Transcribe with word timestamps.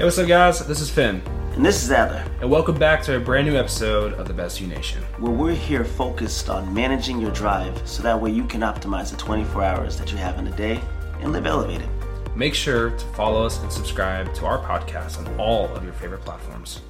Hey, 0.00 0.04
what's 0.04 0.16
up, 0.16 0.28
guys? 0.28 0.66
This 0.66 0.80
is 0.80 0.88
Finn, 0.88 1.20
And 1.52 1.62
this 1.62 1.84
is 1.84 1.90
Adler, 1.90 2.24
and 2.40 2.50
welcome 2.50 2.78
back 2.78 3.02
to 3.02 3.18
a 3.18 3.20
brand 3.20 3.46
new 3.46 3.54
episode 3.54 4.14
of 4.14 4.26
the 4.26 4.32
Best 4.32 4.58
You 4.58 4.66
Nation. 4.66 5.02
where 5.18 5.30
we're 5.30 5.54
here 5.54 5.84
focused 5.84 6.48
on 6.48 6.72
managing 6.72 7.20
your 7.20 7.32
drive 7.32 7.86
so 7.86 8.02
that 8.02 8.18
way 8.18 8.30
you 8.30 8.44
can 8.44 8.62
optimize 8.62 9.10
the 9.10 9.18
24 9.18 9.62
hours 9.62 9.98
that 9.98 10.10
you 10.10 10.16
have 10.16 10.38
in 10.38 10.46
a 10.46 10.56
day 10.56 10.80
and 11.20 11.34
live 11.34 11.44
elevated. 11.44 11.86
Make 12.34 12.54
sure 12.54 12.92
to 12.92 13.04
follow 13.08 13.44
us 13.44 13.60
and 13.60 13.70
subscribe 13.70 14.32
to 14.36 14.46
our 14.46 14.58
podcast 14.60 15.18
on 15.18 15.38
all 15.38 15.68
of 15.76 15.84
your 15.84 15.92
favorite 15.92 16.22
platforms. 16.22 16.80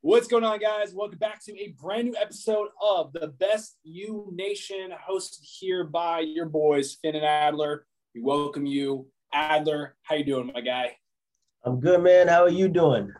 What's 0.00 0.26
going 0.26 0.42
on, 0.42 0.58
guys? 0.58 0.92
Welcome 0.92 1.20
back 1.20 1.44
to 1.44 1.52
a 1.60 1.76
brand 1.80 2.08
new 2.08 2.16
episode 2.16 2.70
of 2.82 3.12
the 3.12 3.28
Best 3.28 3.78
You 3.84 4.28
Nation, 4.32 4.90
hosted 5.08 5.42
here 5.42 5.84
by 5.84 6.22
your 6.26 6.46
boys 6.46 6.98
Finn 7.00 7.14
and 7.14 7.24
Adler. 7.24 7.86
We 8.16 8.20
welcome 8.20 8.66
you, 8.66 9.06
Adler. 9.32 9.94
How 10.02 10.16
you 10.16 10.24
doing, 10.24 10.50
my 10.52 10.60
guy? 10.60 10.96
I'm 11.68 11.80
good, 11.80 12.02
man. 12.02 12.28
How 12.28 12.44
are 12.44 12.48
you 12.48 12.66
doing? 12.66 13.12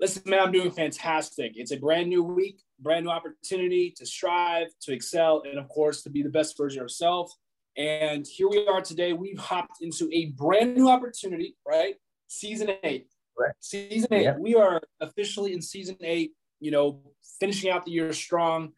Listen, 0.00 0.22
man, 0.24 0.40
I'm 0.40 0.52
doing 0.52 0.70
fantastic. 0.70 1.52
It's 1.54 1.70
a 1.70 1.76
brand 1.76 2.08
new 2.08 2.22
week, 2.22 2.62
brand 2.78 3.04
new 3.04 3.10
opportunity 3.10 3.92
to 3.98 4.06
strive, 4.06 4.68
to 4.80 4.94
excel, 4.94 5.42
and 5.44 5.58
of 5.58 5.68
course, 5.68 6.02
to 6.04 6.10
be 6.10 6.22
the 6.22 6.30
best 6.30 6.56
version 6.56 6.80
of 6.80 6.84
yourself. 6.84 7.30
And 7.76 8.26
here 8.26 8.48
we 8.48 8.66
are 8.66 8.80
today. 8.80 9.12
We've 9.12 9.38
hopped 9.38 9.82
into 9.82 10.08
a 10.14 10.30
brand 10.30 10.74
new 10.74 10.88
opportunity, 10.88 11.56
right? 11.68 11.96
Season 12.28 12.70
eight. 12.84 13.08
Right. 13.38 13.52
Season 13.60 14.08
eight. 14.14 14.22
Yep. 14.22 14.38
We 14.38 14.54
are 14.54 14.80
officially 15.02 15.52
in 15.52 15.60
season 15.60 15.98
eight, 16.00 16.32
you 16.58 16.70
know, 16.70 17.02
finishing 17.38 17.70
out 17.70 17.84
the 17.84 17.90
year 17.90 18.14
strong. 18.14 18.72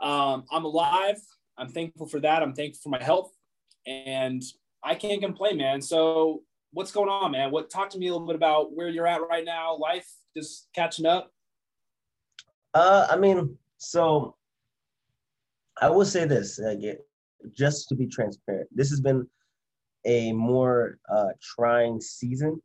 Um, 0.00 0.44
I'm 0.50 0.64
alive. 0.64 1.20
I'm 1.58 1.68
thankful 1.68 2.06
for 2.06 2.20
that. 2.20 2.42
I'm 2.42 2.54
thankful 2.54 2.80
for 2.84 2.88
my 2.88 3.04
health. 3.04 3.30
And 3.86 4.42
I 4.82 4.94
can't 4.94 5.20
complain, 5.20 5.58
man. 5.58 5.82
So 5.82 6.42
what's 6.72 6.90
going 6.90 7.08
on, 7.08 7.32
man? 7.32 7.50
What 7.50 7.70
talk 7.70 7.90
to 7.90 7.98
me 7.98 8.08
a 8.08 8.12
little 8.12 8.26
bit 8.26 8.36
about 8.36 8.74
where 8.74 8.88
you're 8.88 9.06
at 9.06 9.20
right 9.28 9.44
now, 9.44 9.76
life, 9.76 10.08
just 10.36 10.68
catching 10.74 11.06
up. 11.06 11.30
Uh, 12.74 13.06
I 13.10 13.16
mean, 13.16 13.56
so 13.76 14.36
I 15.80 15.90
will 15.90 16.04
say 16.04 16.24
this, 16.24 16.58
like, 16.58 16.80
just 17.52 17.88
to 17.88 17.94
be 17.94 18.06
transparent, 18.06 18.68
this 18.74 18.90
has 18.90 19.00
been 19.00 19.26
a 20.06 20.32
more 20.32 20.98
uh, 21.12 21.28
trying 21.40 22.00
season, 22.00 22.60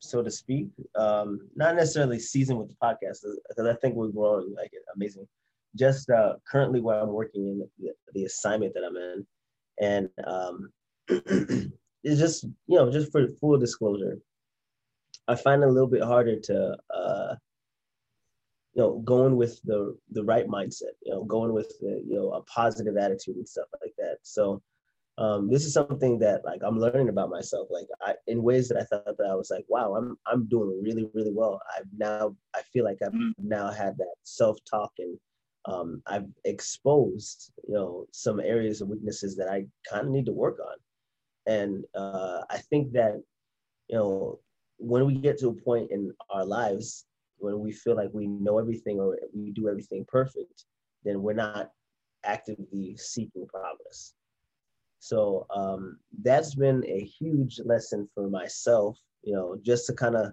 so 0.00 0.22
to 0.22 0.30
speak. 0.30 0.68
Um, 0.96 1.48
not 1.54 1.76
necessarily 1.76 2.18
season 2.18 2.56
with 2.56 2.68
the 2.68 2.76
podcast, 2.82 3.18
because 3.48 3.66
I 3.66 3.74
think 3.74 3.94
we're 3.94 4.08
growing 4.08 4.54
like 4.56 4.72
amazing. 4.94 5.26
Just 5.76 6.08
uh, 6.08 6.34
currently 6.48 6.80
where 6.80 7.00
I'm 7.00 7.12
working 7.12 7.48
in 7.48 7.68
the, 7.78 7.92
the 8.14 8.24
assignment 8.24 8.74
that 8.74 8.84
I'm 8.84 8.96
in, 8.96 9.26
and 9.80 10.08
um, 10.26 10.70
it's 12.04 12.20
just 12.20 12.44
you 12.66 12.78
know 12.78 12.90
just 12.92 13.12
for 13.12 13.26
full 13.40 13.58
disclosure, 13.58 14.18
I 15.28 15.34
find 15.36 15.62
it 15.62 15.68
a 15.68 15.72
little 15.72 15.88
bit 15.88 16.02
harder 16.02 16.38
to. 16.40 16.76
Uh, 16.94 17.34
you 18.74 18.82
know, 18.82 18.98
going 19.04 19.36
with 19.36 19.60
the 19.64 19.96
the 20.12 20.24
right 20.24 20.48
mindset, 20.48 20.94
you 21.04 21.12
know, 21.12 21.24
going 21.24 21.52
with 21.52 21.72
the, 21.80 22.02
you 22.06 22.16
know 22.16 22.32
a 22.32 22.42
positive 22.42 22.96
attitude 22.96 23.36
and 23.36 23.48
stuff 23.48 23.68
like 23.80 23.94
that. 23.98 24.18
So 24.22 24.62
um, 25.18 25.48
this 25.50 25.64
is 25.64 25.72
something 25.72 26.18
that 26.20 26.44
like 26.44 26.60
I'm 26.64 26.78
learning 26.80 27.08
about 27.08 27.30
myself, 27.30 27.68
like 27.70 27.86
I 28.02 28.14
in 28.26 28.42
ways 28.42 28.68
that 28.68 28.78
I 28.78 28.84
thought 28.84 29.16
that 29.18 29.28
I 29.30 29.34
was 29.36 29.50
like, 29.50 29.64
wow, 29.68 29.94
I'm 29.94 30.18
I'm 30.26 30.46
doing 30.46 30.80
really 30.82 31.08
really 31.14 31.32
well. 31.32 31.60
I've 31.76 31.86
now 31.96 32.36
I 32.54 32.62
feel 32.72 32.84
like 32.84 32.98
I've 33.02 33.12
Mhm. 33.12 33.34
now 33.38 33.70
had 33.70 33.96
that 33.98 34.14
self 34.24 34.58
talk 34.64 34.92
and 34.98 35.18
um, 35.66 36.02
I've 36.06 36.26
exposed 36.44 37.52
you 37.68 37.74
know 37.74 38.06
some 38.12 38.40
areas 38.40 38.80
of 38.80 38.88
weaknesses 38.88 39.36
that 39.36 39.48
I 39.48 39.66
kind 39.88 40.06
of 40.06 40.12
need 40.12 40.26
to 40.26 40.32
work 40.32 40.58
on, 40.60 40.76
and 41.46 41.84
uh, 41.94 42.42
I 42.50 42.58
think 42.58 42.92
that 42.92 43.22
you 43.88 43.96
know 43.96 44.40
when 44.78 45.06
we 45.06 45.14
get 45.14 45.38
to 45.38 45.48
a 45.48 45.54
point 45.54 45.90
in 45.90 46.12
our 46.30 46.44
lives 46.44 47.06
when 47.38 47.60
we 47.60 47.72
feel 47.72 47.96
like 47.96 48.10
we 48.12 48.26
know 48.26 48.58
everything 48.58 48.98
or 48.98 49.18
we 49.34 49.50
do 49.50 49.68
everything 49.68 50.04
perfect, 50.08 50.64
then 51.04 51.22
we're 51.22 51.34
not 51.34 51.70
actively 52.24 52.96
seeking 52.96 53.46
progress. 53.46 54.14
So 54.98 55.46
um, 55.54 55.98
that's 56.22 56.54
been 56.54 56.82
a 56.86 57.04
huge 57.04 57.60
lesson 57.64 58.08
for 58.14 58.30
myself, 58.30 58.98
you 59.22 59.34
know, 59.34 59.58
just 59.62 59.86
to 59.86 59.92
kind 59.92 60.16
of, 60.16 60.32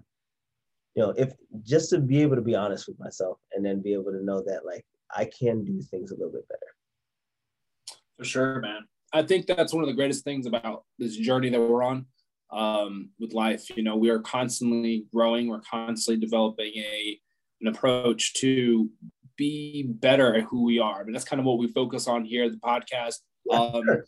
you 0.94 1.02
know, 1.02 1.10
if 1.10 1.32
just 1.62 1.90
to 1.90 1.98
be 1.98 2.22
able 2.22 2.36
to 2.36 2.42
be 2.42 2.54
honest 2.54 2.88
with 2.88 2.98
myself 2.98 3.38
and 3.52 3.64
then 3.64 3.82
be 3.82 3.92
able 3.92 4.12
to 4.12 4.24
know 4.24 4.42
that 4.46 4.64
like 4.64 4.84
I 5.14 5.26
can 5.26 5.64
do 5.64 5.82
things 5.82 6.10
a 6.10 6.14
little 6.14 6.32
bit 6.32 6.48
better. 6.48 8.00
For 8.16 8.24
sure, 8.24 8.60
man. 8.60 8.86
I 9.12 9.22
think 9.22 9.46
that's 9.46 9.74
one 9.74 9.82
of 9.82 9.88
the 9.88 9.94
greatest 9.94 10.24
things 10.24 10.46
about 10.46 10.84
this 10.98 11.16
journey 11.16 11.50
that 11.50 11.60
we're 11.60 11.82
on 11.82 12.06
um, 12.50 13.10
with 13.18 13.32
life. 13.32 13.68
You 13.76 13.82
know, 13.82 13.96
we 13.96 14.10
are 14.10 14.20
constantly 14.20 15.06
growing. 15.12 15.48
We're 15.48 15.60
constantly 15.60 16.20
developing 16.20 16.72
a 16.76 17.18
an 17.60 17.68
approach 17.68 18.34
to 18.34 18.90
be 19.36 19.84
better 19.84 20.34
at 20.34 20.44
who 20.44 20.64
we 20.64 20.78
are. 20.78 21.00
I 21.00 21.04
mean, 21.04 21.12
that's 21.12 21.24
kind 21.24 21.40
of 21.40 21.46
what 21.46 21.58
we 21.58 21.68
focus 21.68 22.08
on 22.08 22.24
here 22.24 22.44
at 22.44 22.52
the 22.52 22.58
podcast. 22.58 23.16
Um, 23.52 23.82
sure. 23.84 24.06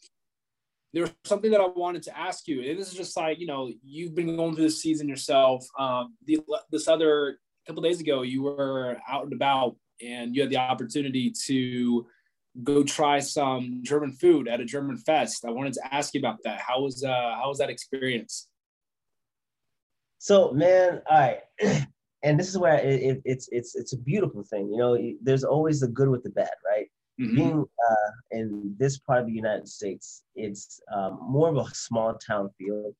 there's 0.93 1.11
something 1.25 1.51
that 1.51 1.61
I 1.61 1.67
wanted 1.67 2.03
to 2.05 2.19
ask 2.19 2.47
you, 2.47 2.63
and 2.63 2.79
this 2.79 2.89
is 2.89 2.95
just 2.95 3.17
like 3.17 3.39
you 3.39 3.47
know, 3.47 3.71
you've 3.83 4.15
been 4.15 4.37
going 4.37 4.55
through 4.55 4.65
this 4.65 4.81
season 4.81 5.09
yourself. 5.09 5.67
Um, 5.79 6.15
the, 6.25 6.41
this 6.71 6.89
other 6.89 7.39
couple 7.67 7.83
days 7.83 8.01
ago, 8.01 8.23
you 8.23 8.43
were 8.43 8.97
out 9.09 9.25
and 9.25 9.33
about, 9.33 9.77
and 10.03 10.35
you 10.35 10.43
had 10.43 10.51
the 10.51 10.57
opportunity 10.57 11.33
to 11.47 12.07
go 12.63 12.83
try 12.85 13.19
some 13.19 13.81
German 13.83 14.13
food 14.13 14.47
at 14.49 14.61
a 14.61 14.65
German 14.65 14.97
fest. 14.97 15.45
I 15.45 15.51
wanted 15.51 15.73
to 15.75 15.95
ask 15.95 16.15
you 16.15 16.21
about 16.21 16.39
that. 16.45 16.61
How 16.61 16.81
was 16.83 17.03
uh, 17.05 17.35
how 17.41 17.49
was 17.49 17.59
that 17.59 17.71
experience? 17.71 18.49
So 20.19 20.53
man, 20.53 21.03
all 21.11 21.19
right, 21.19 21.39
and 22.23 22.39
this 22.39 22.49
is 22.49 22.57
where 22.59 22.79
it, 22.79 23.01
it, 23.03 23.23
it's 23.25 23.49
it's 23.53 23.75
it's 23.75 23.93
a 23.93 23.99
beautiful 23.99 24.43
thing. 24.43 24.69
You 24.71 24.79
know, 24.79 24.99
there's 25.23 25.45
always 25.45 25.81
the 25.81 25.89
good 25.89 26.09
with 26.09 26.23
the 26.23 26.31
bad, 26.31 26.51
right? 26.67 26.89
Mhm. 27.21 27.35
being 27.37 27.65
uh, 27.91 28.11
in 28.33 28.75
this 28.77 28.99
part 28.99 29.21
of 29.21 29.27
the 29.27 29.33
United 29.33 29.69
States, 29.69 30.25
it's 30.35 30.81
um, 30.93 31.19
more 31.23 31.49
of 31.49 31.57
a 31.57 31.65
small 31.73 32.15
town 32.15 32.51
feel, 32.59 32.93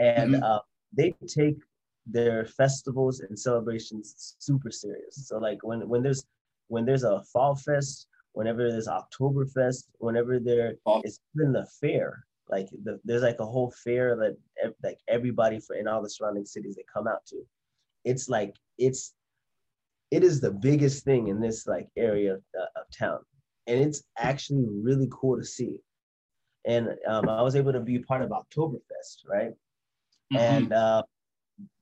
and 0.00 0.34
Mhm. 0.34 0.42
uh, 0.42 0.60
they 0.92 1.14
take 1.28 1.58
their 2.06 2.44
festivals 2.46 3.20
and 3.20 3.38
celebrations 3.38 4.34
super 4.40 4.70
serious. 4.70 5.14
So 5.28 5.38
like 5.38 5.58
when 5.62 5.88
when 5.88 6.02
there's 6.02 6.24
when 6.68 6.84
there's 6.84 7.04
a 7.04 7.22
fall 7.32 7.54
fest, 7.54 8.08
whenever 8.36 8.70
there's 8.70 8.86
Oktoberfest, 8.86 9.84
whenever 9.98 10.38
there 10.38 10.74
Fall- 10.84 11.00
is 11.06 11.20
even 11.34 11.52
the 11.52 11.66
fair, 11.80 12.26
like 12.50 12.68
the, 12.84 13.00
there's 13.02 13.22
like 13.22 13.40
a 13.40 13.46
whole 13.46 13.70
fair 13.82 14.14
that 14.16 14.36
like 14.82 14.98
everybody 15.08 15.58
for 15.58 15.74
in 15.74 15.88
all 15.88 16.02
the 16.02 16.10
surrounding 16.10 16.44
cities 16.44 16.76
they 16.76 16.84
come 16.92 17.08
out 17.08 17.24
to. 17.28 17.36
It's 18.04 18.28
like 18.28 18.54
it's 18.76 19.14
it 20.10 20.22
is 20.22 20.38
the 20.40 20.50
biggest 20.50 21.02
thing 21.04 21.28
in 21.28 21.40
this 21.40 21.66
like 21.66 21.88
area 21.96 22.34
of, 22.34 22.42
uh, 22.60 22.80
of 22.80 22.84
town. 22.96 23.20
And 23.66 23.80
it's 23.80 24.02
actually 24.18 24.66
really 24.70 25.08
cool 25.10 25.38
to 25.38 25.44
see. 25.44 25.80
And 26.66 26.90
um, 27.08 27.28
i 27.30 27.40
was 27.40 27.56
able 27.56 27.72
to 27.72 27.80
be 27.80 27.98
part 28.00 28.20
of 28.22 28.28
oktoberfest 28.30 29.16
right? 29.26 29.52
Mhm. 30.32 30.38
and 30.40 30.72
uh, 30.74 31.02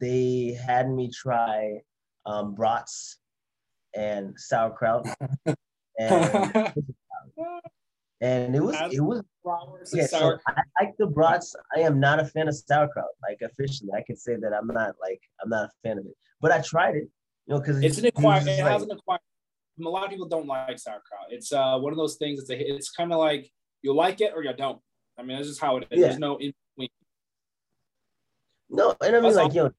they 0.00 0.56
had 0.66 0.88
me 0.88 1.10
try 1.10 1.80
um, 2.26 2.54
brats 2.54 3.18
and 3.96 4.38
sauerkraut 4.38 5.04
and, 5.98 6.72
and 8.20 8.56
it 8.56 8.60
was 8.62 8.76
it 8.92 9.00
was 9.00 9.22
yeah, 9.92 10.06
so 10.06 10.38
I 10.48 10.62
like 10.80 10.94
the 10.98 11.06
brats. 11.06 11.54
I 11.76 11.80
am 11.80 12.00
not 12.00 12.20
a 12.20 12.24
fan 12.24 12.48
of 12.48 12.54
sauerkraut. 12.54 13.06
Like 13.22 13.38
officially, 13.42 13.90
I 13.96 14.02
can 14.02 14.16
say 14.16 14.36
that 14.36 14.52
I'm 14.52 14.66
not 14.66 14.94
like 15.00 15.20
I'm 15.42 15.50
not 15.50 15.66
a 15.66 15.70
fan 15.82 15.98
of 15.98 16.06
it. 16.06 16.14
But 16.40 16.52
I 16.52 16.60
tried 16.60 16.96
it, 16.96 17.08
you 17.46 17.54
know, 17.54 17.60
because 17.60 17.82
it's 17.82 17.98
an 17.98 18.06
acquired. 18.06 18.46
It 18.46 18.58
has 18.60 18.82
an 18.82 18.90
acquired. 18.90 19.20
A 19.84 19.88
lot 19.88 20.04
of 20.04 20.10
people 20.10 20.28
don't 20.28 20.46
like 20.46 20.78
sauerkraut. 20.78 21.26
It's 21.30 21.52
uh, 21.52 21.78
one 21.78 21.92
of 21.92 21.96
those 21.96 22.16
things. 22.16 22.38
It's 22.40 22.50
a, 22.50 22.74
it's 22.74 22.90
kind 22.90 23.12
of 23.12 23.18
like 23.18 23.50
you 23.82 23.92
like 23.94 24.20
it 24.20 24.32
or 24.34 24.42
you 24.44 24.52
don't. 24.54 24.80
I 25.18 25.22
mean, 25.22 25.36
that's 25.36 25.48
just 25.48 25.60
how 25.60 25.76
it 25.78 25.88
is. 25.90 26.00
Yeah. 26.00 26.06
There's 26.08 26.18
no 26.18 26.36
in 26.36 26.52
between. 26.76 26.88
No, 28.70 28.94
and 29.00 29.16
I 29.16 29.20
mean 29.20 29.22
That's 29.22 29.36
like 29.36 29.46
all- 29.48 29.54
you 29.54 29.62
know, 29.64 29.70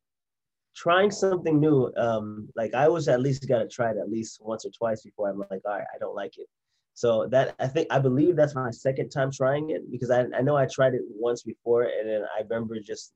trying 0.75 1.11
something 1.11 1.59
new. 1.59 1.91
Um, 1.97 2.49
like 2.55 2.73
I 2.73 2.87
was 2.87 3.07
at 3.07 3.21
least 3.21 3.47
got 3.47 3.59
to 3.59 3.67
try 3.67 3.91
it 3.91 3.97
at 3.97 4.09
least 4.09 4.39
once 4.41 4.65
or 4.65 4.71
twice 4.71 5.01
before 5.01 5.29
I'm 5.29 5.39
like, 5.39 5.61
all 5.65 5.77
right, 5.77 5.87
I 5.93 5.97
don't 5.99 6.15
like 6.15 6.37
it. 6.37 6.47
So 6.93 7.27
that 7.27 7.55
I 7.59 7.67
think 7.67 7.87
I 7.91 7.99
believe 7.99 8.35
that's 8.35 8.55
my 8.55 8.71
second 8.71 9.09
time 9.09 9.31
trying 9.31 9.71
it 9.71 9.91
because 9.91 10.11
I 10.11 10.25
I 10.35 10.41
know 10.41 10.55
I 10.55 10.65
tried 10.65 10.93
it 10.93 11.01
once 11.09 11.43
before 11.43 11.83
and 11.83 12.09
then 12.09 12.23
I 12.37 12.41
remember 12.41 12.79
just 12.79 13.13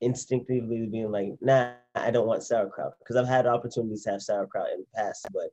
instinctively 0.00 0.86
being 0.86 1.10
like, 1.10 1.32
nah, 1.40 1.72
I 1.94 2.10
don't 2.10 2.26
want 2.26 2.42
sauerkraut 2.42 2.94
because 2.98 3.16
I've 3.16 3.26
had 3.26 3.46
opportunities 3.46 4.04
to 4.04 4.12
have 4.12 4.22
sauerkraut 4.22 4.70
in 4.72 4.80
the 4.80 4.86
past, 4.94 5.26
but 5.32 5.50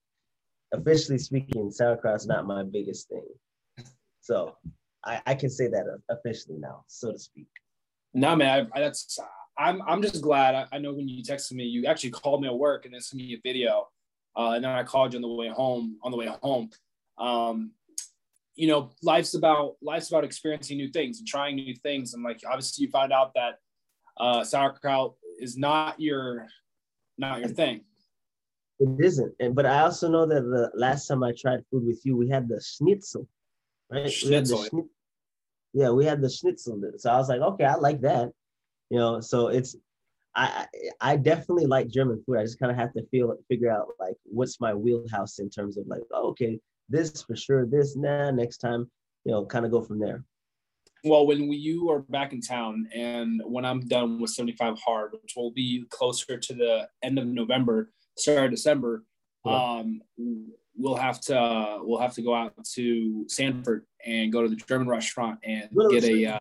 officially 0.72 1.18
speaking, 1.18 1.72
sauerkraut's 1.72 2.28
not 2.28 2.46
my 2.46 2.64
biggest 2.64 3.10
thing. 3.10 3.26
So 4.22 4.56
I, 5.04 5.22
I 5.26 5.36
can 5.36 5.50
say 5.50 5.68
that 5.68 5.86
officially 6.10 6.58
now, 6.60 6.84
so 6.88 7.12
to 7.12 7.20
speak. 7.20 7.48
No, 8.14 8.36
man, 8.36 8.70
I, 8.74 8.78
I, 8.78 8.82
that's 8.82 9.20
I'm 9.58 9.82
I'm 9.88 10.02
just 10.02 10.22
glad. 10.22 10.56
I, 10.56 10.66
I 10.72 10.78
know 10.80 10.94
when 10.94 11.08
you 11.08 11.24
texted 11.24 11.54
me, 11.54 11.66
you 11.66 11.86
actually 11.86 12.12
called 12.12 12.42
me 12.42 12.48
at 12.48 12.58
work 12.58 12.86
and 12.86 12.94
then 12.94 13.02
sent 13.02 13.22
me 13.22 13.34
a 13.34 13.42
video, 13.44 13.88
uh, 14.36 14.52
and 14.52 14.64
then 14.64 14.72
I 14.72 14.84
called 14.84 15.14
you 15.14 15.18
on 15.18 15.22
the 15.22 15.28
way 15.28 15.50
home. 15.50 15.98
On 16.04 16.12
the 16.12 16.18
way 16.18 16.30
home, 16.42 16.70
um, 17.18 17.72
you 18.56 18.68
know, 18.68 18.92
life's 19.02 19.34
about 19.34 19.76
life's 19.82 20.10
about 20.10 20.24
experiencing 20.24 20.78
new 20.78 20.90
things 20.90 21.20
and 21.20 21.28
trying 21.28 21.56
new 21.56 21.76
things. 21.76 22.14
And 22.14 22.24
like, 22.24 22.42
obviously, 22.46 22.86
you 22.86 22.92
find 22.92 23.12
out 23.12 23.34
that 23.36 23.56
uh, 24.18 24.44
sauerkraut 24.44 25.16
is 25.40 25.58
not 25.58 26.00
your 26.00 26.48
not 27.18 27.40
your 27.40 27.50
thing. 27.50 27.82
It 28.80 29.06
isn't. 29.06 29.34
And 29.40 29.56
but 29.56 29.66
I 29.66 29.82
also 29.82 30.10
know 30.10 30.26
that 30.26 30.42
the 30.42 30.72
last 30.74 31.08
time 31.08 31.24
I 31.24 31.34
tried 31.38 31.64
food 31.70 31.86
with 31.86 32.02
you, 32.04 32.18
we 32.18 32.30
had 32.30 32.48
the 32.48 32.62
schnitzel, 32.62 33.28
right? 33.92 34.12
Schnitzel. 34.12 34.66
We 34.72 34.84
yeah, 35.74 35.92
we 35.92 36.06
had 36.06 36.22
the 36.22 36.30
schnitzel. 36.30 36.82
So 36.98 37.12
I 37.12 37.18
was 37.18 37.30
like, 37.30 37.42
okay, 37.42 37.66
I 37.66 37.76
like 37.76 38.02
that. 38.02 38.32
You 38.92 38.98
know, 38.98 39.22
so 39.22 39.48
it's 39.48 39.78
I 40.36 40.68
I 41.00 41.16
definitely 41.16 41.66
like 41.66 41.88
German 41.88 42.22
food. 42.26 42.38
I 42.38 42.44
just 42.44 42.60
kind 42.60 42.72
of 42.72 42.78
have 42.78 42.92
to 42.94 43.06
feel 43.08 43.34
figure 43.48 43.72
out 43.72 43.88
like 44.02 44.18
what's 44.26 44.60
my 44.60 44.74
wheelhouse 44.74 45.40
in 45.40 45.50
terms 45.50 45.78
of 45.78 45.88
like, 45.88 46.04
oh, 46.14 46.28
okay, 46.32 46.60
this 46.90 47.24
for 47.24 47.36
sure, 47.38 47.66
this 47.66 47.96
nah, 47.96 48.32
next 48.32 48.58
time, 48.58 48.92
you 49.24 49.32
know, 49.32 49.46
kind 49.46 49.64
of 49.64 49.72
go 49.72 49.82
from 49.82 49.98
there. 49.98 50.26
Well, 51.06 51.26
when 51.26 51.48
we, 51.48 51.56
you 51.56 51.90
are 51.90 52.00
back 52.00 52.34
in 52.34 52.42
town 52.42 52.88
and 52.94 53.42
when 53.46 53.64
I'm 53.64 53.80
done 53.88 54.20
with 54.20 54.32
75 54.32 54.78
hard, 54.78 55.14
which 55.24 55.34
will 55.38 55.52
be 55.52 55.86
closer 55.90 56.38
to 56.38 56.54
the 56.54 56.90
end 57.02 57.18
of 57.18 57.26
November, 57.26 57.92
start 58.18 58.46
of 58.46 58.52
December, 58.52 59.06
yeah. 59.46 59.80
um, 59.80 60.02
we'll 60.76 60.96
have 60.96 61.22
to 61.22 61.80
we'll 61.82 62.00
have 62.02 62.14
to 62.16 62.22
go 62.22 62.36
out 62.36 62.54
to 62.74 63.26
Sanford 63.30 63.86
and 64.06 64.34
go 64.34 64.44
to 64.44 64.50
the 64.50 64.58
German 64.58 64.90
restaurant 64.90 65.40
and 65.46 65.70
get 65.92 66.04
a 66.04 66.26
uh, 66.26 66.40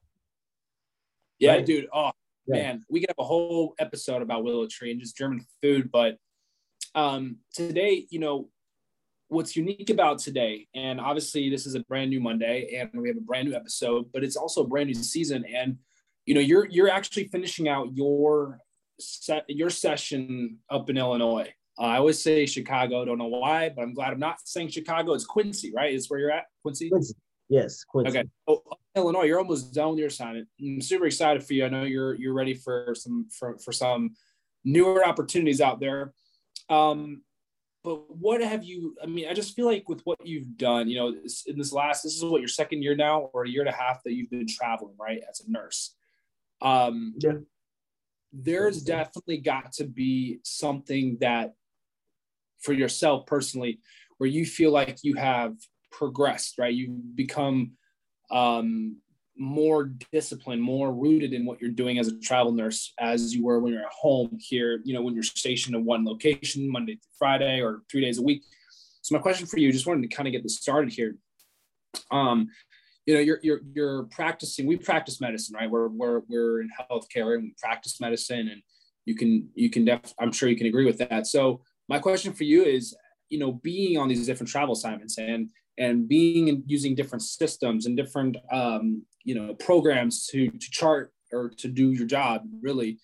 yeah, 1.38 1.53
right. 1.53 1.64
dude. 1.64 1.87
Oh. 1.93 2.11
Man, 2.50 2.85
we 2.88 3.00
could 3.00 3.11
have 3.11 3.19
a 3.19 3.25
whole 3.25 3.75
episode 3.79 4.23
about 4.23 4.44
Willow 4.44 4.67
Tree 4.67 4.91
and 4.91 5.00
just 5.00 5.17
German 5.17 5.44
food. 5.62 5.91
But 5.91 6.17
um, 6.94 7.38
today, 7.55 8.06
you 8.11 8.19
know, 8.19 8.49
what's 9.29 9.56
unique 9.56 9.91
about 9.91 10.19
today, 10.19 10.67
and 10.75 11.00
obviously 11.00 11.50
this 11.50 11.67
is 11.67 11.75
a 11.75 11.81
brand 11.81 12.11
new 12.11 12.20
Monday, 12.20 12.76
and 12.79 13.00
we 13.00 13.08
have 13.08 13.17
a 13.17 13.23
brand 13.23 13.49
new 13.49 13.55
episode, 13.55 14.06
but 14.12 14.25
it's 14.25 14.37
also 14.37 14.62
a 14.62 14.67
brand 14.67 14.88
new 14.88 14.94
season, 14.94 15.44
and 15.44 15.79
you 16.26 16.35
know, 16.35 16.41
you're 16.41 16.69
you're 16.69 16.91
actually 16.91 17.29
finishing 17.29 17.69
out 17.69 17.88
your 17.94 18.58
set 18.99 19.44
your 19.49 19.70
session 19.70 20.58
up 20.70 20.91
in 20.91 20.96
Illinois. 20.96 21.53
Uh, 21.79 21.85
I 21.85 21.96
always 21.96 22.23
say 22.23 22.46
Chicago. 22.46 23.05
Don't 23.05 23.19
know 23.19 23.26
why, 23.26 23.70
but 23.70 23.82
I'm 23.82 23.94
glad 23.94 24.12
I'm 24.12 24.20
not 24.20 24.38
saying 24.44 24.69
Chicago. 24.69 25.14
It's 25.14 25.25
Quincy, 25.25 25.73
right? 25.75 25.94
It's 25.94 26.11
where 26.11 26.20
you're 26.20 26.31
at, 26.31 26.44
Quincy. 26.62 26.91
Quincy. 26.91 27.14
Yes, 27.50 27.85
Quincy. 27.85 28.20
Okay. 28.20 28.29
Oh, 28.47 28.62
Illinois, 28.94 29.25
you're 29.25 29.41
almost 29.41 29.75
done 29.75 29.91
with 29.91 29.99
your 29.99 30.08
assignment. 30.08 30.49
I'm 30.61 30.81
super 30.81 31.06
excited 31.06 31.43
for 31.43 31.52
you. 31.52 31.67
I 31.67 31.69
know 31.69 31.82
you're 31.82 32.14
you're 32.14 32.32
ready 32.32 32.55
for 32.55 32.94
some 32.94 33.29
for, 33.37 33.58
for 33.58 33.73
some 33.73 34.14
newer 34.64 35.05
opportunities 35.05 35.61
out 35.61 35.81
there. 35.81 36.14
Um, 36.69 37.23
but 37.82 38.14
what 38.14 38.41
have 38.41 38.62
you? 38.62 38.94
I 39.02 39.06
mean, 39.06 39.26
I 39.29 39.35
just 39.35 39.56
feel 39.56 39.67
like 39.67 39.88
with 39.88 40.00
what 40.05 40.25
you've 40.25 40.56
done, 40.56 40.88
you 40.88 40.97
know, 40.97 41.08
in 41.47 41.58
this 41.58 41.73
last, 41.73 42.05
this 42.05 42.14
is 42.14 42.25
what 42.25 42.41
your 42.41 42.49
second 42.49 42.82
year 42.82 42.94
now, 42.94 43.31
or 43.32 43.44
a 43.44 43.49
year 43.49 43.62
and 43.62 43.70
a 43.70 43.76
half 43.76 44.03
that 44.05 44.12
you've 44.12 44.31
been 44.31 44.46
traveling, 44.46 44.94
right, 44.99 45.20
as 45.29 45.41
a 45.41 45.50
nurse. 45.50 45.96
Um, 46.62 47.14
yeah. 47.19 47.32
There's 48.32 48.82
definitely 48.82 49.38
got 49.38 49.73
to 49.73 49.85
be 49.85 50.38
something 50.44 51.19
that, 51.20 51.55
for 52.61 52.75
yourself 52.75 53.26
personally, 53.26 53.81
where 54.19 54.29
you 54.29 54.46
feel 54.46 54.70
like 54.70 54.99
you 55.03 55.14
have 55.14 55.56
progressed, 55.91 56.59
right? 56.59 56.73
You've 56.73 57.17
become 57.17 57.73
um, 58.31 58.97
more 59.37 59.93
disciplined, 60.13 60.63
more 60.63 60.93
rooted 60.93 61.33
in 61.33 61.47
what 61.47 61.61
you're 61.61 61.71
doing 61.71 61.99
as 61.99 62.09
a 62.09 62.19
travel 62.21 62.53
nurse 62.53 62.93
as 63.01 63.35
you 63.35 63.45
were 63.45 63.59
when 63.59 63.73
you're 63.73 63.83
at 63.83 63.93
home 63.93 64.37
here, 64.39 64.81
you 64.85 64.93
know, 64.93 65.03
when 65.03 65.15
you're 65.15 65.23
stationed 65.23 65.75
in 65.75 65.85
one 65.85 66.05
location 66.05 66.71
Monday 66.71 66.95
through 66.95 67.17
Friday 67.19 67.61
or 67.61 67.83
three 67.91 68.03
days 68.03 68.19
a 68.19 68.23
week. 68.23 68.43
So 69.03 69.15
my 69.15 69.21
question 69.21 69.47
for 69.47 69.59
you, 69.59 69.73
just 69.73 69.87
wanted 69.87 70.09
to 70.09 70.15
kind 70.15 70.29
of 70.29 70.33
get 70.33 70.43
this 70.43 70.57
started 70.57 70.93
here. 70.93 71.17
Um, 72.11 72.49
you 73.07 73.15
know, 73.15 73.21
you're, 73.21 73.41
you're, 73.43 73.61
you're 73.73 74.03
practicing, 74.05 74.67
we 74.67 74.77
practice 74.77 75.21
medicine, 75.21 75.57
right? 75.57 75.71
We're, 75.71 75.89
we're, 75.89 76.21
we're 76.29 76.61
in 76.61 76.69
healthcare 76.79 77.35
and 77.35 77.45
we 77.45 77.55
practice 77.59 77.99
medicine 77.99 78.49
and 78.49 78.63
you 79.07 79.17
can, 79.17 79.49
you 79.55 79.71
can 79.71 79.87
def, 79.87 80.13
I'm 80.21 80.33
sure 80.33 80.51
you 80.51 80.57
can 80.57 80.67
agree 80.67 80.85
with 80.85 80.99
that. 80.99 81.27
So 81.27 81.63
my 81.89 81.99
question 81.99 82.35
for 82.35 82.45
you 82.45 82.63
is, 82.63 82.95
you 83.31 83.39
know, 83.39 83.53
being 83.53 83.97
on 83.97 84.09
these 84.09 84.27
different 84.27 84.51
travel 84.51 84.75
assignments 84.75 85.17
and 85.17 85.49
and 85.81 86.06
being 86.06 86.49
and 86.50 86.62
using 86.67 86.94
different 86.94 87.23
systems 87.23 87.87
and 87.87 87.97
different 87.97 88.37
um, 88.53 89.03
you 89.25 89.35
know 89.35 89.55
programs 89.55 90.27
to 90.27 90.50
to 90.50 90.71
chart 90.71 91.12
or 91.32 91.50
to 91.56 91.67
do 91.67 91.91
your 91.91 92.06
job 92.06 92.43
really 92.62 92.99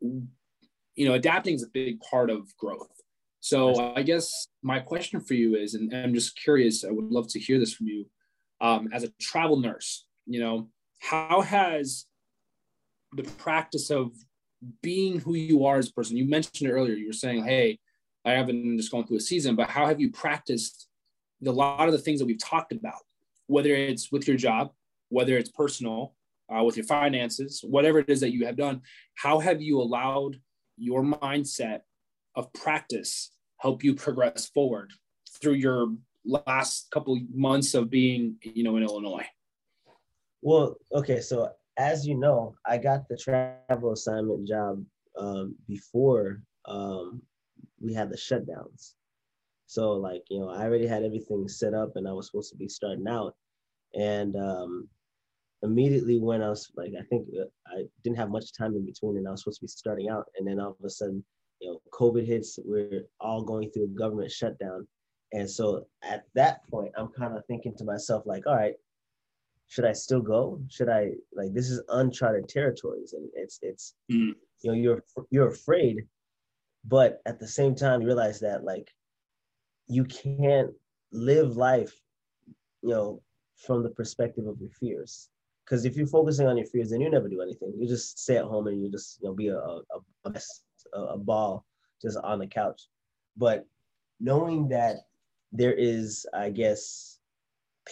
you 0.00 1.08
know 1.08 1.14
adapting 1.14 1.54
is 1.54 1.64
a 1.64 1.70
big 1.72 1.98
part 2.00 2.30
of 2.30 2.56
growth. 2.56 2.90
So 3.40 3.94
i 3.96 4.02
guess 4.02 4.48
my 4.62 4.80
question 4.80 5.20
for 5.20 5.34
you 5.34 5.54
is 5.54 5.74
and 5.74 5.94
i'm 5.94 6.12
just 6.12 6.36
curious 6.36 6.84
i 6.84 6.90
would 6.90 7.10
love 7.10 7.28
to 7.28 7.38
hear 7.38 7.58
this 7.58 7.72
from 7.72 7.86
you 7.86 8.04
um, 8.60 8.88
as 8.92 9.04
a 9.04 9.12
travel 9.20 9.58
nurse 9.58 10.06
you 10.26 10.40
know 10.40 10.68
how 11.00 11.40
has 11.40 12.06
the 13.12 13.22
practice 13.22 13.90
of 13.90 14.10
being 14.82 15.20
who 15.20 15.34
you 15.34 15.64
are 15.64 15.78
as 15.78 15.88
a 15.88 15.92
person 15.92 16.16
you 16.16 16.28
mentioned 16.28 16.68
it 16.68 16.72
earlier 16.72 16.94
you 16.94 17.06
were 17.06 17.12
saying 17.12 17.44
hey 17.44 17.78
i 18.24 18.32
haven't 18.32 18.76
just 18.76 18.90
gone 18.90 19.06
through 19.06 19.16
a 19.16 19.20
season 19.20 19.54
but 19.54 19.70
how 19.70 19.86
have 19.86 20.00
you 20.00 20.10
practiced 20.10 20.87
a 21.46 21.52
lot 21.52 21.86
of 21.86 21.92
the 21.92 21.98
things 21.98 22.20
that 22.20 22.26
we've 22.26 22.42
talked 22.42 22.72
about, 22.72 23.02
whether 23.46 23.74
it's 23.74 24.10
with 24.10 24.26
your 24.26 24.36
job, 24.36 24.72
whether 25.08 25.36
it's 25.36 25.50
personal, 25.50 26.14
uh, 26.54 26.62
with 26.62 26.76
your 26.76 26.86
finances, 26.86 27.62
whatever 27.66 27.98
it 27.98 28.08
is 28.08 28.20
that 28.20 28.32
you 28.32 28.46
have 28.46 28.56
done, 28.56 28.80
how 29.14 29.38
have 29.38 29.60
you 29.60 29.80
allowed 29.80 30.40
your 30.76 31.02
mindset 31.02 31.80
of 32.34 32.52
practice 32.52 33.30
help 33.58 33.82
you 33.84 33.94
progress 33.94 34.46
forward 34.46 34.90
through 35.40 35.54
your 35.54 35.94
last 36.24 36.90
couple 36.90 37.20
months 37.34 37.74
of 37.74 37.90
being, 37.90 38.36
you 38.42 38.62
know, 38.62 38.76
in 38.76 38.82
Illinois? 38.82 39.26
Well, 40.40 40.76
okay, 40.92 41.20
so 41.20 41.50
as 41.76 42.06
you 42.06 42.14
know, 42.14 42.54
I 42.66 42.78
got 42.78 43.08
the 43.08 43.16
travel 43.16 43.92
assignment 43.92 44.46
job 44.46 44.84
um, 45.18 45.56
before 45.66 46.42
um, 46.64 47.22
we 47.80 47.92
had 47.92 48.10
the 48.10 48.16
shutdowns. 48.16 48.94
So 49.68 49.92
like, 49.92 50.22
you 50.30 50.40
know, 50.40 50.48
I 50.48 50.64
already 50.64 50.86
had 50.86 51.04
everything 51.04 51.46
set 51.46 51.74
up 51.74 51.92
and 51.96 52.08
I 52.08 52.12
was 52.12 52.26
supposed 52.26 52.50
to 52.52 52.56
be 52.56 52.68
starting 52.68 53.06
out. 53.06 53.34
And 53.94 54.34
um, 54.34 54.88
immediately 55.62 56.18
when 56.18 56.42
I 56.42 56.48
was 56.48 56.70
like, 56.74 56.92
I 56.98 57.04
think 57.04 57.28
uh, 57.38 57.44
I 57.66 57.84
didn't 58.02 58.16
have 58.16 58.30
much 58.30 58.56
time 58.56 58.74
in 58.74 58.86
between 58.86 59.18
and 59.18 59.28
I 59.28 59.30
was 59.30 59.42
supposed 59.42 59.60
to 59.60 59.64
be 59.64 59.68
starting 59.68 60.08
out. 60.08 60.24
And 60.36 60.48
then 60.48 60.58
all 60.58 60.70
of 60.70 60.84
a 60.84 60.88
sudden, 60.88 61.22
you 61.60 61.70
know, 61.70 61.80
COVID 61.92 62.26
hits, 62.26 62.58
we're 62.64 63.02
all 63.20 63.42
going 63.42 63.70
through 63.70 63.84
a 63.84 63.98
government 63.98 64.32
shutdown. 64.32 64.88
And 65.34 65.48
so 65.48 65.86
at 66.02 66.24
that 66.34 66.66
point, 66.70 66.92
I'm 66.96 67.08
kind 67.08 67.36
of 67.36 67.44
thinking 67.44 67.74
to 67.76 67.84
myself, 67.84 68.22
like, 68.24 68.46
all 68.46 68.56
right, 68.56 68.74
should 69.66 69.84
I 69.84 69.92
still 69.92 70.22
go? 70.22 70.62
Should 70.70 70.88
I 70.88 71.10
like 71.34 71.52
this 71.52 71.68
is 71.68 71.82
uncharted 71.90 72.48
territories 72.48 73.12
and 73.12 73.28
it's 73.34 73.58
it's 73.60 73.94
mm. 74.10 74.32
you 74.62 74.70
know 74.70 74.72
you're 74.72 75.04
you're 75.30 75.48
afraid, 75.48 76.06
but 76.86 77.20
at 77.26 77.38
the 77.38 77.46
same 77.46 77.74
time 77.74 78.00
you 78.00 78.06
realize 78.06 78.40
that 78.40 78.64
like 78.64 78.88
you 79.88 80.04
can't 80.04 80.70
live 81.12 81.56
life, 81.56 81.92
you 82.82 82.90
know, 82.90 83.22
from 83.56 83.82
the 83.82 83.90
perspective 83.90 84.46
of 84.46 84.60
your 84.60 84.70
fears. 84.70 85.28
Because 85.64 85.84
if 85.84 85.96
you're 85.96 86.06
focusing 86.06 86.46
on 86.46 86.56
your 86.56 86.66
fears, 86.66 86.90
then 86.90 87.00
you 87.00 87.10
never 87.10 87.28
do 87.28 87.42
anything. 87.42 87.74
You 87.76 87.88
just 87.88 88.18
stay 88.18 88.36
at 88.36 88.44
home 88.44 88.66
and 88.68 88.82
you 88.82 88.90
just 88.90 89.18
you 89.20 89.28
know 89.28 89.34
be 89.34 89.48
a 89.48 89.58
a, 89.58 89.82
a, 90.24 90.98
a 90.98 91.18
ball 91.18 91.66
just 92.00 92.18
on 92.22 92.38
the 92.38 92.46
couch. 92.46 92.82
But 93.36 93.66
knowing 94.20 94.68
that 94.68 94.96
there 95.52 95.74
is, 95.74 96.26
I 96.34 96.50
guess, 96.50 97.18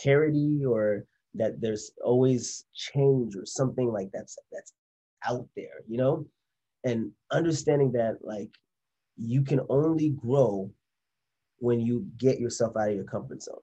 parity 0.03 0.63
or 0.65 1.05
that 1.35 1.61
there's 1.61 1.91
always 2.05 2.65
change 2.75 3.37
or 3.37 3.45
something 3.45 3.93
like 3.93 4.11
that's 4.13 4.39
that's 4.53 4.73
out 5.27 5.47
there, 5.57 5.83
you 5.89 5.99
know, 5.99 6.27
and 6.85 7.11
understanding 7.31 7.93
that 7.93 8.19
like 8.23 8.51
you 9.17 9.43
can 9.43 9.61
only 9.69 10.11
grow 10.11 10.71
when 11.59 11.81
you 11.81 12.07
get 12.19 12.39
yourself 12.39 12.77
out 12.77 12.89
of 12.89 12.95
your 12.95 13.05
comfort 13.05 13.43
zone. 13.43 13.59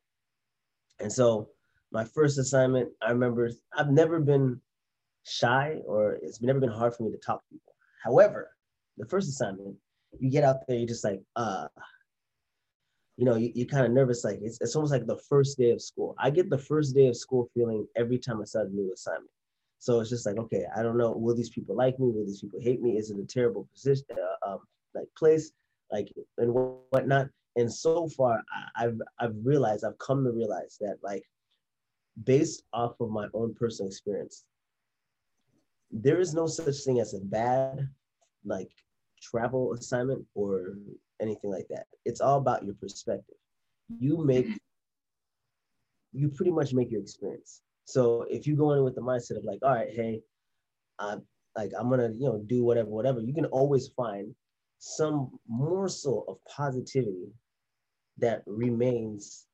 And 0.99 1.11
so 1.11 1.49
my 1.91 2.03
first 2.03 2.37
assignment, 2.37 2.89
I 3.01 3.11
remember 3.11 3.49
I've 3.77 3.91
never 3.91 4.19
been 4.19 4.59
shy 5.25 5.79
or 5.85 6.13
it's 6.13 6.41
never 6.41 6.59
been 6.59 6.69
hard 6.69 6.95
for 6.95 7.03
me 7.03 7.11
to 7.11 7.17
talk 7.17 7.41
to 7.41 7.53
people. 7.53 7.73
However, 8.03 8.49
the 8.97 9.05
first 9.05 9.29
assignment, 9.29 9.75
you 10.19 10.29
get 10.29 10.43
out 10.43 10.67
there, 10.67 10.77
you're 10.77 10.87
just 10.87 11.03
like, 11.03 11.21
uh, 11.35 11.67
you 13.17 13.25
know, 13.25 13.35
you, 13.35 13.63
are 13.63 13.65
kind 13.69 13.85
of 13.85 13.91
nervous. 13.91 14.23
Like 14.23 14.39
it's, 14.41 14.59
it's 14.59 14.75
almost 14.75 14.91
like 14.91 15.05
the 15.05 15.21
first 15.29 15.57
day 15.57 15.71
of 15.71 15.81
school. 15.81 16.15
I 16.17 16.29
get 16.29 16.49
the 16.49 16.57
first 16.57 16.95
day 16.95 17.07
of 17.07 17.15
school 17.15 17.49
feeling 17.53 17.87
every 17.95 18.17
time 18.17 18.41
I 18.41 18.45
start 18.45 18.69
a 18.69 18.73
new 18.73 18.91
assignment. 18.91 19.29
So 19.79 19.99
it's 19.99 20.09
just 20.09 20.25
like, 20.25 20.37
okay, 20.37 20.65
I 20.75 20.81
don't 20.81 20.97
know. 20.97 21.11
Will 21.11 21.35
these 21.35 21.49
people 21.49 21.75
like 21.75 21.99
me? 21.99 22.07
Will 22.09 22.25
these 22.25 22.41
people 22.41 22.59
hate 22.61 22.81
me? 22.81 22.97
Is 22.97 23.11
it 23.11 23.19
a 23.19 23.25
terrible 23.25 23.67
position, 23.73 24.05
uh, 24.11 24.53
um, 24.53 24.59
like 24.95 25.07
place, 25.17 25.51
like 25.91 26.11
and 26.37 26.53
whatnot? 26.89 27.27
And 27.55 27.71
so 27.71 28.07
far 28.07 28.43
I've 28.75 28.99
I've 29.19 29.35
realized 29.43 29.83
I've 29.83 29.97
come 29.99 30.23
to 30.23 30.31
realize 30.31 30.77
that 30.81 30.97
like 31.03 31.23
based 32.23 32.63
off 32.73 32.99
of 32.99 33.09
my 33.09 33.27
own 33.33 33.53
personal 33.55 33.89
experience, 33.89 34.45
there 35.91 36.19
is 36.19 36.33
no 36.33 36.47
such 36.47 36.77
thing 36.83 36.99
as 36.99 37.13
a 37.13 37.19
bad 37.19 37.87
like 38.45 38.71
travel 39.21 39.73
assignment 39.73 40.25
or 40.35 40.75
anything 41.21 41.49
like 41.49 41.67
that. 41.69 41.85
It's 42.05 42.21
all 42.21 42.37
about 42.37 42.65
your 42.65 42.75
perspective. 42.75 43.37
You 43.99 44.23
make 44.23 44.47
you 46.11 46.29
pretty 46.29 46.51
much 46.51 46.73
make 46.73 46.91
your 46.91 47.01
experience. 47.01 47.61
So 47.85 48.25
if 48.29 48.47
you 48.47 48.55
go 48.55 48.73
in 48.73 48.83
with 48.83 48.95
the 48.95 49.01
mindset 49.01 49.37
of 49.37 49.43
like, 49.43 49.59
all 49.63 49.73
right, 49.73 49.89
hey, 49.91 50.21
uh, 50.99 51.17
like 51.55 51.71
I'm 51.77 51.89
gonna, 51.89 52.11
you 52.13 52.25
know, 52.25 52.43
do 52.47 52.63
whatever, 52.63 52.89
whatever, 52.89 53.19
you 53.19 53.33
can 53.33 53.45
always 53.45 53.87
find 53.89 54.33
some 54.79 55.31
morsel 55.47 56.25
of 56.27 56.37
positivity 56.45 57.31
that 58.17 58.43
remains 58.45 59.45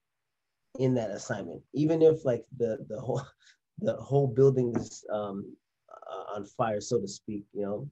in 0.78 0.94
that 0.96 1.12
assignment, 1.12 1.62
even 1.74 2.02
if 2.02 2.26
like 2.26 2.46
the 2.58 2.78
the 2.90 3.00
whole 3.00 3.22
the 3.80 3.94
whole 3.96 4.28
building 4.28 4.74
is 4.76 5.06
um, 5.12 5.56
uh, 5.92 6.36
on 6.36 6.46
fire, 6.46 6.82
so 6.82 7.00
to 7.00 7.08
speak. 7.08 7.44
You 7.54 7.62
know, 7.64 7.90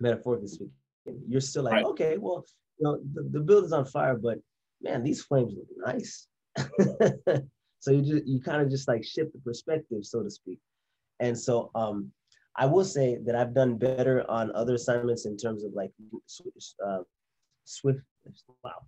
metaphorically 0.00 0.48
speaking, 0.48 0.72
you're 1.28 1.40
still 1.40 1.64
like, 1.64 1.72
right. 1.72 1.84
okay, 1.84 2.18
well, 2.18 2.44
you 2.78 2.84
know, 2.84 3.00
the, 3.14 3.22
the 3.30 3.40
building's 3.40 3.72
on 3.72 3.84
fire, 3.86 4.16
but 4.16 4.38
man, 4.82 5.02
these 5.02 5.22
flames 5.22 5.54
look 5.54 5.94
nice. 5.94 6.26
so 7.80 7.90
you 7.90 8.02
just 8.02 8.26
you 8.26 8.40
kind 8.40 8.62
of 8.62 8.70
just 8.70 8.88
like 8.88 9.04
shift 9.04 9.32
the 9.32 9.38
perspective, 9.40 10.04
so 10.04 10.22
to 10.22 10.30
speak. 10.30 10.58
And 11.20 11.38
so 11.38 11.70
um, 11.74 12.10
I 12.56 12.66
will 12.66 12.84
say 12.84 13.18
that 13.24 13.34
I've 13.34 13.54
done 13.54 13.78
better 13.78 14.28
on 14.30 14.52
other 14.54 14.74
assignments 14.74 15.26
in 15.26 15.36
terms 15.36 15.64
of 15.64 15.72
like 15.72 15.90
uh, 16.86 16.98
swift. 17.64 18.00
Wow, 18.64 18.86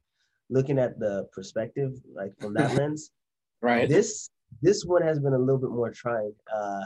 looking 0.50 0.79
at 0.79 0.99
the 0.99 1.29
perspective 1.33 1.93
like 2.15 2.33
from 2.41 2.55
that 2.55 2.75
lens. 2.79 3.11
Right. 3.62 3.88
This 3.88 4.31
this 4.62 4.85
one 4.85 5.03
has 5.03 5.19
been 5.19 5.35
a 5.35 5.38
little 5.38 5.59
bit 5.59 5.71
more 5.71 5.91
trying, 5.91 6.33
uh, 6.55 6.85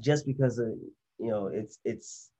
just 0.00 0.26
because 0.26 0.58
of 0.58 0.68
you 1.18 1.30
know 1.30 1.46
it's 1.46 1.78
it's 1.84 2.30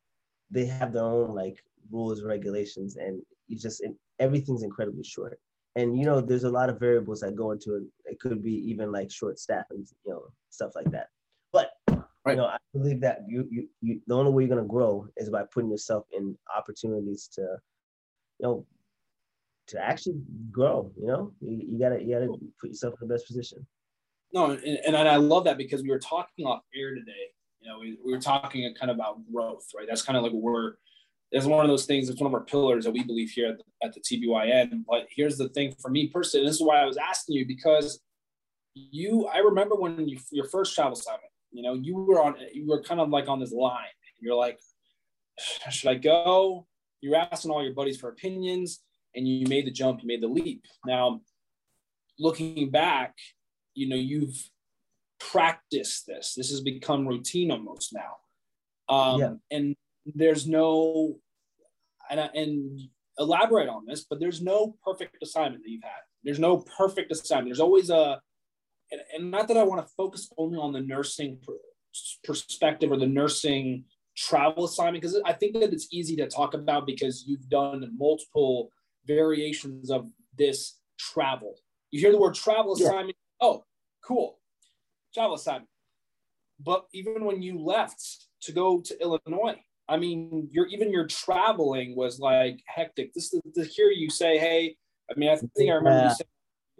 they 0.51 0.67
have 0.67 0.93
their 0.93 1.05
own 1.05 1.35
like 1.35 1.63
rules 1.91 2.23
regulations 2.23 2.97
and 2.97 3.21
you 3.49 3.59
just 3.59 3.83
it, 3.83 3.93
everything's 4.19 4.63
incredibly 4.63 5.05
short 5.05 5.39
and 5.77 5.99
you 5.99 6.05
know 6.05 6.21
there's 6.21 6.45
a 6.45 6.51
lot 6.51 6.69
of 6.69 6.79
variables 6.79 7.21
that 7.21 7.35
go 7.35 7.51
into 7.51 7.77
it 7.77 7.83
it 8.05 8.21
could 8.21 8.43
be 8.43 8.55
even 8.71 8.93
like 8.93 9.11
short 9.11 9.39
staff 9.39 9.65
and 9.71 9.87
you 10.05 10.13
know 10.13 10.23
stuff 10.51 10.73
like 10.75 10.91
that 10.91 11.09
but 11.53 11.73
right. 11.89 12.07
you 12.29 12.37
know 12.37 12.47
i 12.47 12.57
believe 12.73 13.01
that 13.01 13.21
you, 13.27 13.47
you 13.51 13.69
you 13.81 14.01
the 14.07 14.15
only 14.15 14.31
way 14.31 14.43
you're 14.43 14.55
going 14.55 14.63
to 14.63 14.69
grow 14.69 15.07
is 15.17 15.31
by 15.31 15.43
putting 15.53 15.71
yourself 15.71 16.05
in 16.17 16.37
opportunities 16.57 17.29
to 17.33 17.41
you 17.41 18.47
know 18.47 18.67
to 19.69 19.79
actually 19.79 20.21
grow 20.51 20.91
you 20.99 21.07
know 21.07 21.33
you, 21.41 21.63
you 21.73 21.79
gotta 21.79 22.03
you 22.03 22.15
gotta 22.15 22.29
put 22.61 22.71
yourself 22.71 22.95
in 23.01 23.09
the 23.09 23.15
best 23.15 23.27
position 23.27 23.67
no 24.33 24.51
and, 24.51 24.79
and 24.87 24.97
i 24.97 25.17
love 25.17 25.45
that 25.45 25.59
because 25.59 25.83
we 25.83 25.91
were 25.91 25.99
talking 25.99 26.47
off 26.47 26.63
air 26.75 26.95
today 26.95 27.31
you 27.61 27.69
know 27.69 27.79
we, 27.79 27.97
we 28.05 28.13
were 28.13 28.21
talking 28.21 28.73
kind 28.79 28.91
of 28.91 28.97
about 28.97 29.19
growth 29.33 29.67
right 29.77 29.87
that's 29.89 30.03
kind 30.03 30.17
of 30.17 30.25
like 30.25 30.33
we're 30.33 30.75
it's 31.33 31.47
one 31.47 31.65
of 31.65 31.71
those 31.71 31.87
things. 31.87 32.11
It's 32.11 32.21
one 32.21 32.31
of 32.31 32.35
our 32.35 32.45
pillars 32.45 32.85
that 32.85 32.93
we 32.93 33.03
believe 33.03 33.31
here 33.31 33.49
at 33.49 33.57
the, 33.57 33.87
at 33.87 33.95
the 33.95 34.01
TBYN. 34.01 34.85
But 34.87 35.07
here's 35.11 35.39
the 35.39 35.49
thing 35.49 35.75
for 35.81 35.91
me 35.91 36.09
personally. 36.09 36.47
This 36.47 36.57
is 36.57 36.63
why 36.63 36.81
I 36.81 36.85
was 36.85 36.99
asking 36.99 37.37
you 37.37 37.47
because 37.47 38.01
you. 38.75 39.27
I 39.27 39.39
remember 39.39 39.75
when 39.75 40.07
you 40.07 40.19
your 40.31 40.47
first 40.47 40.75
travel 40.75 40.93
assignment. 40.93 41.33
You 41.51 41.63
know, 41.63 41.73
you 41.73 41.97
were 41.97 42.23
on. 42.23 42.37
You 42.53 42.67
were 42.67 42.83
kind 42.83 43.01
of 43.01 43.09
like 43.09 43.29
on 43.29 43.41
this 43.41 43.53
line. 43.53 43.87
You're 44.21 44.37
like, 44.37 44.61
should 45.71 45.89
I 45.89 45.95
go? 45.95 46.67
You're 47.01 47.17
asking 47.17 47.51
all 47.51 47.65
your 47.65 47.75
buddies 47.75 47.99
for 47.99 48.11
opinions, 48.11 48.81
and 49.15 49.27
you 49.27 49.47
made 49.47 49.67
the 49.67 49.71
jump. 49.71 50.01
You 50.03 50.09
made 50.09 50.23
the 50.23 50.29
leap. 50.29 50.65
Now, 50.87 51.21
looking 52.19 52.71
back, 52.71 53.15
you 53.75 53.89
know 53.89 53.97
you've 53.97 54.51
practiced 55.19 56.07
this. 56.07 56.35
This 56.37 56.51
has 56.51 56.61
become 56.61 57.07
routine 57.07 57.51
almost 57.51 57.95
now. 57.95 58.17
Um, 58.95 59.21
yeah. 59.21 59.35
And 59.51 59.77
there's 60.05 60.49
no 60.49 61.17
and, 62.11 62.21
and 62.35 62.81
elaborate 63.19 63.69
on 63.69 63.87
this, 63.87 64.05
but 64.09 64.21
there's 64.21 64.43
no 64.43 64.77
perfect 64.85 65.17
assignment 65.23 65.63
that 65.63 65.71
you've 65.71 65.83
had. 65.83 66.03
There's 66.25 66.39
no 66.39 66.59
perfect 66.59 67.11
assignment. 67.13 67.49
There's 67.49 67.61
always 67.61 67.91
a, 67.91 68.21
and, 68.91 69.01
and 69.15 69.31
not 69.31 69.49
that 69.49 69.57
I 69.57 69.63
want 69.63 69.87
to 69.87 69.93
focus 69.97 70.31
only 70.37 70.59
on 70.59 70.73
the 70.73 70.81
nursing 70.81 71.39
perspective 72.25 72.91
or 72.91 72.97
the 72.97 73.07
nursing 73.07 73.85
travel 74.17 74.65
assignment, 74.65 75.03
because 75.03 75.21
I 75.25 75.33
think 75.33 75.55
that 75.55 75.73
it's 75.73 75.89
easy 75.91 76.17
to 76.17 76.29
talk 76.29 76.55
about 76.55 76.87
because 76.87 77.25
you've 77.27 77.49
done 77.49 77.91
multiple 77.97 78.71
variations 79.07 79.91
of 79.91 80.09
this 80.37 80.79
travel. 80.99 81.57
You 81.91 82.01
hear 82.01 82.13
the 82.13 82.19
word 82.19 82.35
travel 82.35 82.75
assignment, 82.75 83.17
yeah. 83.41 83.49
oh, 83.49 83.65
cool, 84.05 84.39
travel 85.15 85.35
assignment. 85.35 85.69
But 86.61 86.87
even 86.93 87.25
when 87.25 87.43
you 87.43 87.59
left 87.59 88.03
to 88.43 88.53
go 88.53 88.81
to 88.81 89.03
Illinois, 89.03 89.61
I 89.89 89.97
mean, 89.97 90.49
your 90.53 90.67
even 90.67 90.91
your 90.91 91.07
traveling 91.07 91.97
was 91.97 92.19
like 92.21 92.63
hectic. 92.67 93.13
This 93.15 93.31
to 93.31 93.65
hear 93.65 93.91
you 93.91 94.11
say, 94.11 94.39
"Hey," 94.39 94.77
I 95.11 95.19
mean, 95.19 95.29
I 95.29 95.37
think 95.37 95.71
I 95.71 95.75
remember 95.75 95.99
yeah. 95.99 96.09
you 96.09 96.15
saying 96.15 96.29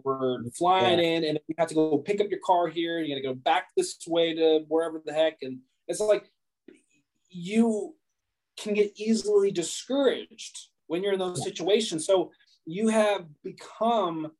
we're 0.03 0.43
flying 0.51 0.99
yeah. 0.99 1.05
in, 1.05 1.23
and 1.25 1.39
you 1.47 1.55
have 1.57 1.69
to 1.69 1.75
go 1.75 1.97
pick 1.97 2.21
up 2.21 2.29
your 2.29 2.39
car 2.45 2.67
here. 2.67 2.99
And 2.99 3.07
you 3.07 3.15
got 3.15 3.21
to 3.21 3.27
go 3.27 3.35
back 3.35 3.67
this 3.75 3.97
way 4.07 4.33
to 4.33 4.65
wherever 4.67 5.01
the 5.05 5.13
heck, 5.13 5.37
and 5.41 5.59
it's 5.87 5.99
like 5.99 6.31
you 7.29 7.95
can 8.57 8.73
get 8.73 8.93
easily 8.95 9.51
discouraged 9.51 10.69
when 10.87 11.03
you're 11.03 11.13
in 11.13 11.19
those 11.19 11.43
situations. 11.43 12.05
So 12.05 12.31
you 12.65 12.89
have 12.89 13.25
become 13.43 14.31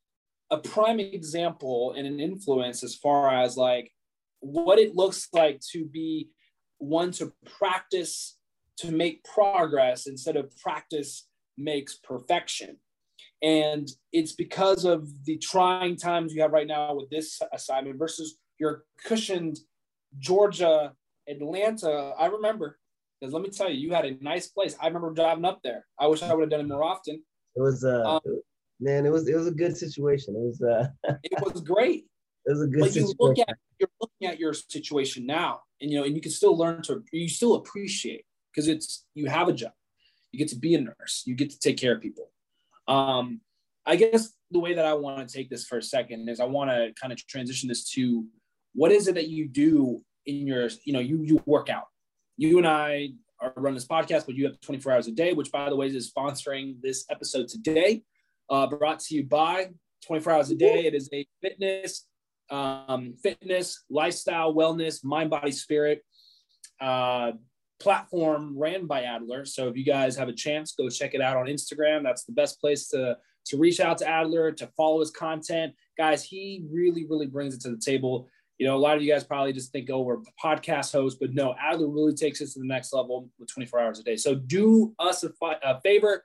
a 0.51 0.57
prime 0.57 1.00
example 1.00 1.93
and 1.97 2.05
an 2.05 2.19
influence 2.19 2.83
as 2.83 2.95
far 2.95 3.33
as 3.33 3.57
like 3.57 3.91
what 4.39 4.77
it 4.77 4.95
looks 4.95 5.27
like 5.33 5.59
to 5.71 5.85
be 5.85 6.29
one 6.77 7.12
to 7.12 7.31
practice 7.57 8.38
to 8.77 8.91
make 8.91 9.23
progress 9.23 10.07
instead 10.07 10.35
of 10.35 10.55
practice 10.57 11.27
makes 11.57 11.95
perfection. 11.95 12.77
And 13.41 13.89
it's 14.12 14.33
because 14.33 14.85
of 14.85 15.07
the 15.25 15.38
trying 15.38 15.97
times 15.97 16.33
you 16.33 16.41
have 16.41 16.51
right 16.51 16.67
now 16.67 16.95
with 16.95 17.09
this 17.09 17.41
assignment 17.51 18.00
versus 18.00 18.38
your 18.57 18.85
cushioned 19.05 19.59
Georgia, 20.19 20.93
Atlanta. 21.27 22.13
I 22.17 22.27
remember, 22.27 22.79
because 23.23 23.33
let 23.33 23.43
me 23.43 23.49
tell 23.49 23.69
you, 23.69 23.79
you 23.79 23.93
had 23.93 24.05
a 24.05 24.21
nice 24.21 24.47
place. 24.47 24.75
I 24.81 24.87
remember 24.87 25.11
driving 25.11 25.45
up 25.45 25.61
there. 25.63 25.85
I 25.97 26.07
wish 26.07 26.21
I 26.21 26.33
would 26.33 26.41
have 26.41 26.49
done 26.49 26.59
it 26.59 26.67
more 26.67 26.83
often. 26.83 27.23
It 27.55 27.61
was, 27.61 27.85
uh, 27.85 28.01
um, 28.03 28.41
man, 28.79 29.05
it 29.05 29.11
was 29.11 29.27
it 29.29 29.35
was 29.35 29.47
a 29.47 29.51
good 29.51 29.77
situation. 29.77 30.35
It 30.35 30.41
was, 30.41 30.61
uh, 30.61 30.87
it 31.23 31.41
was 31.41 31.61
great. 31.61 32.05
It 32.45 32.51
was 32.51 32.63
a 32.63 32.67
good. 32.67 32.81
But 32.81 32.95
you 32.95 33.13
look 33.19 33.39
at 33.39 33.55
you're 33.79 33.89
looking 34.01 34.27
at 34.27 34.39
your 34.39 34.53
situation 34.53 35.25
now, 35.25 35.61
and 35.79 35.89
you 35.89 35.99
know, 35.99 36.03
and 36.05 36.15
you 36.15 36.21
can 36.21 36.31
still 36.31 36.57
learn 36.57 36.81
to 36.83 37.01
you 37.13 37.29
still 37.29 37.55
appreciate 37.55 38.25
because 38.53 38.67
it's 38.67 39.05
you 39.15 39.27
have 39.27 39.47
a 39.47 39.53
job 39.53 39.71
you 40.33 40.39
get 40.39 40.49
to 40.49 40.57
be 40.57 40.75
a 40.75 40.81
nurse 40.81 41.23
you 41.25 41.35
get 41.35 41.49
to 41.49 41.59
take 41.59 41.77
care 41.77 41.95
of 41.95 42.01
people 42.01 42.29
um, 42.87 43.39
i 43.85 43.95
guess 43.95 44.33
the 44.51 44.59
way 44.59 44.73
that 44.73 44.85
i 44.85 44.93
want 44.93 45.27
to 45.27 45.33
take 45.33 45.49
this 45.49 45.65
for 45.65 45.77
a 45.77 45.83
second 45.83 46.27
is 46.27 46.39
i 46.39 46.45
want 46.45 46.69
to 46.69 46.91
kind 46.99 47.13
of 47.13 47.27
transition 47.27 47.69
this 47.69 47.89
to 47.89 48.25
what 48.73 48.91
is 48.91 49.07
it 49.07 49.15
that 49.15 49.29
you 49.29 49.47
do 49.47 50.01
in 50.25 50.45
your 50.47 50.69
you 50.85 50.93
know 50.93 50.99
you 50.99 51.21
you 51.23 51.41
work 51.45 51.69
out 51.69 51.85
you 52.37 52.57
and 52.57 52.67
i 52.67 53.09
are 53.41 53.53
running 53.57 53.75
this 53.75 53.87
podcast 53.87 54.25
but 54.25 54.35
you 54.35 54.45
have 54.45 54.59
24 54.61 54.91
hours 54.91 55.07
a 55.07 55.11
day 55.11 55.33
which 55.33 55.51
by 55.51 55.69
the 55.69 55.75
way 55.75 55.87
is 55.87 56.11
sponsoring 56.11 56.75
this 56.81 57.05
episode 57.09 57.47
today 57.47 58.01
uh, 58.49 58.67
brought 58.67 58.99
to 58.99 59.15
you 59.15 59.23
by 59.23 59.69
24 60.05 60.33
hours 60.33 60.51
a 60.51 60.55
day 60.55 60.85
it 60.85 60.93
is 60.93 61.09
a 61.13 61.25
fitness 61.41 62.05
um, 62.49 63.15
fitness 63.21 63.83
lifestyle 63.89 64.53
wellness 64.53 65.03
mind 65.03 65.29
body 65.29 65.51
spirit 65.51 66.03
uh, 66.81 67.31
platform 67.83 68.57
ran 68.57 68.87
by 68.87 69.03
Adler. 69.03 69.43
So 69.45 69.67
if 69.67 69.75
you 69.75 69.83
guys 69.83 70.15
have 70.15 70.29
a 70.29 70.33
chance, 70.33 70.73
go 70.73 70.89
check 70.89 71.13
it 71.13 71.21
out 71.21 71.35
on 71.35 71.47
Instagram. 71.47 72.01
That's 72.01 72.23
the 72.23 72.31
best 72.31 72.59
place 72.59 72.87
to 72.89 73.17
to 73.45 73.57
reach 73.57 73.81
out 73.81 73.97
to 73.97 74.07
Adler 74.07 74.53
to 74.53 74.67
follow 74.77 75.01
his 75.01 75.11
content. 75.11 75.73
Guys, 75.97 76.23
he 76.23 76.63
really, 76.71 77.05
really 77.05 77.27
brings 77.27 77.53
it 77.53 77.59
to 77.61 77.69
the 77.71 77.77
table. 77.77 78.29
You 78.57 78.67
know, 78.67 78.75
a 78.75 78.77
lot 78.77 78.95
of 78.95 79.03
you 79.03 79.12
guys 79.12 79.24
probably 79.24 79.53
just 79.53 79.72
think, 79.72 79.89
oh, 79.91 80.01
we're 80.01 80.17
podcast 80.41 80.91
hosts, 80.91 81.17
but 81.19 81.33
no, 81.33 81.55
Adler 81.60 81.88
really 81.88 82.13
takes 82.13 82.41
us 82.41 82.53
to 82.53 82.60
the 82.60 82.67
next 82.67 82.93
level 82.93 83.29
with 83.39 83.51
24 83.51 83.79
hours 83.79 84.00
a 84.00 84.03
day. 84.03 84.15
So 84.15 84.36
do 84.36 84.93
us 85.00 85.24
a, 85.24 85.29
fi- 85.29 85.60
a 85.63 85.81
favor, 85.81 86.24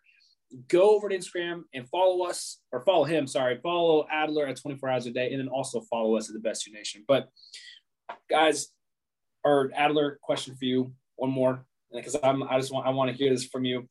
go 0.68 0.94
over 0.94 1.08
to 1.08 1.16
Instagram 1.16 1.62
and 1.74 1.88
follow 1.88 2.24
us, 2.26 2.60
or 2.70 2.82
follow 2.82 3.04
him, 3.04 3.26
sorry, 3.26 3.58
follow 3.62 4.06
Adler 4.12 4.46
at 4.46 4.60
24 4.60 4.88
hours 4.88 5.06
a 5.06 5.10
day, 5.10 5.30
and 5.32 5.40
then 5.40 5.48
also 5.48 5.80
follow 5.80 6.16
us 6.16 6.28
at 6.28 6.34
the 6.34 6.40
Best 6.40 6.66
You 6.66 6.72
Nation. 6.72 7.04
But 7.08 7.28
guys, 8.30 8.68
our 9.44 9.70
Adler 9.74 10.18
question 10.22 10.54
for 10.54 10.64
you 10.64 10.92
one 11.16 11.30
more 11.30 11.64
because 11.92 12.16
I'm 12.22 12.42
I 12.42 12.58
just 12.58 12.72
want 12.72 12.86
I 12.86 12.90
want 12.90 13.10
to 13.10 13.16
hear 13.16 13.30
this 13.30 13.44
from 13.44 13.64
you. 13.64 13.88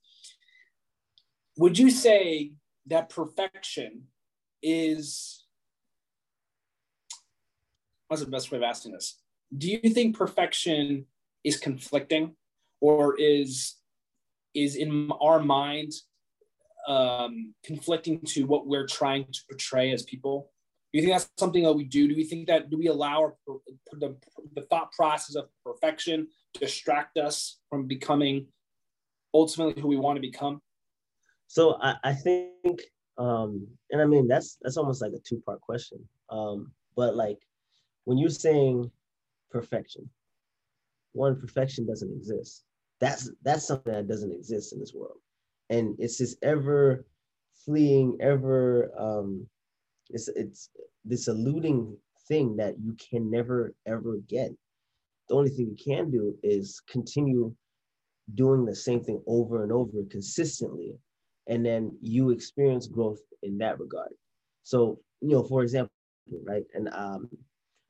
Would 1.57 1.77
you 1.77 1.89
say 1.89 2.53
that 2.87 3.09
perfection 3.09 4.03
is 4.61 5.36
what's 8.07 8.23
the 8.23 8.29
best 8.29 8.51
way 8.51 8.57
of 8.57 8.63
asking 8.63 8.93
this? 8.93 9.19
Do 9.57 9.69
you 9.69 9.89
think 9.89 10.17
perfection 10.17 11.05
is 11.43 11.57
conflicting 11.57 12.35
or 12.81 13.15
is 13.19 13.75
is 14.53 14.75
in 14.75 15.11
our 15.21 15.39
mind 15.39 15.91
um, 16.87 17.53
conflicting 17.63 18.19
to 18.21 18.45
what 18.45 18.65
we're 18.65 18.87
trying 18.87 19.25
to 19.25 19.39
portray 19.49 19.91
as 19.91 20.03
people? 20.03 20.51
Do 20.91 20.99
you 20.99 21.05
think 21.05 21.13
that's 21.13 21.29
something 21.37 21.63
that 21.63 21.73
we 21.73 21.83
do? 21.83 22.07
Do 22.07 22.15
we 22.15 22.23
think 22.23 22.47
that 22.47 22.69
do 22.69 22.77
we 22.77 22.87
allow 22.87 23.21
our, 23.21 23.35
the, 23.93 24.15
the 24.55 24.61
thought 24.63 24.91
process 24.93 25.35
of 25.35 25.49
perfection 25.65 26.27
distract 26.53 27.17
us 27.17 27.59
from 27.69 27.87
becoming 27.87 28.47
ultimately 29.33 29.81
who 29.81 29.89
we 29.89 29.97
want 29.97 30.15
to 30.15 30.21
become? 30.21 30.61
So 31.47 31.77
I, 31.81 31.95
I 32.03 32.13
think, 32.13 32.81
um, 33.17 33.67
and 33.91 34.01
I 34.01 34.05
mean 34.05 34.27
that's 34.27 34.57
that's 34.61 34.77
almost 34.77 35.01
like 35.01 35.13
a 35.13 35.19
two 35.27 35.41
part 35.45 35.61
question. 35.61 35.99
Um, 36.29 36.71
but 36.95 37.15
like 37.15 37.37
when 38.07 38.17
you're 38.17 38.29
saying 38.29 38.89
perfection, 39.51 40.09
one 41.11 41.37
perfection 41.37 41.85
doesn't 41.85 42.13
exist. 42.15 42.63
that's 43.01 43.29
that's 43.43 43.67
something 43.67 43.91
that 43.91 44.07
doesn't 44.07 44.31
exist 44.31 44.71
in 44.71 44.79
this 44.79 44.93
world. 44.95 45.17
And 45.69 45.93
it's 45.99 46.17
this 46.17 46.37
ever 46.41 47.05
fleeing 47.65 48.17
ever 48.21 48.89
um 48.97 49.45
it's 50.09 50.29
it's 50.29 50.69
this 51.03 51.27
eluding 51.27 51.97
thing 52.29 52.55
that 52.55 52.75
you 52.79 52.95
can 52.95 53.29
never 53.29 53.73
ever 53.85 54.19
get. 54.29 54.51
The 55.27 55.35
only 55.35 55.49
thing 55.49 55.75
you 55.75 55.83
can 55.93 56.09
do 56.09 56.33
is 56.43 56.81
continue 56.89 57.53
doing 58.35 58.63
the 58.63 58.75
same 58.75 59.03
thing 59.03 59.21
over 59.27 59.63
and 59.63 59.71
over 59.73 59.97
consistently 60.09 60.93
and 61.49 61.65
then 61.65 61.91
you 62.01 62.29
experience 62.29 62.87
growth 62.87 63.19
in 63.43 63.57
that 63.57 63.81
regard. 63.81 64.13
So 64.63 64.99
you 65.19 65.31
know 65.31 65.43
for 65.43 65.61
example 65.61 65.91
right 66.45 66.63
and 66.73 66.87
um 66.93 67.29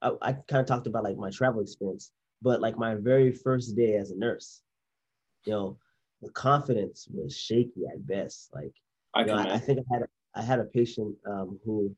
i, 0.02 0.12
I 0.22 0.34
kind 0.34 0.62
of 0.62 0.66
talked 0.66 0.88
about 0.88 1.04
like 1.04 1.18
my 1.18 1.30
travel 1.30 1.62
experience 1.62 2.12
but 2.42 2.62
like 2.62 2.78
my 2.78 2.96
very 2.96 3.32
first 3.32 3.76
day 3.76 3.96
as 3.96 4.12
a 4.12 4.18
nurse 4.18 4.62
you 5.46 5.54
know 5.54 5.78
the 6.22 6.30
confidence 6.32 7.08
was 7.14 7.38
shaky 7.38 7.86
at 7.92 8.06
best 8.06 8.50
like 8.54 8.74
I, 9.14 9.24
know, 9.24 9.36
I, 9.36 9.56
I 9.56 9.58
think 9.58 9.80
i 9.80 9.94
had 9.94 10.04
a, 10.04 10.08
I 10.36 10.42
had 10.44 10.60
a 10.60 10.66
patient 10.66 11.16
um, 11.26 11.60
who 11.66 11.96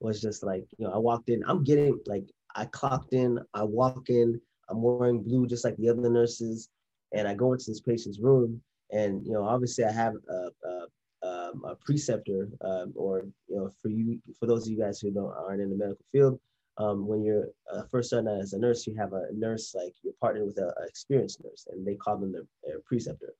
was 0.00 0.20
just 0.20 0.42
like 0.42 0.66
you 0.78 0.86
know 0.86 0.92
i 0.92 0.98
walked 0.98 1.28
in 1.28 1.42
i'm 1.46 1.64
getting 1.64 1.98
like 2.06 2.24
i 2.56 2.64
clocked 2.64 3.12
in 3.12 3.38
i 3.54 3.62
walk 3.62 4.08
in 4.08 4.40
i'm 4.68 4.82
wearing 4.82 5.22
blue 5.22 5.46
just 5.46 5.64
like 5.64 5.76
the 5.76 5.88
other 5.88 6.10
nurses 6.10 6.68
and 7.12 7.26
I 7.26 7.34
go 7.34 7.52
into 7.52 7.70
this 7.70 7.80
patient's 7.80 8.20
room, 8.20 8.60
and 8.92 9.24
you 9.26 9.32
know, 9.32 9.44
obviously, 9.44 9.84
I 9.84 9.92
have 9.92 10.14
a, 10.28 10.68
a, 10.68 10.86
um, 11.22 11.64
a 11.64 11.74
preceptor, 11.76 12.48
um, 12.62 12.92
or 12.94 13.26
you 13.48 13.56
know, 13.56 13.70
for 13.82 13.88
you, 13.88 14.20
for 14.38 14.46
those 14.46 14.66
of 14.66 14.72
you 14.72 14.78
guys 14.78 15.00
who 15.00 15.10
don't 15.10 15.32
aren't 15.32 15.60
in 15.60 15.70
the 15.70 15.76
medical 15.76 16.04
field, 16.12 16.40
um, 16.80 17.06
when 17.06 17.22
you're 17.22 17.48
uh, 17.72 17.82
first 17.90 18.08
starting 18.08 18.28
out 18.28 18.40
as 18.40 18.54
a 18.54 18.58
nurse, 18.58 18.86
you 18.86 18.96
have 18.96 19.12
a 19.12 19.26
nurse 19.34 19.74
like 19.74 19.92
you're 20.02 20.14
partnered 20.20 20.46
with 20.46 20.58
an 20.58 20.70
experienced 20.86 21.42
nurse, 21.44 21.66
and 21.70 21.86
they 21.86 21.94
call 21.94 22.16
them 22.16 22.32
their, 22.32 22.80
preceptor. 22.86 23.34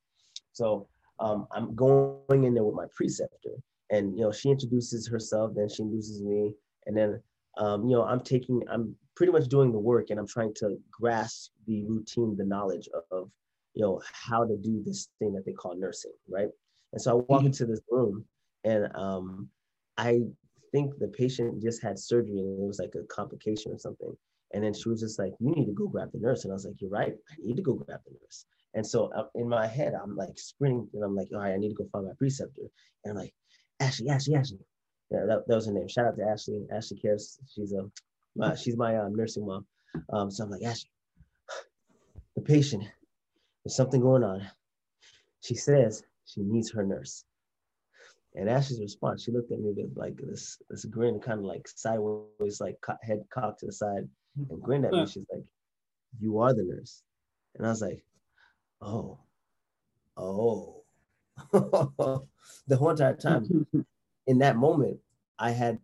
So 0.53 0.87
um, 1.19 1.47
I'm 1.51 1.75
going 1.75 2.43
in 2.43 2.53
there 2.53 2.63
with 2.63 2.75
my 2.75 2.85
preceptor, 2.95 3.55
and 3.89 4.15
you 4.15 4.21
know, 4.21 4.31
she 4.31 4.49
introduces 4.49 5.07
herself, 5.07 5.53
then 5.55 5.69
she 5.69 5.81
introduces 5.81 6.21
me, 6.21 6.53
and 6.85 6.95
then 6.95 7.21
um, 7.57 7.85
you 7.85 7.95
know, 7.95 8.03
I'm 8.03 8.21
taking, 8.21 8.61
I'm 8.69 8.95
pretty 9.15 9.31
much 9.31 9.47
doing 9.47 9.71
the 9.71 9.79
work, 9.79 10.09
and 10.09 10.19
I'm 10.19 10.27
trying 10.27 10.53
to 10.55 10.77
grasp 10.91 11.51
the 11.67 11.83
routine, 11.85 12.37
the 12.37 12.45
knowledge 12.45 12.87
of, 12.93 13.03
of 13.11 13.31
you 13.73 13.83
know, 13.83 14.01
how 14.11 14.45
to 14.45 14.57
do 14.57 14.83
this 14.85 15.09
thing 15.19 15.33
that 15.33 15.45
they 15.45 15.53
call 15.53 15.75
nursing, 15.75 16.13
right? 16.29 16.49
And 16.93 17.01
so 17.01 17.11
I 17.11 17.13
walk 17.13 17.39
mm-hmm. 17.39 17.47
into 17.47 17.65
this 17.65 17.81
room 17.89 18.25
and 18.63 18.89
um, 18.95 19.49
I 19.97 20.21
think 20.71 20.97
the 20.97 21.07
patient 21.07 21.61
just 21.61 21.81
had 21.81 21.99
surgery 21.99 22.39
and 22.39 22.61
it 22.61 22.67
was 22.67 22.79
like 22.79 22.93
a 22.95 23.05
complication 23.13 23.71
or 23.71 23.77
something. 23.77 24.15
And 24.53 24.63
then 24.63 24.73
she 24.73 24.89
was 24.89 24.99
just 24.99 25.17
like, 25.17 25.33
you 25.39 25.51
need 25.51 25.65
to 25.65 25.73
go 25.73 25.87
grab 25.87 26.11
the 26.11 26.19
nurse. 26.19 26.43
And 26.43 26.51
I 26.51 26.55
was 26.55 26.65
like, 26.65 26.75
you're 26.79 26.89
right. 26.89 27.13
I 27.31 27.35
need 27.39 27.55
to 27.55 27.61
go 27.61 27.73
grab 27.73 27.99
the 28.05 28.11
nurse. 28.21 28.45
And 28.73 28.85
so 28.85 29.11
uh, 29.15 29.27
in 29.35 29.47
my 29.47 29.67
head, 29.67 29.93
I'm 30.01 30.15
like 30.15 30.37
sprinting 30.37 30.89
and 30.93 31.03
I'm 31.03 31.15
like, 31.15 31.29
all 31.33 31.39
right, 31.39 31.53
I 31.53 31.57
need 31.57 31.69
to 31.69 31.75
go 31.75 31.87
find 31.91 32.05
my 32.05 32.13
preceptor. 32.17 32.63
And 33.03 33.11
I'm 33.11 33.17
like, 33.17 33.33
Ashley, 33.79 34.09
Ashley, 34.09 34.35
Ashley. 34.35 34.59
Yeah, 35.09 35.25
that, 35.27 35.47
that 35.47 35.55
was 35.55 35.67
her 35.67 35.73
name. 35.73 35.87
Shout 35.87 36.05
out 36.05 36.17
to 36.17 36.23
Ashley. 36.23 36.65
Ashley 36.73 36.97
cares. 36.97 37.39
She's 37.53 37.73
a, 37.73 37.89
my, 38.35 38.55
she's 38.55 38.77
my 38.77 38.97
um, 38.97 39.15
nursing 39.15 39.45
mom. 39.45 39.65
Um, 40.13 40.31
so 40.31 40.43
I'm 40.43 40.51
like, 40.51 40.63
Ashley, 40.63 40.89
the 42.35 42.41
patient 42.41 42.83
there's 43.63 43.75
something 43.75 44.01
going 44.01 44.23
on. 44.23 44.47
She 45.41 45.55
says 45.55 46.03
she 46.25 46.41
needs 46.41 46.71
her 46.71 46.83
nurse. 46.83 47.23
And 48.35 48.49
Ashley's 48.49 48.79
response, 48.79 49.23
she 49.23 49.31
looked 49.31 49.51
at 49.51 49.59
me 49.59 49.73
with 49.75 49.91
like 49.95 50.17
this 50.17 50.61
this 50.69 50.85
grin, 50.85 51.19
kind 51.19 51.39
of 51.39 51.45
like 51.45 51.67
sideways, 51.67 52.61
like 52.61 52.77
head 53.01 53.23
cocked 53.29 53.59
to 53.59 53.65
the 53.65 53.71
side, 53.73 54.07
and 54.37 54.47
mm-hmm. 54.47 54.61
grinned 54.61 54.85
at 54.85 54.93
me. 54.93 55.05
She's 55.05 55.25
like, 55.31 55.43
"You 56.19 56.39
are 56.39 56.53
the 56.53 56.63
nurse," 56.63 57.03
and 57.55 57.65
I 57.65 57.69
was 57.69 57.81
like, 57.81 58.03
"Oh, 58.79 59.19
oh." 60.15 60.77
the 61.51 62.77
whole 62.77 62.89
entire 62.91 63.15
time, 63.15 63.65
in 64.27 64.37
that 64.37 64.55
moment, 64.55 64.99
I 65.39 65.51
had 65.51 65.79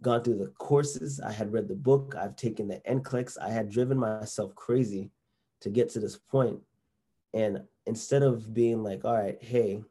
gone 0.00 0.22
through 0.22 0.38
the 0.38 0.52
courses, 0.58 1.20
I 1.20 1.32
had 1.32 1.52
read 1.52 1.68
the 1.68 1.74
book, 1.74 2.14
I've 2.18 2.36
taken 2.36 2.68
the 2.68 2.80
NCLEX, 2.88 3.36
I 3.40 3.50
had 3.50 3.70
driven 3.70 3.98
myself 3.98 4.54
crazy 4.54 5.10
to 5.60 5.70
get 5.70 5.88
to 5.90 6.00
this 6.00 6.16
point. 6.16 6.60
And 7.34 7.62
instead 7.86 8.22
of 8.22 8.52
being 8.54 8.82
like 8.82 9.04
all 9.04 9.16
right 9.16 9.38
hey 9.42 9.82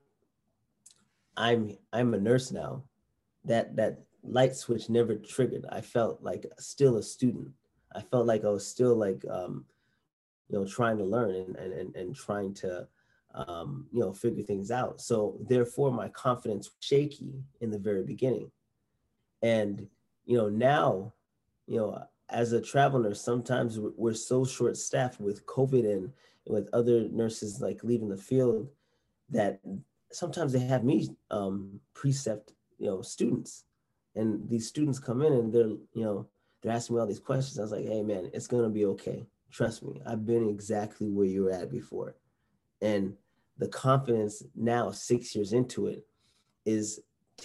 i'm 1.38 1.78
i'm 1.94 2.13
a 2.13 2.20
nurse 2.20 2.52
now. 2.52 2.84
That 3.46 3.76
that 3.76 4.00
light 4.24 4.56
switch 4.56 4.89
never 4.89 5.15
triggered. 5.15 5.65
I 5.70 5.82
felt 5.82 6.22
like 6.22 6.46
still 6.60 6.98
a 6.98 7.04
student. 7.04 7.50
I 7.94 8.02
felt 8.02 8.28
like 8.28 8.46
i 8.46 8.50
was 8.50 8.65
still 8.65 8.96
like 8.96 9.24
um 9.30 9.65
you 10.50 10.58
know 10.58 10.65
trying 10.65 10.98
to 10.98 11.04
learn 11.04 11.36
and 11.36 11.56
and 11.56 11.74
and, 11.74 11.96
and 11.96 12.15
trying 12.15 12.54
to 12.56 12.88
um 13.34 13.88
you 13.91 14.00
know 14.00 14.13
figure 14.13 14.44
things 14.44 14.72
out. 14.72 15.02
So 15.02 15.38
therefore 15.48 15.91
my 15.91 16.10
confidence 16.10 16.67
was 16.67 16.86
shaky 16.86 17.34
in 17.62 17.72
the 17.72 17.80
very 17.80 18.04
beginning. 18.04 18.52
And 19.41 19.88
you 20.26 20.38
know 20.38 20.50
now 20.50 21.13
you 21.67 21.78
know 21.78 22.04
as 22.30 22.54
a 22.54 22.62
travel 22.62 23.00
nurse 23.00 23.22
sometimes 23.22 23.80
we're 23.80 24.13
so 24.13 24.46
short 24.46 24.78
staffed 24.78 25.20
with 25.20 25.46
covid 25.46 25.86
and 25.91 26.12
with 26.48 26.70
other 26.74 27.08
nurses 27.10 27.62
like 27.62 27.84
leaving 27.84 28.10
the 28.10 28.17
field 28.17 28.70
that 29.30 29.60
sometimes 30.12 30.54
they 30.54 30.60
have 30.60 30.84
me 30.84 31.10
um, 31.30 31.80
precept 31.93 32.54
you 32.78 32.88
know 32.88 33.02
students. 33.02 33.65
And 34.15 34.50
these 34.50 34.67
students 34.67 35.00
come 35.00 35.21
in 35.21 35.34
and 35.34 35.54
they're 35.54 35.67
you 35.67 36.04
know 36.04 36.28
they're 36.62 36.74
asking 36.74 36.95
me 36.95 37.02
all 37.02 37.08
these 37.08 37.19
questions. 37.19 37.60
I 37.60 37.63
was 37.63 37.71
like 37.71 37.86
hey 37.86 38.04
man 38.04 38.30
it's 38.34 38.47
to 38.47 38.69
be 38.69 38.86
okay. 38.86 39.26
Trust 39.52 39.84
me. 39.84 40.02
I've 40.06 40.26
been 40.26 40.47
exactly 40.47 41.10
where 41.10 41.26
you 41.26 41.43
were 41.43 41.52
at 41.52 41.71
before. 41.71 42.15
And 42.82 43.13
the 43.58 43.67
confidence 43.67 44.43
now 44.56 44.91
six 44.91 45.36
years 45.36 45.54
into 45.54 45.88
it 45.88 46.06
is 46.65 47.02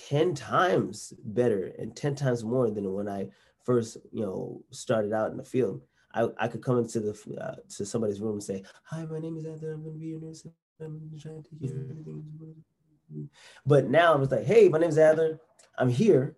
10 0.08 0.34
times 0.34 1.12
better 1.24 1.72
and 1.78 1.96
10 1.96 2.14
times 2.14 2.44
more 2.44 2.70
than 2.70 2.92
when 2.92 3.08
i 3.08 3.26
first 3.66 3.96
you 4.12 4.22
know 4.22 4.62
started 4.70 5.12
out 5.12 5.32
in 5.32 5.36
the 5.36 5.44
field. 5.44 5.82
I, 6.14 6.28
I 6.38 6.48
could 6.48 6.62
come 6.62 6.78
into 6.78 7.00
the 7.00 7.36
uh, 7.38 7.56
to 7.76 7.84
somebody's 7.84 8.20
room 8.20 8.34
and 8.34 8.42
say, 8.42 8.62
"Hi, 8.84 9.04
my 9.04 9.18
name 9.18 9.36
is 9.36 9.44
Heather. 9.44 9.72
I'm 9.72 9.82
going 9.82 9.96
to 9.96 10.00
be 10.00 10.06
your 10.06 10.20
nurse. 10.20 10.46
I'm 10.80 11.10
trying 11.18 11.42
to 11.42 11.50
take 11.50 11.70
everything." 11.70 13.30
But 13.64 13.88
now 13.88 14.14
I 14.14 14.16
was 14.16 14.30
like, 14.30 14.44
"Hey, 14.44 14.68
my 14.68 14.78
name 14.78 14.90
is 14.90 14.96
Heather. 14.96 15.40
I'm 15.78 15.88
here 15.88 16.36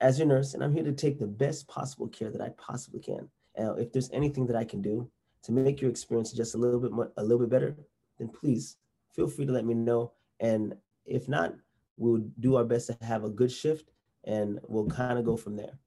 as 0.00 0.18
your 0.18 0.28
nurse, 0.28 0.54
and 0.54 0.62
I'm 0.62 0.72
here 0.72 0.84
to 0.84 0.92
take 0.92 1.18
the 1.18 1.26
best 1.26 1.66
possible 1.68 2.08
care 2.08 2.30
that 2.30 2.40
I 2.40 2.50
possibly 2.50 3.00
can. 3.00 3.30
And 3.54 3.78
if 3.78 3.92
there's 3.92 4.10
anything 4.12 4.46
that 4.46 4.56
I 4.56 4.64
can 4.64 4.82
do 4.82 5.10
to 5.42 5.52
make 5.52 5.80
your 5.80 5.90
experience 5.90 6.32
just 6.32 6.54
a 6.54 6.58
little 6.58 6.80
bit 6.80 6.92
more, 6.92 7.12
a 7.16 7.22
little 7.22 7.38
bit 7.38 7.50
better, 7.50 7.76
then 8.18 8.28
please 8.28 8.76
feel 9.12 9.28
free 9.28 9.46
to 9.46 9.52
let 9.52 9.64
me 9.64 9.74
know. 9.74 10.12
And 10.40 10.76
if 11.06 11.28
not, 11.28 11.54
we'll 11.96 12.24
do 12.40 12.56
our 12.56 12.64
best 12.64 12.88
to 12.88 12.98
have 13.00 13.24
a 13.24 13.30
good 13.30 13.50
shift, 13.50 13.90
and 14.24 14.60
we'll 14.68 14.86
kind 14.86 15.18
of 15.18 15.24
go 15.24 15.36
from 15.36 15.56
there. 15.56 15.78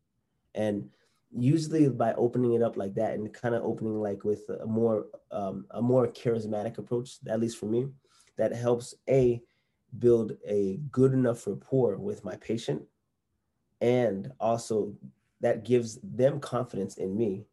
And 0.55 0.89
usually 1.31 1.87
by 1.89 2.13
opening 2.13 2.53
it 2.53 2.63
up 2.63 2.75
like 2.75 2.95
that 2.95 3.13
and 3.13 3.33
kind 3.33 3.53
of 3.53 3.63
opening 3.63 4.01
like 4.01 4.23
with 4.23 4.49
a 4.61 4.65
more 4.65 5.05
um, 5.31 5.65
a 5.71 5.81
more 5.81 6.07
charismatic 6.07 6.77
approach 6.77 7.17
at 7.27 7.39
least 7.39 7.57
for 7.57 7.67
me 7.67 7.87
that 8.37 8.55
helps 8.55 8.95
a 9.09 9.41
build 9.97 10.33
a 10.47 10.79
good 10.91 11.13
enough 11.13 11.45
rapport 11.47 11.97
with 11.97 12.23
my 12.23 12.35
patient 12.37 12.81
and 13.81 14.31
also 14.39 14.93
that 15.41 15.65
gives 15.65 15.99
them 16.03 16.39
confidence 16.39 16.97
in 16.97 17.17
me. 17.17 17.45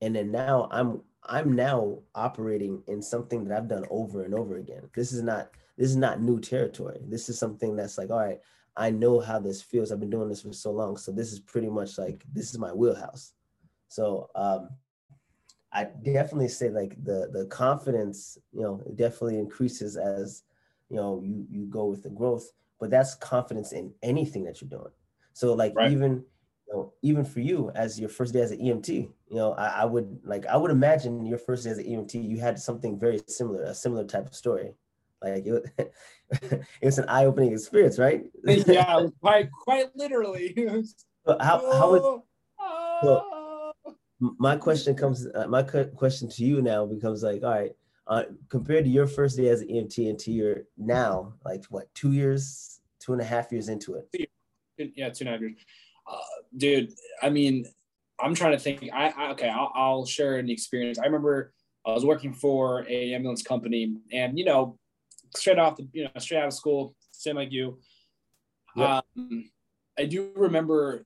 And 0.00 0.14
then 0.14 0.30
now 0.30 0.68
i'm 0.70 1.02
i'm 1.24 1.54
now 1.54 1.98
operating 2.14 2.82
in 2.86 3.02
something 3.02 3.44
that 3.44 3.56
i've 3.56 3.68
done 3.68 3.84
over 3.90 4.24
and 4.24 4.34
over 4.34 4.56
again. 4.56 4.88
This 4.94 5.12
is 5.12 5.22
not 5.22 5.50
this 5.76 5.90
is 5.90 5.96
not 5.96 6.20
new 6.20 6.40
territory. 6.40 7.00
This 7.06 7.28
is 7.28 7.38
something 7.38 7.76
that's 7.76 7.98
like 7.98 8.10
all 8.10 8.18
right 8.18 8.38
I 8.78 8.90
know 8.90 9.18
how 9.18 9.40
this 9.40 9.60
feels. 9.60 9.90
I've 9.90 10.00
been 10.00 10.08
doing 10.08 10.28
this 10.28 10.42
for 10.42 10.52
so 10.52 10.70
long. 10.70 10.96
So 10.96 11.10
this 11.10 11.32
is 11.32 11.40
pretty 11.40 11.68
much 11.68 11.98
like 11.98 12.24
this 12.32 12.50
is 12.50 12.58
my 12.58 12.72
wheelhouse. 12.72 13.32
So 13.88 14.30
um 14.34 14.70
I 15.72 15.84
definitely 15.84 16.48
say 16.48 16.70
like 16.70 17.02
the 17.04 17.28
the 17.32 17.46
confidence, 17.46 18.38
you 18.52 18.62
know, 18.62 18.80
definitely 18.94 19.38
increases 19.38 19.96
as 19.96 20.44
you 20.88 20.96
know 20.96 21.20
you 21.22 21.44
you 21.50 21.66
go 21.66 21.86
with 21.86 22.04
the 22.04 22.10
growth, 22.10 22.50
but 22.78 22.88
that's 22.88 23.16
confidence 23.16 23.72
in 23.72 23.92
anything 24.02 24.44
that 24.44 24.60
you're 24.60 24.70
doing. 24.70 24.92
So 25.32 25.52
like 25.54 25.74
right. 25.74 25.90
even 25.90 26.24
you 26.68 26.74
know, 26.74 26.92
even 27.02 27.24
for 27.24 27.40
you 27.40 27.70
as 27.74 27.98
your 27.98 28.08
first 28.08 28.32
day 28.32 28.40
as 28.40 28.50
an 28.50 28.60
EMT, 28.60 28.88
you 28.88 29.36
know, 29.36 29.52
I, 29.54 29.82
I 29.82 29.84
would 29.86 30.20
like 30.22 30.46
I 30.46 30.56
would 30.56 30.70
imagine 30.70 31.26
your 31.26 31.38
first 31.38 31.64
day 31.64 31.70
as 31.70 31.78
an 31.78 31.84
EMT, 31.84 32.14
you 32.28 32.38
had 32.38 32.58
something 32.60 32.98
very 32.98 33.20
similar, 33.26 33.64
a 33.64 33.74
similar 33.74 34.04
type 34.04 34.26
of 34.26 34.34
story. 34.34 34.74
Like 35.22 35.46
it, 35.46 35.94
it 36.30 36.66
was 36.82 36.98
an 36.98 37.08
eye-opening 37.08 37.52
experience, 37.52 37.98
right? 37.98 38.24
yeah, 38.44 39.06
quite 39.20 39.50
quite 39.50 39.86
literally. 39.94 40.54
but 41.24 41.42
how 41.42 41.58
how 41.72 41.90
would 41.90 42.22
so 43.02 43.72
my 44.20 44.56
question 44.56 44.94
comes 44.96 45.26
uh, 45.34 45.46
my 45.48 45.62
question 45.62 46.28
to 46.28 46.44
you 46.44 46.60
now 46.62 46.84
becomes 46.84 47.22
like 47.22 47.42
all 47.42 47.50
right 47.50 47.72
uh, 48.08 48.24
compared 48.48 48.84
to 48.84 48.90
your 48.90 49.06
first 49.06 49.36
day 49.36 49.48
as 49.48 49.60
an 49.60 49.68
EMT 49.68 50.10
and 50.10 50.18
to 50.18 50.32
your 50.32 50.64
now 50.76 51.34
like 51.44 51.64
what 51.66 51.92
two 51.94 52.12
years 52.12 52.80
two 52.98 53.12
and 53.12 53.22
a 53.22 53.24
half 53.24 53.52
years 53.52 53.68
into 53.68 53.94
it 53.94 54.28
yeah 54.96 55.08
two 55.08 55.22
and 55.22 55.28
a 55.28 55.32
half 55.32 55.40
years 55.40 55.54
uh, 56.10 56.18
dude 56.56 56.92
I 57.22 57.30
mean 57.30 57.64
I'm 58.20 58.34
trying 58.34 58.52
to 58.52 58.58
think 58.58 58.88
I, 58.92 59.10
I 59.10 59.30
okay 59.32 59.48
I'll, 59.48 59.70
I'll 59.74 60.06
share 60.06 60.36
an 60.36 60.50
experience 60.50 60.98
I 60.98 61.04
remember 61.04 61.52
I 61.88 61.92
was 61.92 62.04
working 62.04 62.34
for 62.34 62.86
a 62.88 63.14
ambulance 63.14 63.42
company, 63.42 63.96
and 64.12 64.38
you 64.38 64.44
know, 64.44 64.78
straight 65.34 65.58
off 65.58 65.76
the 65.76 65.88
you 65.92 66.04
know 66.04 66.10
straight 66.18 66.38
out 66.38 66.48
of 66.48 66.54
school, 66.54 66.94
same 67.10 67.36
like 67.36 67.52
you. 67.52 67.78
Yep. 68.76 69.04
Um, 69.16 69.50
I 69.98 70.04
do 70.04 70.30
remember 70.36 71.04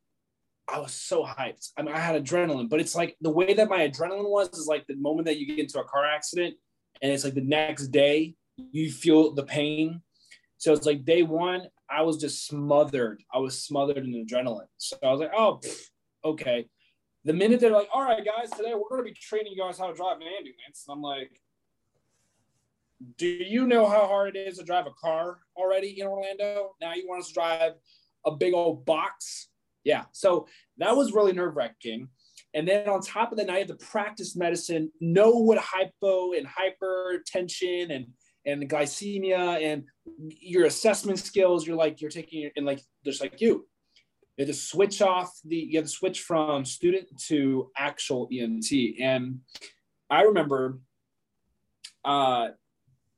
I 0.68 0.78
was 0.78 0.92
so 0.92 1.24
hyped. 1.24 1.70
I 1.76 1.82
mean, 1.82 1.94
I 1.94 1.98
had 1.98 2.22
adrenaline, 2.22 2.68
but 2.68 2.80
it's 2.80 2.94
like 2.94 3.16
the 3.20 3.30
way 3.30 3.54
that 3.54 3.68
my 3.68 3.88
adrenaline 3.88 4.28
was 4.28 4.48
is 4.56 4.66
like 4.66 4.86
the 4.86 4.96
moment 4.96 5.26
that 5.26 5.38
you 5.38 5.46
get 5.46 5.58
into 5.58 5.80
a 5.80 5.84
car 5.84 6.04
accident, 6.04 6.54
and 7.00 7.10
it's 7.10 7.24
like 7.24 7.34
the 7.34 7.40
next 7.40 7.88
day 7.88 8.34
you 8.70 8.90
feel 8.90 9.34
the 9.34 9.44
pain. 9.44 10.02
So 10.58 10.72
it's 10.72 10.86
like 10.86 11.04
day 11.04 11.22
one, 11.22 11.66
I 11.90 12.02
was 12.02 12.18
just 12.18 12.46
smothered. 12.46 13.22
I 13.34 13.38
was 13.38 13.62
smothered 13.62 13.98
in 13.98 14.26
adrenaline. 14.26 14.68
So 14.78 14.96
I 15.02 15.10
was 15.10 15.20
like, 15.20 15.32
oh, 15.36 15.60
pff, 15.62 15.80
okay. 16.24 16.66
The 17.24 17.32
minute 17.32 17.60
they're 17.60 17.70
like, 17.70 17.88
all 17.92 18.02
right, 18.02 18.24
guys, 18.24 18.50
today 18.50 18.72
we're 18.74 18.88
going 18.88 19.04
to 19.04 19.10
be 19.10 19.14
training 19.20 19.52
you 19.54 19.62
guys 19.62 19.78
how 19.78 19.88
to 19.88 19.94
drive 19.94 20.16
an 20.16 20.22
ambulance. 20.22 20.84
And 20.86 20.94
I'm 20.94 21.02
like, 21.02 21.40
do 23.16 23.26
you 23.26 23.66
know 23.66 23.86
how 23.86 24.06
hard 24.06 24.36
it 24.36 24.48
is 24.48 24.58
to 24.58 24.64
drive 24.64 24.86
a 24.86 24.92
car 25.00 25.38
already 25.56 26.00
in 26.00 26.06
Orlando? 26.06 26.74
Now 26.80 26.94
you 26.94 27.08
want 27.08 27.22
us 27.22 27.28
to 27.28 27.34
drive 27.34 27.72
a 28.26 28.32
big 28.32 28.54
old 28.54 28.84
box? 28.84 29.48
Yeah. 29.84 30.04
So 30.12 30.46
that 30.78 30.96
was 30.96 31.12
really 31.12 31.32
nerve 31.32 31.56
wracking. 31.56 32.08
And 32.54 32.68
then 32.68 32.88
on 32.88 33.00
top 33.00 33.32
of 33.32 33.38
that, 33.38 33.48
you 33.48 33.54
have 33.54 33.66
to 33.68 33.74
practice 33.74 34.36
medicine, 34.36 34.92
know 35.00 35.30
what 35.30 35.58
hypo 35.58 36.32
and 36.32 36.46
hypertension 36.46 37.94
and 37.94 38.06
and 38.44 38.68
glycemia 38.68 39.62
and 39.62 39.84
your 40.18 40.66
assessment 40.66 41.18
skills. 41.18 41.66
You're 41.66 41.76
like 41.76 42.00
you're 42.00 42.10
taking 42.10 42.50
and 42.56 42.66
like 42.66 42.80
just 43.04 43.20
like 43.20 43.40
you, 43.40 43.66
you 44.36 44.44
have 44.44 44.48
to 44.48 44.54
switch 44.54 45.00
off 45.00 45.32
the 45.44 45.56
you 45.56 45.78
have 45.78 45.86
to 45.86 45.90
switch 45.90 46.20
from 46.20 46.64
student 46.64 47.08
to 47.28 47.70
actual 47.76 48.28
EMT. 48.30 49.00
And 49.00 49.40
I 50.10 50.22
remember, 50.22 50.80
uh, 52.04 52.48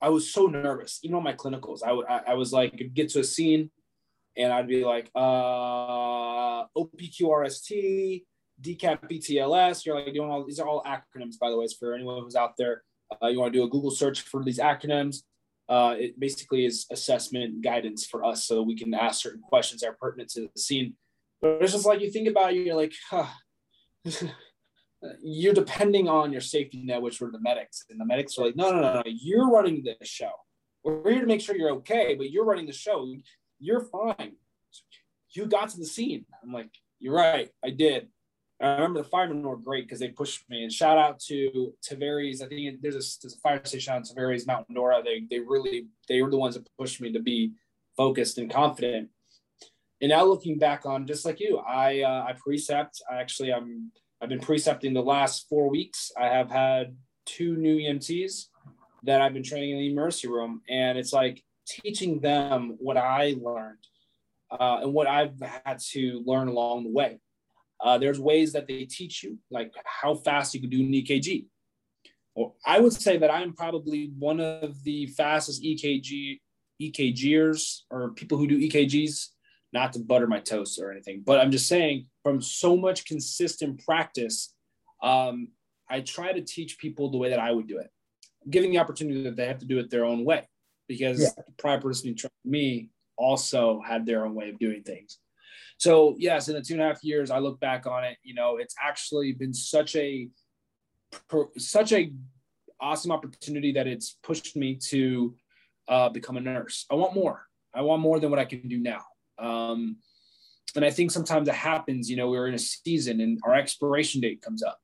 I 0.05 0.11
was 0.11 0.31
so 0.31 0.47
nervous, 0.47 1.01
even 1.03 1.17
on 1.17 1.23
my 1.23 1.33
clinicals. 1.33 1.81
I, 1.83 1.93
I, 1.93 2.33
I 2.33 2.35
was 2.35 2.53
like, 2.53 2.91
get 2.93 3.09
to 3.11 3.21
a 3.21 3.25
scene 3.25 3.71
and 4.37 4.53
I'd 4.53 4.69
be 4.69 4.85
like, 4.85 5.11
uh, 5.15 6.67
OPQRST, 6.77 8.23
DCAP 8.61 8.99
BTLS. 9.11 9.87
You're 9.87 9.95
like 9.95 10.13
doing 10.13 10.29
all 10.29 10.45
these 10.45 10.61
are 10.61 10.69
all 10.69 10.83
acronyms, 10.83 11.39
by 11.41 11.49
the 11.49 11.57
way, 11.57 11.67
for 11.81 11.95
anyone 11.95 12.23
who's 12.23 12.37
out 12.37 12.55
there. 12.59 12.83
Uh, 13.23 13.29
you 13.29 13.41
want 13.41 13.55
to 13.55 13.59
do 13.59 13.65
a 13.65 13.69
Google 13.71 13.91
search 13.91 14.21
for 14.21 14.45
these 14.45 14.59
acronyms. 14.59 15.23
Uh, 15.71 15.95
it 15.99 16.21
basically 16.21 16.67
is 16.67 16.85
assessment 16.91 17.63
guidance 17.63 18.05
for 18.05 18.27
us 18.27 18.45
so 18.45 18.61
we 18.61 18.77
can 18.77 18.93
ask 18.93 19.23
certain 19.23 19.41
questions 19.41 19.81
that 19.81 19.89
are 19.89 19.97
pertinent 19.99 20.29
to 20.33 20.51
the 20.55 20.61
scene. 20.61 20.97
But 21.41 21.63
it's 21.63 21.73
just 21.73 21.87
like 21.87 22.03
you 22.03 22.11
think 22.11 22.29
about 22.29 22.53
it, 22.53 22.67
you're 22.67 22.77
like, 22.77 22.93
huh, 23.09 23.27
you're 25.23 25.55
depending 25.55 26.09
on 26.09 26.33
your 26.33 26.41
safety 26.41 26.83
net, 26.85 27.03
which 27.03 27.21
were 27.21 27.31
the 27.31 27.41
medics. 27.41 27.85
And 27.91 28.01
the 28.01 28.05
medics 28.05 28.39
are 28.39 28.47
like, 28.47 28.57
no, 28.57 28.71
no, 28.71 28.81
no, 28.81 28.95
no, 28.95 29.03
you're 29.07 29.51
running 29.51 29.85
the 29.85 29.97
show. 30.05 30.33
We're 30.83 31.11
here 31.11 31.21
to 31.21 31.27
make 31.27 31.41
sure 31.41 31.57
you're 31.57 31.73
okay, 31.73 32.15
but 32.15 32.31
you're 32.31 32.45
running 32.45 32.67
the 32.67 32.73
show. 32.73 33.15
You're 33.59 33.81
fine. 33.81 34.37
You 35.31 35.47
got 35.47 35.71
to 35.71 35.79
the 35.79 35.87
scene. 35.87 36.27
I'm 36.43 36.53
like, 36.53 36.71
you're 37.01 37.15
right. 37.15 37.49
I 37.65 37.71
did. 37.71 38.09
I 38.61 38.75
remember 38.75 39.03
the 39.03 39.09
firemen 39.09 39.43
were 39.43 39.57
great 39.57 39.85
because 39.85 39.99
they 39.99 40.09
pushed 40.09 40.49
me. 40.49 40.63
And 40.63 40.73
shout 40.73 40.97
out 40.97 41.19
to 41.27 41.75
Tavares. 41.87 42.43
I 42.43 42.47
think 42.47 42.81
there's 42.81 42.95
a, 42.95 43.05
there's 43.23 43.35
a 43.35 43.41
fire 43.41 43.61
station 43.65 43.95
on 43.95 44.03
Tavares 44.03 44.47
Mount 44.47 44.73
Dora. 44.73 45.03
They 45.03 45.25
they 45.29 45.41
really 45.41 45.89
they 46.09 46.23
were 46.23 46.31
the 46.31 46.39
ones 46.39 46.55
that 46.55 46.69
pushed 46.79 47.01
me 47.01 47.13
to 47.13 47.21
be 47.21 47.53
focused 47.97 48.39
and 48.39 48.51
confident. 48.51 49.09
And 50.01 50.11
now 50.11 50.25
looking 50.25 50.59
back 50.59 50.87
on, 50.87 51.07
just 51.07 51.25
like 51.25 51.41
you, 51.41 51.59
I 51.59 52.03
uh, 52.03 52.27
I 52.29 52.35
precept. 52.35 53.03
I 53.11 53.17
actually 53.17 53.53
I'm 53.53 53.91
I've 54.21 54.29
been 54.29 54.41
precepting 54.41 54.95
the 54.95 55.03
last 55.03 55.49
four 55.49 55.69
weeks. 55.69 56.13
I 56.19 56.27
have 56.27 56.51
had 56.51 56.97
two 57.27 57.57
new 57.57 57.77
EMTs 57.77 58.47
that 59.05 59.21
I've 59.21 59.35
been 59.35 59.43
training 59.43 59.73
in 59.73 59.79
the 59.79 59.91
emergency 59.91 60.29
room, 60.29 60.63
and 60.69 60.97
it's 60.99 61.13
like 61.13 61.43
teaching 61.67 62.21
them 62.21 62.77
what 62.79 62.97
I 62.97 63.37
learned 63.41 63.87
uh, 64.51 64.81
and 64.83 64.93
what 64.93 65.07
I've 65.07 65.41
had 65.65 65.79
to 65.93 66.23
learn 66.27 66.49
along 66.49 66.85
the 66.85 66.91
way. 66.91 67.21
Uh, 67.81 67.99
there's 67.99 68.21
ways 68.21 68.53
that 68.53 68.67
they 68.67 68.85
teach 68.85 69.23
you, 69.23 69.39
like 69.51 69.73
how 69.85 70.15
fast 70.15 70.55
you 70.55 70.61
can 70.61 70.71
do 70.71 70.81
an 70.81 70.93
EKG. 70.93 71.47
Well, 72.35 72.57
I 72.65 72.81
would 72.81 72.93
say 72.93 73.19
that 73.19 73.31
I'm 73.31 73.53
probably 73.53 74.13
one 74.19 74.41
of 74.41 74.83
the 74.85 75.07
fastest 75.09 75.63
EKG 75.63 76.41
EKGers 76.81 77.81
or 77.91 78.11
people 78.11 78.39
who 78.39 78.47
do 78.47 78.59
EKGs. 78.59 79.29
Not 79.73 79.93
to 79.95 79.99
butter 79.99 80.29
my 80.29 80.39
toast 80.39 80.81
or 80.81 80.93
anything, 80.93 81.25
but 81.27 81.41
I'm 81.41 81.51
just 81.51 81.67
saying 81.67 82.07
from 82.25 82.41
so 82.41 82.77
much 82.77 83.05
consistent 83.05 83.85
practice, 83.85 84.55
um, 85.03 85.49
I 85.89 86.01
try 86.01 86.33
to 86.33 86.41
teach 86.41 86.79
people 86.79 87.11
the 87.11 87.19
way 87.19 87.29
that 87.31 87.39
I 87.39 87.53
would 87.53 87.69
do 87.69 87.79
it, 87.79 87.91
giving 88.51 88.73
the 88.73 88.79
opportunity 88.79 89.23
that 89.23 89.37
they 89.37 89.47
have 89.47 89.59
to 89.59 89.67
do 89.67 89.79
it 89.79 89.91
their 89.91 90.07
own 90.07 90.25
way, 90.25 90.49
because 90.89 91.21
yeah. 91.21 91.29
the 91.37 91.53
prior 91.59 91.81
person 91.81 92.09
who 92.09 92.15
trained 92.15 92.33
me 92.45 92.91
also 93.17 93.81
had 93.87 94.07
their 94.07 94.25
own 94.25 94.35
way 94.35 94.49
of 94.49 94.59
doing 94.59 94.83
things. 94.83 95.19
So 95.77 96.17
yes, 96.19 96.49
in 96.49 96.55
the 96.55 96.63
two 96.63 96.75
and 96.75 96.83
a 96.83 96.87
half 96.87 97.05
years, 97.05 97.31
I 97.31 97.39
look 97.39 97.61
back 97.61 97.87
on 97.87 98.03
it. 98.05 98.17
You 98.23 98.35
know, 98.35 98.57
it's 98.57 98.75
actually 98.83 99.33
been 99.33 99.55
such 99.55 99.95
a 99.95 100.29
such 101.59 101.93
a 101.93 102.13
awesome 102.81 103.13
opportunity 103.13 103.73
that 103.73 103.87
it's 103.87 104.17
pushed 104.23 104.57
me 104.57 104.77
to 104.89 105.35
uh, 105.89 106.09
become 106.09 106.37
a 106.37 106.41
nurse. 106.41 106.87
I 106.91 106.95
want 106.95 107.15
more. 107.15 107.47
I 107.75 107.83
want 107.83 108.03
more 108.03 108.19
than 108.19 108.31
what 108.31 108.39
I 108.39 108.45
can 108.47 108.67
do 108.69 108.79
now. 108.79 109.03
Um, 109.39 109.99
and 110.75 110.85
I 110.85 110.91
think 110.91 111.11
sometimes 111.11 111.49
it 111.49 111.55
happens. 111.55 112.11
You 112.11 112.17
know, 112.17 112.29
we're 112.29 112.49
in 112.49 112.55
a 112.55 112.59
season 112.59 113.21
and 113.21 113.39
our 113.45 113.55
expiration 113.55 114.21
date 114.21 114.43
comes 114.43 114.63
up, 114.63 114.79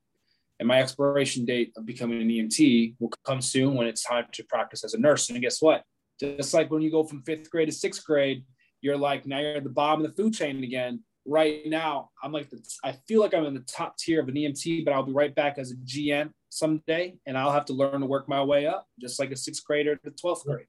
and 0.59 0.67
my 0.67 0.79
expiration 0.79 1.45
date 1.45 1.73
of 1.75 1.85
becoming 1.85 2.21
an 2.21 2.29
EMT 2.29 2.95
will 2.99 3.11
come 3.25 3.41
soon 3.41 3.75
when 3.75 3.87
it's 3.87 4.03
time 4.03 4.25
to 4.33 4.43
practice 4.45 4.83
as 4.83 4.93
a 4.93 4.99
nurse. 4.99 5.29
And 5.29 5.41
guess 5.41 5.61
what? 5.61 5.83
Just 6.19 6.53
like 6.53 6.69
when 6.69 6.81
you 6.81 6.91
go 6.91 7.03
from 7.03 7.23
fifth 7.23 7.49
grade 7.49 7.67
to 7.67 7.73
sixth 7.73 8.05
grade, 8.05 8.43
you're 8.81 8.97
like 8.97 9.25
now 9.25 9.39
you're 9.39 9.55
at 9.55 9.63
the 9.63 9.69
bottom 9.69 10.03
of 10.03 10.11
the 10.11 10.21
food 10.21 10.33
chain 10.33 10.63
again. 10.63 11.01
Right 11.25 11.61
now, 11.67 12.09
I'm 12.23 12.31
like 12.31 12.49
the, 12.49 12.59
I 12.83 12.93
feel 13.07 13.21
like 13.21 13.35
I'm 13.35 13.45
in 13.45 13.53
the 13.53 13.61
top 13.61 13.97
tier 13.97 14.21
of 14.21 14.27
an 14.27 14.33
EMT, 14.33 14.85
but 14.85 14.93
I'll 14.93 15.03
be 15.03 15.11
right 15.11 15.33
back 15.35 15.59
as 15.59 15.71
a 15.71 15.75
GN 15.75 16.31
someday, 16.49 17.15
and 17.25 17.37
I'll 17.37 17.51
have 17.51 17.65
to 17.65 17.73
learn 17.73 18.01
to 18.01 18.07
work 18.07 18.27
my 18.27 18.43
way 18.43 18.65
up, 18.65 18.87
just 18.99 19.19
like 19.19 19.31
a 19.31 19.35
sixth 19.35 19.63
grader 19.63 19.95
to 19.97 20.11
twelfth 20.11 20.45
grade. 20.45 20.65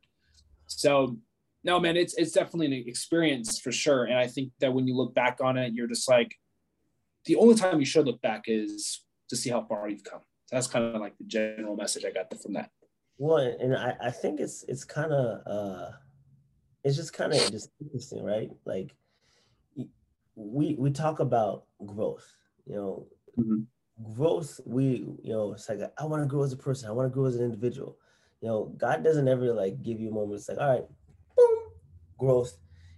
So, 0.67 1.17
no, 1.65 1.79
man, 1.79 1.97
it's 1.97 2.15
it's 2.15 2.33
definitely 2.33 2.67
an 2.67 2.85
experience 2.87 3.59
for 3.61 3.73
sure, 3.73 4.05
and 4.05 4.19
I 4.19 4.27
think 4.27 4.53
that 4.61 4.73
when 4.73 4.87
you 4.87 4.97
look 4.97 5.15
back 5.15 5.39
on 5.43 5.57
it, 5.57 5.73
you're 5.75 5.89
just 5.89 6.09
like, 6.09 6.35
the 7.27 7.37
only 7.37 7.55
time 7.55 7.79
you 7.79 7.87
should 7.87 8.07
look 8.07 8.21
back 8.21 8.45
is 8.47 9.03
to 9.29 9.37
see 9.37 9.51
how 9.51 9.63
far 9.63 9.89
you've 9.89 10.05
come. 10.05 10.21
So 10.47 10.57
that's 10.57 10.67
kind 10.67 10.85
of 10.85 11.01
like 11.01 11.17
the 11.19 11.25
general 11.25 11.77
message 11.77 12.05
I 12.05 12.11
got 12.11 12.29
from 12.43 12.55
that. 12.55 12.71
Well, 13.19 13.37
and 13.37 13.77
I, 13.77 13.95
I 14.03 14.11
think 14.11 14.41
it's 14.41 14.65
it's 14.69 14.85
kind 14.85 15.13
of 15.13 15.41
uh 15.47 15.91
it's 16.85 16.97
just 16.97 17.13
kind 17.13 17.33
of 17.33 17.39
just 17.51 17.71
interesting, 17.81 18.25
right? 18.25 18.51
Like 18.65 18.95
we 20.35 20.75
we 20.79 20.91
talk 20.91 21.21
about 21.21 21.65
growth, 21.87 22.27
you 22.67 22.75
know, 22.75 23.07
mm-hmm. 23.39 24.13
growth. 24.15 24.61
We 24.67 25.07
you 25.23 25.33
know, 25.33 25.53
it's 25.53 25.69
like 25.69 25.79
I 25.99 26.05
want 26.05 26.23
to 26.23 26.29
grow 26.29 26.43
as 26.43 26.53
a 26.53 26.57
person. 26.57 26.89
I 26.89 26.93
want 26.93 27.11
to 27.11 27.15
grow 27.15 27.27
as 27.27 27.37
an 27.37 27.45
individual. 27.45 27.97
You 28.41 28.49
know, 28.49 28.75
God 28.77 29.05
doesn't 29.05 29.29
ever 29.29 29.53
like 29.53 29.83
give 29.83 30.01
you 30.01 30.11
moments 30.11 30.49
like, 30.49 30.59
all 30.59 30.69
right, 30.69 30.85
growth. 32.23 32.57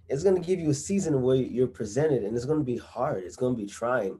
It's 0.09 0.23
going 0.23 0.41
to 0.41 0.47
give 0.47 0.61
you 0.61 0.71
a 0.71 0.75
season 0.75 1.23
where 1.23 1.37
you're 1.37 1.67
presented, 1.67 2.25
and 2.25 2.37
it's 2.37 2.45
going 2.45 2.59
to 2.59 2.65
be 2.65 2.77
hard. 2.77 3.25
It's 3.25 3.37
going 3.37 3.57
to 3.57 3.63
be 3.63 3.69
trying, 3.69 4.19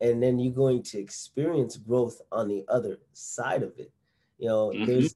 and 0.00 0.22
then 0.22 0.38
you're 0.38 0.54
going 0.64 0.82
to 0.84 0.98
experience 0.98 1.76
growth 1.76 2.20
on 2.32 2.48
the 2.48 2.64
other 2.68 2.98
side 3.12 3.62
of 3.62 3.72
it. 3.78 3.92
You 4.38 4.48
know, 4.48 4.70
mm-hmm. 4.70 4.86
there's 4.86 5.14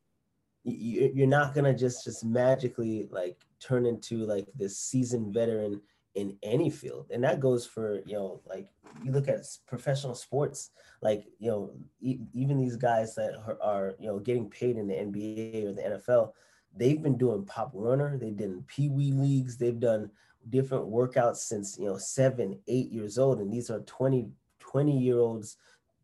you're 0.65 1.27
not 1.27 1.55
gonna 1.55 1.75
just 1.75 2.05
just 2.05 2.25
magically 2.25 3.09
like 3.11 3.39
turn 3.61 3.87
into 3.87 4.27
like 4.27 4.47
this 4.55 4.79
seasoned 4.79 5.33
veteran 5.33 5.81
in 6.15 6.37
any 6.43 6.69
field 6.69 7.07
and 7.11 7.23
that 7.23 7.41
goes 7.41 7.65
for 7.65 8.01
you 8.05 8.15
know 8.15 8.41
like 8.45 8.69
you 9.05 9.13
look 9.13 9.29
at 9.29 9.47
professional 9.67 10.15
sports 10.15 10.71
like 11.03 11.25
you 11.39 11.49
know 11.49 11.73
e- 12.01 12.19
even 12.35 12.59
these 12.59 12.77
guys 12.77 13.15
that 13.15 13.33
are, 13.47 13.57
are, 13.63 13.95
you 14.01 14.09
know 14.09 14.19
getting 14.19 14.51
paid 14.51 14.77
in 14.77 14.89
the 14.89 14.95
nba 14.95 15.67
or 15.67 15.73
the 15.73 15.83
nfl 15.83 16.33
they've 16.77 17.03
been 17.03 17.19
doing 17.19 17.45
pop 17.45 17.75
warner 17.75 18.17
they've 18.17 18.37
done 18.37 18.65
pee-wee 18.67 19.13
leagues 19.13 19.57
they've 19.57 19.81
done 19.81 20.11
different 20.49 20.85
workouts 20.85 21.37
since 21.37 21.77
you 21.79 21.87
know 21.87 21.99
seven 21.99 22.59
eight 22.69 22.91
years 22.91 23.19
old 23.19 23.41
and 23.41 23.53
these 23.53 23.71
are 23.71 23.81
20 23.81 24.29
20 24.59 24.99
year 24.99 25.19
olds 25.19 25.57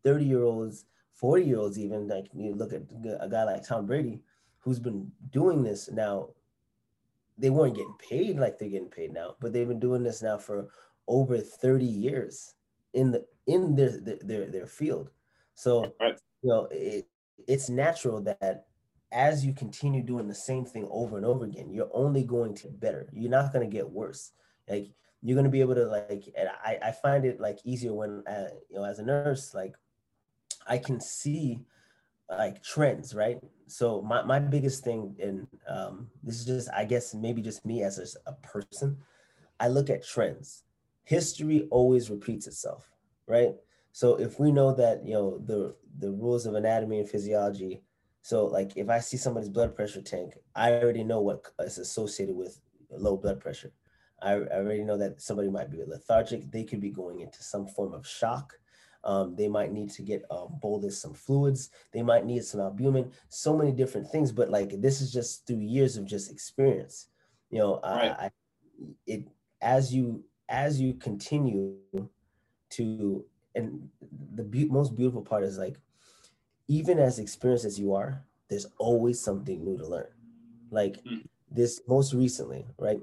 30 0.03 0.25
year 0.25 0.43
olds 0.43 0.85
40 1.13 1.43
year 1.43 1.57
olds 1.57 1.79
even 1.79 2.07
like 2.07 2.27
you 2.33 2.53
look 2.53 2.73
at 2.73 2.81
a 3.19 3.27
guy 3.27 3.43
like 3.43 3.65
tom 3.65 3.85
brady 3.85 4.21
who's 4.59 4.79
been 4.79 5.11
doing 5.31 5.63
this 5.63 5.89
now 5.91 6.29
they 7.37 7.49
weren't 7.49 7.75
getting 7.75 7.95
paid 7.97 8.37
like 8.37 8.57
they're 8.57 8.69
getting 8.69 8.89
paid 8.89 9.13
now 9.13 9.35
but 9.39 9.53
they've 9.53 9.67
been 9.67 9.79
doing 9.79 10.03
this 10.03 10.21
now 10.21 10.37
for 10.37 10.67
over 11.07 11.37
30 11.37 11.85
years 11.85 12.53
in 12.93 13.11
the 13.11 13.25
in 13.47 13.75
their 13.75 13.97
their 14.21 14.45
their, 14.45 14.67
field 14.67 15.09
so 15.55 15.93
right. 15.99 16.19
you 16.41 16.49
know 16.49 16.67
it, 16.71 17.07
it's 17.47 17.69
natural 17.69 18.21
that 18.21 18.66
as 19.11 19.45
you 19.45 19.53
continue 19.53 20.03
doing 20.03 20.27
the 20.27 20.35
same 20.35 20.65
thing 20.65 20.87
over 20.91 21.17
and 21.17 21.25
over 21.25 21.45
again 21.45 21.69
you're 21.69 21.89
only 21.93 22.23
going 22.23 22.53
to 22.53 22.67
better 22.67 23.07
you're 23.13 23.31
not 23.31 23.53
going 23.53 23.67
to 23.67 23.73
get 23.73 23.89
worse 23.89 24.31
like 24.67 24.87
you're 25.21 25.35
going 25.35 25.45
to 25.45 25.51
be 25.51 25.61
able 25.61 25.75
to 25.75 25.85
like 25.85 26.29
and 26.37 26.49
I, 26.63 26.77
I 26.83 26.91
find 26.91 27.25
it 27.25 27.39
like 27.39 27.59
easier 27.63 27.93
when 27.93 28.23
uh, 28.27 28.49
you 28.69 28.77
know 28.77 28.83
as 28.83 28.99
a 28.99 29.03
nurse 29.03 29.53
like 29.53 29.75
i 30.67 30.77
can 30.77 30.99
see 30.99 31.61
like 32.29 32.63
trends, 32.63 33.13
right? 33.13 33.39
So 33.67 34.01
my, 34.01 34.23
my 34.23 34.39
biggest 34.39 34.83
thing, 34.83 35.15
and 35.21 35.47
um, 35.67 36.07
this 36.23 36.39
is 36.39 36.45
just, 36.45 36.69
I 36.75 36.85
guess, 36.85 37.13
maybe 37.13 37.41
just 37.41 37.65
me 37.65 37.83
as 37.83 37.99
a, 37.99 38.29
a 38.29 38.33
person, 38.35 38.97
I 39.59 39.67
look 39.69 39.89
at 39.89 40.05
trends. 40.05 40.63
History 41.03 41.67
always 41.71 42.09
repeats 42.09 42.47
itself, 42.47 42.91
right? 43.27 43.53
So 43.93 44.15
if 44.15 44.39
we 44.39 44.51
know 44.51 44.73
that, 44.75 45.05
you 45.05 45.13
know, 45.13 45.41
the, 45.45 45.75
the 45.99 46.11
rules 46.11 46.45
of 46.45 46.55
anatomy 46.55 46.99
and 46.99 47.09
physiology, 47.09 47.81
so 48.27 48.45
like 48.45 48.75
if 48.75 48.89
I 48.89 48.99
see 48.99 49.15
somebody's 49.15 49.47
blood 49.47 49.73
pressure 49.73 50.01
tank, 50.01 50.33
I 50.53 50.73
already 50.73 51.05
know 51.05 51.21
what 51.21 51.45
is 51.61 51.77
associated 51.77 52.35
with 52.35 52.59
low 52.91 53.15
blood 53.15 53.39
pressure. 53.39 53.71
I, 54.21 54.31
I 54.33 54.57
already 54.57 54.83
know 54.83 54.97
that 54.97 55.21
somebody 55.21 55.47
might 55.49 55.71
be 55.71 55.81
lethargic. 55.87 56.51
They 56.51 56.65
could 56.65 56.81
be 56.81 56.89
going 56.89 57.21
into 57.21 57.41
some 57.41 57.67
form 57.67 57.93
of 57.93 58.05
shock. 58.05 58.51
Um, 59.05 59.37
they 59.37 59.47
might 59.47 59.71
need 59.71 59.91
to 59.91 60.01
get 60.01 60.25
um, 60.29 60.59
bolus 60.61 61.01
some 61.01 61.13
fluids. 61.13 61.69
They 61.93 62.01
might 62.01 62.25
need 62.25 62.43
some 62.43 62.59
albumin. 62.59 63.13
So 63.29 63.55
many 63.55 63.71
different 63.71 64.09
things. 64.09 64.33
But 64.33 64.49
like 64.49 64.81
this 64.81 64.99
is 64.99 65.13
just 65.13 65.47
through 65.47 65.61
years 65.61 65.95
of 65.95 66.03
just 66.03 66.29
experience. 66.29 67.07
You 67.49 67.59
know, 67.59 67.79
right. 67.81 68.11
I, 68.11 68.25
I, 68.25 68.31
it 69.05 69.25
as 69.61 69.95
you 69.95 70.25
as 70.49 70.81
you 70.81 70.95
continue 70.95 71.77
to 72.71 73.23
and 73.55 73.87
the 74.35 74.43
be- 74.43 74.67
most 74.67 74.97
beautiful 74.97 75.21
part 75.21 75.45
is 75.45 75.57
like 75.57 75.77
even 76.67 76.99
as 76.99 77.19
experienced 77.19 77.65
as 77.65 77.79
you 77.79 77.93
are, 77.93 78.23
there's 78.49 78.67
always 78.77 79.19
something 79.19 79.63
new 79.63 79.77
to 79.77 79.87
learn. 79.87 80.07
Like 80.71 81.03
mm. 81.03 81.23
this 81.51 81.81
most 81.87 82.13
recently, 82.13 82.65
right? 82.77 82.99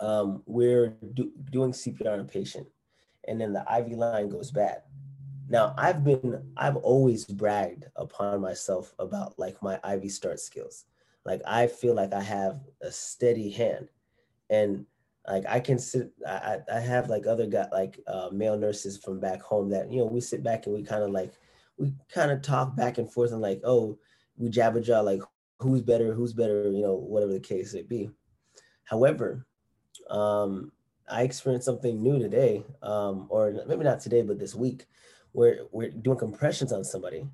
um, 0.00 0.42
we're 0.46 0.96
do, 1.14 1.30
doing 1.50 1.72
CPR 1.72 2.12
on 2.12 2.20
a 2.20 2.24
patient, 2.24 2.66
and 3.28 3.40
then 3.40 3.52
the 3.52 3.64
IV 3.78 3.92
line 3.92 4.28
goes 4.28 4.50
bad. 4.50 4.82
Now 5.48 5.74
I've 5.76 6.04
been 6.04 6.42
I've 6.56 6.76
always 6.76 7.24
bragged 7.24 7.86
upon 7.96 8.40
myself 8.40 8.94
about 8.98 9.38
like 9.38 9.62
my 9.62 9.78
IV 9.84 10.10
start 10.10 10.40
skills. 10.40 10.84
Like 11.24 11.42
I 11.46 11.66
feel 11.66 11.94
like 11.94 12.12
I 12.12 12.22
have 12.22 12.60
a 12.80 12.90
steady 12.90 13.50
hand, 13.50 13.88
and 14.48 14.86
like 15.28 15.44
I 15.48 15.60
can 15.60 15.78
sit. 15.78 16.12
I 16.26 16.58
I 16.72 16.80
have 16.80 17.10
like 17.10 17.26
other 17.26 17.46
guy 17.46 17.66
like 17.72 18.00
uh, 18.06 18.30
male 18.32 18.56
nurses 18.56 18.96
from 18.96 19.20
back 19.20 19.42
home 19.42 19.68
that 19.70 19.92
you 19.92 19.98
know 19.98 20.06
we 20.06 20.20
sit 20.20 20.42
back 20.42 20.66
and 20.66 20.74
we 20.74 20.82
kind 20.82 21.02
of 21.02 21.10
like 21.10 21.34
we 21.80 21.92
kind 22.12 22.30
of 22.30 22.42
talk 22.42 22.76
back 22.76 22.98
and 22.98 23.10
forth 23.12 23.32
and 23.32 23.40
like 23.40 23.60
oh 23.64 23.98
we 24.36 24.48
jabber 24.48 24.80
jaw 24.80 25.00
like 25.00 25.22
who's 25.58 25.82
better 25.82 26.14
who's 26.14 26.32
better 26.32 26.70
you 26.70 26.82
know 26.82 26.94
whatever 26.94 27.32
the 27.32 27.40
case 27.40 27.74
may 27.74 27.82
be. 27.82 28.10
However, 28.84 29.46
um, 30.10 30.72
I 31.08 31.22
experienced 31.22 31.66
something 31.66 32.02
new 32.02 32.18
today, 32.18 32.64
um, 32.82 33.26
or 33.30 33.54
maybe 33.66 33.84
not 33.84 34.00
today, 34.00 34.22
but 34.22 34.38
this 34.38 34.54
week, 34.54 34.86
where 35.32 35.60
we're 35.70 35.90
doing 35.90 36.18
compressions 36.18 36.72
on 36.72 36.84
somebody 36.84 37.26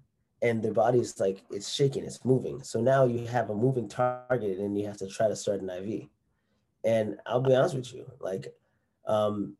and 0.42 0.62
their 0.62 0.72
body 0.72 0.98
is 0.98 1.18
like, 1.18 1.42
it's 1.50 1.72
shaking, 1.72 2.04
it's 2.04 2.24
moving. 2.24 2.62
So 2.62 2.80
now 2.80 3.06
you 3.06 3.26
have 3.26 3.50
a 3.50 3.54
moving 3.54 3.88
target 3.88 4.58
and 4.58 4.78
you 4.78 4.86
have 4.86 4.98
to 4.98 5.08
try 5.08 5.28
to 5.28 5.36
start 5.36 5.62
an 5.62 5.70
IV. 5.70 6.08
And 6.84 7.18
I'll 7.26 7.40
be 7.40 7.54
honest 7.54 7.74
with 7.74 7.92
you, 7.92 8.10
like, 8.20 8.52
um, 9.06 9.56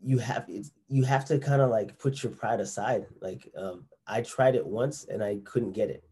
you 0.00 0.18
have 0.18 0.48
you 0.88 1.04
have 1.04 1.24
to 1.24 1.38
kind 1.38 1.62
of 1.62 1.70
like 1.70 1.98
put 1.98 2.22
your 2.22 2.30
pride 2.30 2.60
aside. 2.60 3.06
Like, 3.20 3.50
um, 3.56 3.86
I 4.06 4.22
tried 4.22 4.54
it 4.54 4.66
once 4.66 5.04
and 5.04 5.22
I 5.22 5.38
couldn't 5.44 5.72
get 5.72 5.90
it, 5.90 6.04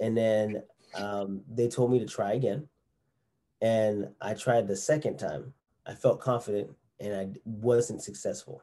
and 0.00 0.16
then 0.16 0.62
um, 0.94 1.42
they 1.48 1.68
told 1.68 1.90
me 1.90 1.98
to 1.98 2.06
try 2.06 2.32
again 2.32 2.68
and 3.60 4.08
I 4.20 4.34
tried 4.34 4.66
the 4.66 4.76
second 4.76 5.18
time. 5.18 5.52
I 5.86 5.94
felt 5.94 6.20
confident 6.20 6.70
and 6.98 7.14
I 7.14 7.28
wasn't 7.44 8.02
successful. 8.02 8.62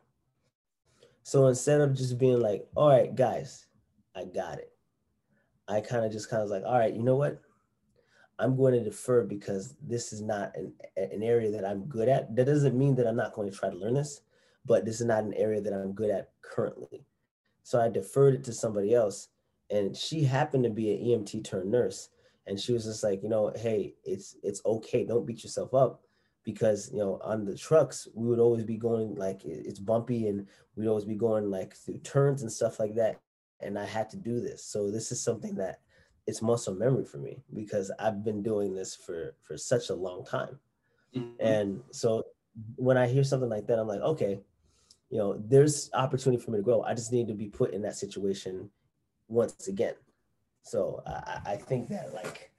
So 1.24 1.48
instead 1.48 1.82
of 1.82 1.93
just 1.93 2.17
being 2.17 2.39
like, 2.39 2.67
all 2.76 2.89
right, 2.89 3.13
guys, 3.13 3.67
I 4.15 4.24
got 4.24 4.60
it, 4.60 4.72
I 5.67 5.82
kind 5.82 6.06
of 6.06 6.12
just 6.12 6.30
kind 6.30 6.41
of 6.41 6.50
like, 6.50 6.63
all 6.65 6.78
right, 6.78 6.93
you 6.93 7.04
know 7.04 7.15
what? 7.15 7.41
I'm 8.39 8.56
going 8.56 8.74
to 8.74 8.84
defer 8.84 9.24
because 9.24 9.76
this 9.82 10.13
is 10.13 10.22
not 10.22 10.56
an, 10.56 10.72
an 10.96 11.24
area 11.24 11.52
that 11.52 11.65
I'm 11.65 11.86
good 11.86 12.08
at. 12.08 12.36
That 12.36 12.46
doesn't 12.46 12.78
mean 12.78 12.96
that 12.96 13.08
I'm 13.08 13.15
not 13.15 13.34
going 13.34 13.50
to 13.50 13.56
try 13.56 13.70
to 13.70 13.76
learn 13.76 13.96
this, 13.96 14.22
but 14.65 14.86
this 14.86 15.02
is 15.02 15.08
not 15.08 15.24
an 15.24 15.34
area 15.34 15.60
that 15.60 15.74
I'm 15.74 15.91
good 15.91 16.12
at 16.12 16.30
currently. 16.41 17.04
So 17.67 17.82
I 17.82 17.89
deferred 17.89 18.36
it 18.36 18.43
to 18.45 18.53
somebody 18.53 18.93
else. 18.93 19.27
And 19.69 19.95
she 19.95 20.23
happened 20.23 20.63
to 20.63 20.69
be 20.69 20.93
an 20.93 21.03
EMT 21.06 21.43
turned 21.43 21.69
nurse 21.69 22.10
and 22.47 22.60
she 22.60 22.71
was 22.71 22.86
just 22.86 23.03
like 23.03 23.21
you 23.21 23.30
know 23.30 23.51
hey 23.56 23.93
it's 24.03 24.36
it's 24.41 24.62
okay 24.65 25.06
don't 25.06 25.25
beat 25.25 25.43
yourself 25.43 25.73
up 25.73 26.01
because 26.43 26.89
you 26.91 26.97
know 26.97 27.19
on 27.23 27.45
the 27.45 27.56
trucks 27.56 28.08
we 28.15 28.27
would 28.27 28.39
always 28.39 28.63
be 28.63 28.77
going 28.77 29.13
like 29.15 29.41
it's 29.45 29.80
bumpy 29.80 30.27
and 30.27 30.47
we'd 30.75 30.88
always 30.88 31.06
be 31.06 31.15
going 31.15 31.51
like 31.51 31.75
through 31.75 31.97
turns 31.99 32.41
and 32.41 32.51
stuff 32.51 32.80
like 32.80 32.95
that 32.95 33.19
and 33.60 33.77
i 33.77 33.86
had 33.86 34.10
to 34.10 34.17
do 34.17 34.39
this 34.39 34.63
so 34.63 34.89
this 34.89 35.12
is 35.12 35.21
something 35.21 35.56
that 35.56 35.82
it's 36.25 36.41
muscle 36.41 36.73
memory 36.73 37.06
for 37.06 37.17
me 37.17 37.43
because 37.53 37.91
i've 37.99 38.23
been 38.23 38.41
doing 38.41 38.73
this 38.73 38.95
for 38.95 39.36
for 39.41 39.58
such 39.58 39.89
a 39.89 39.95
long 39.95 40.25
time 40.25 40.58
mm-hmm. 41.15 41.30
and 41.39 41.82
so 41.91 42.23
when 42.75 42.97
i 42.97 43.08
hear 43.08 43.23
something 43.23 43.49
like 43.49 43.67
that 43.67 43.77
i'm 43.77 43.88
like 43.88 44.01
okay 44.01 44.39
you 45.10 45.17
know 45.17 45.41
there's 45.48 45.89
opportunity 45.93 46.41
for 46.41 46.52
me 46.52 46.58
to 46.58 46.63
grow 46.63 46.82
i 46.84 46.93
just 46.93 47.12
need 47.12 47.28
to 47.28 47.34
be 47.34 47.48
put 47.48 47.74
in 47.74 47.82
that 47.82 47.96
situation 47.96 48.70
once 49.28 49.67
again 49.67 49.93
so 50.67 51.02
I, 51.08 51.39
I 51.46 51.56
think 51.56 51.88
that 51.89 52.13
like 52.13 52.52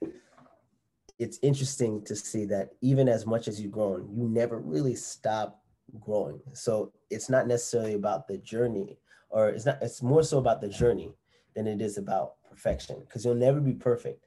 it's 1.19 1.37
interesting 1.41 2.01
to 2.05 2.15
see 2.15 2.45
that 2.45 2.71
even 2.81 3.07
as 3.09 3.25
much 3.27 3.47
as 3.47 3.61
you've 3.61 3.73
grown, 3.73 4.09
you 4.11 4.27
never 4.27 4.57
really 4.57 4.95
stop 4.95 5.61
growing. 5.99 6.39
So 6.53 6.93
it's 7.09 7.29
not 7.29 7.45
necessarily 7.45 7.93
about 7.93 8.27
the 8.27 8.37
journey, 8.37 8.97
or 9.29 9.49
it's 9.49 9.65
not. 9.65 9.79
It's 9.81 10.01
more 10.01 10.23
so 10.23 10.37
about 10.37 10.61
the 10.61 10.69
journey 10.69 11.13
than 11.55 11.67
it 11.67 11.81
is 11.81 11.97
about 11.97 12.35
perfection, 12.49 13.01
because 13.01 13.25
you'll 13.25 13.35
never 13.35 13.59
be 13.59 13.73
perfect. 13.73 14.25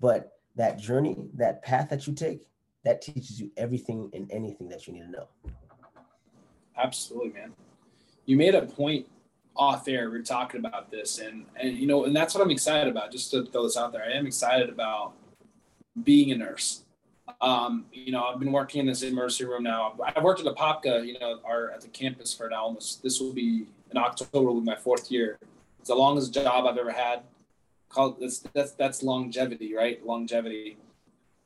But 0.00 0.32
that 0.54 0.78
journey, 0.78 1.28
that 1.34 1.62
path 1.62 1.90
that 1.90 2.06
you 2.06 2.14
take, 2.14 2.48
that 2.84 3.02
teaches 3.02 3.40
you 3.40 3.50
everything 3.56 4.08
and 4.14 4.30
anything 4.30 4.68
that 4.68 4.86
you 4.86 4.92
need 4.92 5.02
to 5.02 5.10
know. 5.10 5.28
Absolutely, 6.78 7.32
man. 7.32 7.52
You 8.26 8.36
made 8.36 8.54
a 8.54 8.62
point 8.62 9.06
off 9.58 9.88
air, 9.88 10.08
we 10.08 10.18
are 10.18 10.22
talking 10.22 10.60
about 10.64 10.90
this, 10.90 11.18
and 11.18 11.44
and 11.56 11.76
you 11.76 11.86
know, 11.86 12.04
and 12.04 12.14
that's 12.14 12.34
what 12.34 12.42
I'm 12.42 12.50
excited 12.50 12.88
about. 12.88 13.10
Just 13.10 13.30
to 13.32 13.44
throw 13.44 13.64
this 13.64 13.76
out 13.76 13.92
there, 13.92 14.04
I 14.04 14.12
am 14.12 14.26
excited 14.26 14.70
about 14.70 15.14
being 16.04 16.30
a 16.30 16.36
nurse. 16.36 16.84
Um, 17.40 17.86
you 17.92 18.12
know, 18.12 18.24
I've 18.24 18.38
been 18.38 18.52
working 18.52 18.80
in 18.80 18.86
this 18.86 19.02
emergency 19.02 19.44
room 19.44 19.64
now. 19.64 19.94
I've 20.02 20.22
worked 20.22 20.40
at 20.40 20.44
the 20.44 20.54
Apopka, 20.54 21.04
you 21.04 21.18
know, 21.18 21.40
our 21.44 21.70
at 21.70 21.80
the 21.80 21.88
campus 21.88 22.32
for 22.32 22.48
now 22.48 22.62
almost. 22.62 23.02
This 23.02 23.20
will 23.20 23.32
be 23.32 23.66
in 23.90 23.96
October 23.96 24.46
will 24.46 24.60
be 24.60 24.66
my 24.66 24.76
fourth 24.76 25.10
year. 25.10 25.38
It's 25.80 25.88
the 25.88 25.94
longest 25.94 26.32
job 26.32 26.66
I've 26.66 26.78
ever 26.78 26.92
had. 26.92 27.22
Called 27.88 28.20
that's 28.20 28.40
that's 28.54 28.72
that's 28.72 29.02
longevity, 29.02 29.74
right? 29.74 30.04
Longevity, 30.06 30.76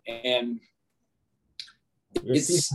and 0.07 0.61
You're 2.23 2.35
it's. 2.35 2.73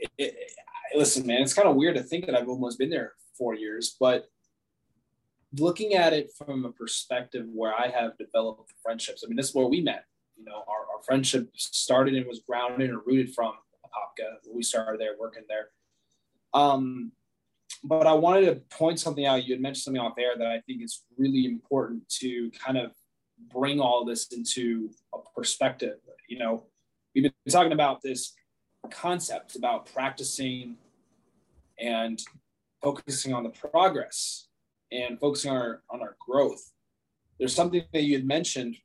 It, 0.00 0.14
it, 0.16 0.52
listen, 0.94 1.26
man, 1.26 1.42
it's 1.42 1.54
kind 1.54 1.68
of 1.68 1.76
weird 1.76 1.96
to 1.96 2.02
think 2.02 2.26
that 2.26 2.34
I've 2.34 2.48
almost 2.48 2.78
been 2.78 2.90
there 2.90 3.12
four 3.36 3.54
years, 3.54 3.96
but 3.98 4.28
looking 5.58 5.94
at 5.94 6.12
it 6.12 6.30
from 6.36 6.64
a 6.64 6.72
perspective 6.72 7.46
where 7.52 7.74
I 7.74 7.88
have 7.88 8.18
developed 8.18 8.72
friendships. 8.82 9.22
I 9.24 9.28
mean, 9.28 9.36
this 9.36 9.48
is 9.48 9.54
where 9.54 9.66
we 9.66 9.80
met. 9.80 10.04
You 10.36 10.44
know, 10.44 10.64
our, 10.68 10.96
our 10.96 11.02
friendship 11.04 11.50
started 11.56 12.14
and 12.14 12.26
was 12.26 12.40
grounded 12.40 12.90
and 12.90 13.00
rooted 13.04 13.34
from 13.34 13.52
Apopka. 13.84 14.36
We 14.52 14.62
started 14.62 15.00
there, 15.00 15.16
working 15.18 15.44
there. 15.48 15.68
Um, 16.54 17.12
but 17.84 18.06
I 18.06 18.12
wanted 18.12 18.46
to 18.46 18.76
point 18.76 19.00
something 19.00 19.26
out. 19.26 19.44
You 19.44 19.54
had 19.54 19.62
mentioned 19.62 19.82
something 19.82 20.02
out 20.02 20.16
there 20.16 20.36
that 20.36 20.46
I 20.46 20.60
think 20.60 20.82
is 20.82 21.04
really 21.16 21.46
important 21.46 22.08
to 22.20 22.50
kind 22.50 22.78
of 22.78 22.92
bring 23.52 23.80
all 23.80 24.04
this 24.04 24.32
into 24.32 24.90
a 25.14 25.18
perspective. 25.34 25.96
You 26.28 26.38
know, 26.38 26.66
we've 27.14 27.24
been 27.24 27.32
talking 27.50 27.72
about 27.72 28.02
this 28.02 28.34
concept 28.90 29.56
about 29.56 29.86
practicing 29.92 30.76
and 31.78 32.20
focusing 32.82 33.32
on 33.32 33.42
the 33.42 33.50
progress 33.50 34.48
and 34.90 35.18
focusing 35.18 35.50
on 35.50 35.56
our, 35.56 35.82
on 35.90 36.00
our 36.00 36.16
growth. 36.18 36.72
There's 37.38 37.54
something 37.54 37.82
that 37.92 38.02
you 38.02 38.16
had 38.16 38.26
mentioned, 38.26 38.76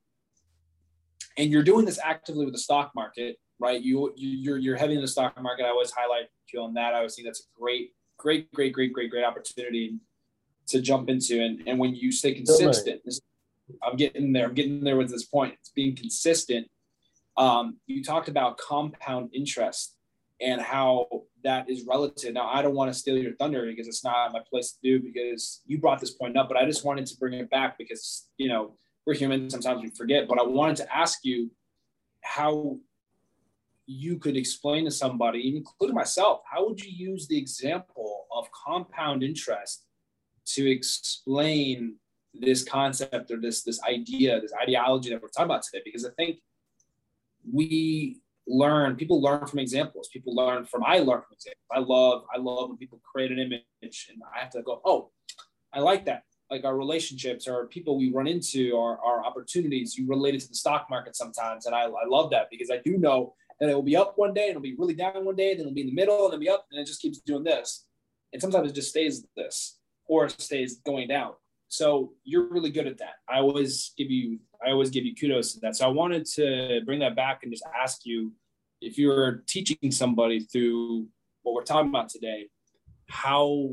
and 1.37 1.49
you're 1.49 1.63
doing 1.63 1.85
this 1.85 1.99
actively 2.03 2.45
with 2.45 2.53
the 2.53 2.59
stock 2.59 2.91
market, 2.93 3.37
right? 3.59 3.81
You, 3.81 4.13
you 4.15 4.53
are 4.53 4.57
you're 4.57 4.77
heavy 4.77 4.95
in 4.95 5.01
the 5.01 5.07
stock 5.07 5.41
market. 5.41 5.65
I 5.65 5.69
always 5.69 5.91
highlight 5.91 6.27
you 6.53 6.61
on 6.61 6.73
that. 6.75 6.93
I 6.93 6.97
always 6.97 7.15
think 7.15 7.27
that's 7.27 7.41
a 7.41 7.59
great, 7.59 7.93
great, 8.17 8.51
great, 8.53 8.73
great, 8.73 8.93
great, 8.93 9.09
great 9.09 9.23
opportunity 9.23 9.97
to 10.67 10.81
jump 10.81 11.09
into. 11.09 11.41
And 11.41 11.63
and 11.67 11.79
when 11.79 11.95
you 11.95 12.11
stay 12.11 12.33
consistent, 12.33 13.01
I'm 13.81 13.95
getting 13.95 14.33
there. 14.33 14.47
I'm 14.47 14.53
getting 14.53 14.83
there 14.83 14.97
with 14.97 15.09
this 15.09 15.25
point. 15.25 15.55
It's 15.59 15.69
being 15.69 15.95
consistent. 15.95 16.69
Um, 17.37 17.77
you 17.87 18.03
talked 18.03 18.29
about 18.29 18.57
compound 18.57 19.31
interest 19.33 19.95
and 20.41 20.61
how 20.61 21.07
that 21.43 21.69
is 21.69 21.85
relative. 21.85 22.33
Now, 22.33 22.47
I 22.47 22.61
don't 22.61 22.75
want 22.75 22.91
to 22.91 22.97
steal 22.97 23.17
your 23.17 23.35
thunder 23.35 23.65
because 23.65 23.87
it's 23.87 24.03
not 24.03 24.33
my 24.33 24.39
place 24.49 24.73
to 24.73 24.77
do 24.83 24.99
because 25.03 25.61
you 25.65 25.79
brought 25.79 25.99
this 25.99 26.11
point 26.11 26.37
up, 26.37 26.47
but 26.47 26.57
I 26.57 26.65
just 26.65 26.85
wanted 26.85 27.05
to 27.07 27.17
bring 27.17 27.33
it 27.33 27.49
back 27.49 27.77
because, 27.77 28.27
you 28.37 28.49
know, 28.49 28.75
we're 29.05 29.15
human. 29.15 29.49
Sometimes 29.49 29.81
we 29.81 29.89
forget, 29.89 30.27
but 30.27 30.39
I 30.39 30.43
wanted 30.43 30.77
to 30.77 30.95
ask 30.95 31.19
you 31.23 31.51
how 32.21 32.77
you 33.85 34.17
could 34.17 34.37
explain 34.37 34.85
to 34.85 34.91
somebody, 34.91 35.57
including 35.57 35.95
myself, 35.95 36.41
how 36.49 36.67
would 36.67 36.83
you 36.83 36.91
use 36.91 37.27
the 37.27 37.37
example 37.37 38.25
of 38.31 38.47
compound 38.51 39.23
interest 39.23 39.85
to 40.45 40.69
explain 40.69 41.95
this 42.33 42.63
concept 42.63 43.29
or 43.31 43.39
this 43.39 43.63
this 43.63 43.81
idea, 43.83 44.39
this 44.39 44.53
ideology 44.61 45.09
that 45.09 45.21
we're 45.21 45.27
talking 45.27 45.45
about 45.45 45.63
today, 45.63 45.81
because 45.85 46.05
I 46.05 46.09
think 46.11 46.39
we 47.51 48.21
learn 48.47 48.95
people 48.95 49.21
learn 49.21 49.45
from 49.45 49.59
examples. 49.59 50.09
People 50.11 50.35
learn 50.35 50.65
from 50.65 50.83
i 50.83 50.97
learn 50.97 51.21
from 51.21 51.33
examples. 51.33 51.65
I 51.71 51.79
love 51.79 52.23
i 52.33 52.37
love 52.37 52.69
when 52.69 52.77
people 52.77 52.99
create 53.03 53.31
an 53.31 53.39
image 53.39 54.09
and 54.09 54.21
i 54.35 54.39
have 54.39 54.51
to 54.51 54.61
go 54.61 54.81
oh 54.85 55.11
i 55.73 55.79
like 55.79 56.05
that. 56.05 56.23
Like 56.49 56.65
our 56.65 56.77
relationships 56.77 57.47
or 57.47 57.67
people 57.67 57.97
we 57.97 58.11
run 58.11 58.27
into 58.27 58.75
our, 58.77 58.99
our 58.99 59.25
opportunities. 59.25 59.97
You 59.97 60.07
relate 60.07 60.35
it 60.35 60.41
to 60.41 60.49
the 60.49 60.55
stock 60.55 60.87
market 60.89 61.15
sometimes 61.15 61.65
and 61.65 61.73
I, 61.73 61.83
I 61.83 62.05
love 62.07 62.31
that 62.31 62.47
because 62.51 62.69
i 62.69 62.79
do 62.83 62.97
know 62.97 63.33
that 63.59 63.69
it 63.69 63.75
will 63.75 63.81
be 63.81 63.95
up 63.95 64.13
one 64.17 64.33
day 64.33 64.43
and 64.43 64.51
it'll 64.51 64.61
be 64.61 64.75
really 64.77 64.93
down 64.93 65.25
one 65.25 65.35
day 65.35 65.53
then 65.53 65.61
it'll 65.61 65.73
be 65.73 65.81
in 65.81 65.87
the 65.87 65.93
middle 65.93 66.25
and 66.25 66.33
then 66.33 66.39
be 66.39 66.49
up 66.49 66.65
and 66.71 66.79
it 66.79 66.85
just 66.85 67.01
keeps 67.01 67.19
doing 67.19 67.43
this. 67.43 67.85
And 68.33 68.41
sometimes 68.41 68.69
it 68.69 68.75
just 68.75 68.89
stays 68.89 69.25
this 69.37 69.77
or 70.05 70.25
it 70.25 70.41
stays 70.41 70.77
going 70.85 71.07
down. 71.07 71.33
So 71.73 72.13
you're 72.23 72.49
really 72.49 72.69
good 72.69 72.87
at 72.87 72.99
that. 72.99 73.15
I 73.27 73.39
always 73.39 73.93
give 73.97 74.11
you 74.11 74.39
I 74.65 74.71
always 74.71 74.89
give 74.89 75.05
you 75.05 75.15
kudos 75.15 75.53
to 75.53 75.59
that. 75.61 75.75
So 75.75 75.85
I 75.85 75.89
wanted 75.89 76.25
to 76.35 76.81
bring 76.85 76.99
that 76.99 77.15
back 77.15 77.41
and 77.43 77.51
just 77.51 77.65
ask 77.81 78.05
you 78.05 78.31
if 78.81 78.97
you 78.97 79.07
were 79.07 79.43
teaching 79.47 79.91
somebody 79.91 80.41
through 80.41 81.07
what 81.43 81.55
we're 81.55 81.63
talking 81.63 81.89
about 81.89 82.09
today, 82.09 82.47
how 83.07 83.69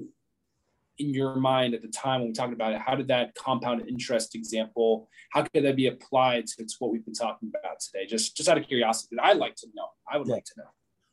in 0.99 1.15
your 1.15 1.37
mind 1.37 1.75
at 1.75 1.83
the 1.83 1.89
time 1.89 2.21
when 2.21 2.29
we 2.29 2.35
talked 2.35 2.53
about 2.53 2.73
it, 2.73 2.81
how 2.81 2.95
did 2.95 3.09
that 3.09 3.35
compound 3.35 3.83
interest 3.89 4.35
example, 4.35 5.09
how 5.31 5.43
could 5.43 5.65
that 5.65 5.77
be 5.77 5.87
applied 5.87 6.47
to, 6.47 6.65
to 6.65 6.75
what 6.79 6.93
we've 6.93 7.05
been 7.05 7.15
talking 7.15 7.49
about 7.49 7.81
today? 7.81 8.07
Just 8.07 8.37
just 8.37 8.49
out 8.49 8.59
of 8.59 8.67
curiosity, 8.67 9.17
I'd 9.21 9.39
like 9.39 9.57
to 9.57 9.67
know. 9.75 9.89
I 10.11 10.19
would 10.19 10.29
yeah. 10.29 10.35
like 10.35 10.45
to 10.45 10.53
know. 10.59 10.69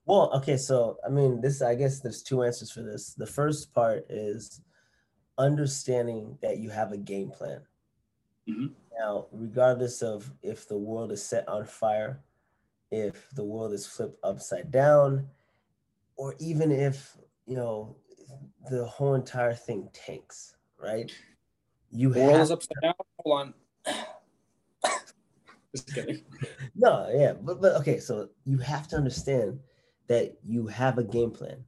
Well, 0.05 0.31
okay, 0.35 0.57
so 0.57 0.97
I 1.05 1.09
mean, 1.09 1.41
this 1.41 1.61
I 1.61 1.75
guess 1.75 1.99
there's 1.99 2.21
two 2.21 2.43
answers 2.43 2.71
for 2.71 2.81
this. 2.81 3.13
The 3.13 3.25
first 3.25 3.73
part 3.73 4.05
is 4.09 4.61
understanding 5.37 6.37
that 6.41 6.57
you 6.57 6.69
have 6.69 6.91
a 6.91 6.97
game 6.97 7.31
plan. 7.31 7.61
Mm-hmm. 8.49 8.67
Now, 8.99 9.27
regardless 9.31 10.01
of 10.01 10.31
if 10.41 10.67
the 10.67 10.77
world 10.77 11.11
is 11.11 11.23
set 11.23 11.47
on 11.47 11.65
fire, 11.65 12.19
if 12.91 13.29
the 13.31 13.43
world 13.43 13.73
is 13.73 13.85
flipped 13.85 14.17
upside 14.23 14.71
down, 14.71 15.27
or 16.15 16.35
even 16.39 16.71
if, 16.71 17.15
you 17.45 17.55
know, 17.55 17.95
the 18.69 18.85
whole 18.85 19.13
entire 19.13 19.53
thing 19.53 19.89
tanks, 19.93 20.55
right? 20.81 21.11
You 21.91 22.13
the 22.13 22.21
world 22.21 22.41
is 22.41 22.51
upside 22.51 22.81
down. 22.81 22.93
Hold 23.19 23.39
on. 23.39 23.53
Just 25.75 25.93
kidding. 25.93 26.21
no, 26.75 27.09
yeah, 27.13 27.33
but 27.33 27.61
but 27.61 27.75
okay, 27.75 27.99
so 27.99 28.29
you 28.45 28.57
have 28.57 28.87
to 28.89 28.95
understand 28.95 29.59
that 30.07 30.37
you 30.43 30.67
have 30.67 30.97
a 30.97 31.03
game 31.03 31.31
plan. 31.31 31.63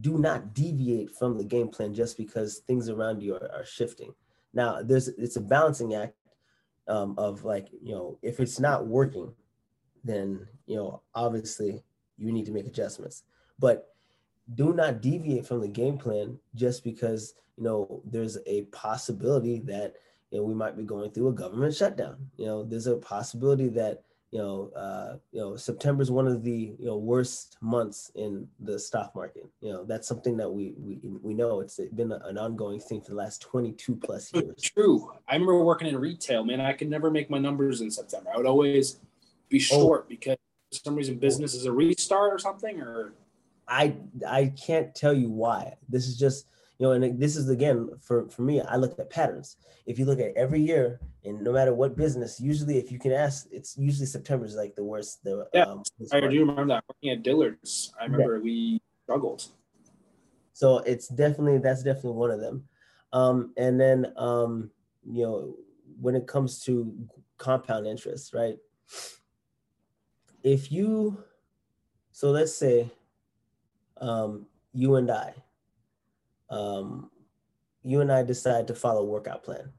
Do 0.00 0.18
not 0.18 0.52
deviate 0.52 1.10
from 1.12 1.38
the 1.38 1.44
game 1.44 1.68
plan 1.68 1.94
just 1.94 2.18
because 2.18 2.58
things 2.58 2.88
around 2.88 3.22
you 3.22 3.34
are, 3.34 3.50
are 3.52 3.64
shifting. 3.64 4.12
Now, 4.52 4.82
there's 4.82 5.08
it's 5.08 5.36
a 5.36 5.40
balancing 5.40 5.94
act 5.94 6.14
um, 6.88 7.14
of 7.18 7.44
like 7.44 7.68
you 7.82 7.92
know 7.92 8.18
if 8.22 8.40
it's 8.40 8.60
not 8.60 8.86
working 8.86 9.32
then 10.04 10.46
you 10.66 10.76
know 10.76 11.02
obviously 11.14 11.82
you 12.16 12.32
need 12.32 12.46
to 12.46 12.52
make 12.52 12.66
adjustments. 12.66 13.24
But 13.58 13.88
do 14.54 14.72
not 14.72 15.02
deviate 15.02 15.46
from 15.46 15.60
the 15.60 15.68
game 15.68 15.98
plan 15.98 16.38
just 16.54 16.84
because 16.84 17.34
you 17.56 17.64
know 17.64 18.02
there's 18.04 18.38
a 18.46 18.62
possibility 18.66 19.60
that 19.60 19.94
you 20.30 20.38
know 20.38 20.44
we 20.44 20.54
might 20.54 20.76
be 20.76 20.84
going 20.84 21.10
through 21.10 21.28
a 21.28 21.34
government 21.34 21.74
shutdown. 21.74 22.16
You 22.36 22.46
know 22.46 22.64
there's 22.64 22.86
a 22.86 22.96
possibility 22.96 23.68
that 23.70 24.02
you 24.32 24.38
know, 24.38 24.70
uh, 24.76 25.16
you 25.32 25.40
know, 25.40 25.56
September 25.56 26.02
is 26.02 26.10
one 26.10 26.26
of 26.26 26.42
the 26.42 26.74
you 26.78 26.86
know 26.86 26.96
worst 26.96 27.56
months 27.60 28.10
in 28.16 28.48
the 28.60 28.78
stock 28.78 29.14
market. 29.14 29.46
You 29.60 29.72
know, 29.72 29.84
that's 29.84 30.08
something 30.08 30.36
that 30.36 30.50
we 30.50 30.74
we 30.78 30.98
we 31.22 31.34
know. 31.34 31.60
It's 31.60 31.78
been 31.94 32.12
an 32.12 32.36
ongoing 32.36 32.80
thing 32.80 33.00
for 33.00 33.10
the 33.10 33.16
last 33.16 33.40
22 33.42 33.96
plus 33.96 34.32
years. 34.34 34.60
True. 34.60 35.12
I 35.28 35.34
remember 35.34 35.62
working 35.62 35.88
in 35.88 35.96
retail, 35.96 36.44
man. 36.44 36.60
I 36.60 36.72
could 36.72 36.90
never 36.90 37.10
make 37.10 37.30
my 37.30 37.38
numbers 37.38 37.80
in 37.80 37.90
September. 37.90 38.30
I 38.34 38.36
would 38.36 38.46
always 38.46 38.98
be 39.48 39.58
oh. 39.58 39.60
short 39.60 40.02
oh. 40.04 40.08
because 40.08 40.36
for 40.72 40.78
some 40.78 40.96
reason 40.96 41.18
business 41.18 41.54
is 41.54 41.66
a 41.66 41.72
restart 41.72 42.32
or 42.32 42.38
something. 42.38 42.80
Or 42.80 43.12
I 43.68 43.96
I 44.28 44.52
can't 44.60 44.94
tell 44.94 45.14
you 45.14 45.30
why. 45.30 45.76
This 45.88 46.08
is 46.08 46.18
just 46.18 46.48
you 46.78 46.86
know, 46.86 46.92
and 46.92 47.18
this 47.18 47.36
is 47.36 47.48
again 47.48 47.90
for 48.00 48.28
for 48.28 48.42
me. 48.42 48.60
I 48.60 48.76
look 48.76 48.98
at 48.98 49.08
patterns. 49.08 49.56
If 49.86 49.98
you 50.00 50.04
look 50.04 50.18
at 50.18 50.36
every 50.36 50.60
year, 50.60 51.00
and 51.26 51.42
no 51.42 51.52
matter 51.52 51.74
what 51.74 51.96
business, 51.96 52.40
usually 52.40 52.78
if 52.78 52.92
you 52.92 52.98
can 52.98 53.12
ask, 53.12 53.46
it's 53.50 53.76
usually 53.76 54.06
September 54.06 54.46
is 54.46 54.54
like 54.54 54.76
the 54.76 54.84
worst. 54.84 55.24
The 55.24 55.48
yeah, 55.52 55.64
um, 55.64 55.82
I 56.12 56.20
do 56.20 56.40
remember 56.40 56.66
that 56.66 56.84
working 56.88 57.10
at 57.10 57.22
Dillard's. 57.22 57.92
I 58.00 58.04
remember 58.04 58.36
yeah. 58.36 58.42
we 58.42 58.82
struggled. 59.02 59.44
So 60.52 60.78
it's 60.78 61.08
definitely 61.08 61.58
that's 61.58 61.82
definitely 61.82 62.12
one 62.12 62.30
of 62.30 62.40
them. 62.40 62.68
Um, 63.12 63.52
and 63.56 63.80
then 63.80 64.12
um, 64.16 64.70
you 65.04 65.24
know, 65.24 65.56
when 66.00 66.14
it 66.14 66.26
comes 66.26 66.62
to 66.64 66.94
compound 67.38 67.86
interest, 67.86 68.32
right? 68.32 68.56
If 70.42 70.70
you, 70.70 71.24
so 72.12 72.30
let's 72.30 72.54
say, 72.54 72.88
um, 74.00 74.46
you 74.72 74.94
and 74.94 75.10
I, 75.10 75.34
um, 76.50 77.10
you 77.82 78.00
and 78.00 78.12
I 78.12 78.22
decide 78.22 78.68
to 78.68 78.74
follow 78.74 79.00
a 79.00 79.06
workout 79.06 79.42
plan. 79.42 79.72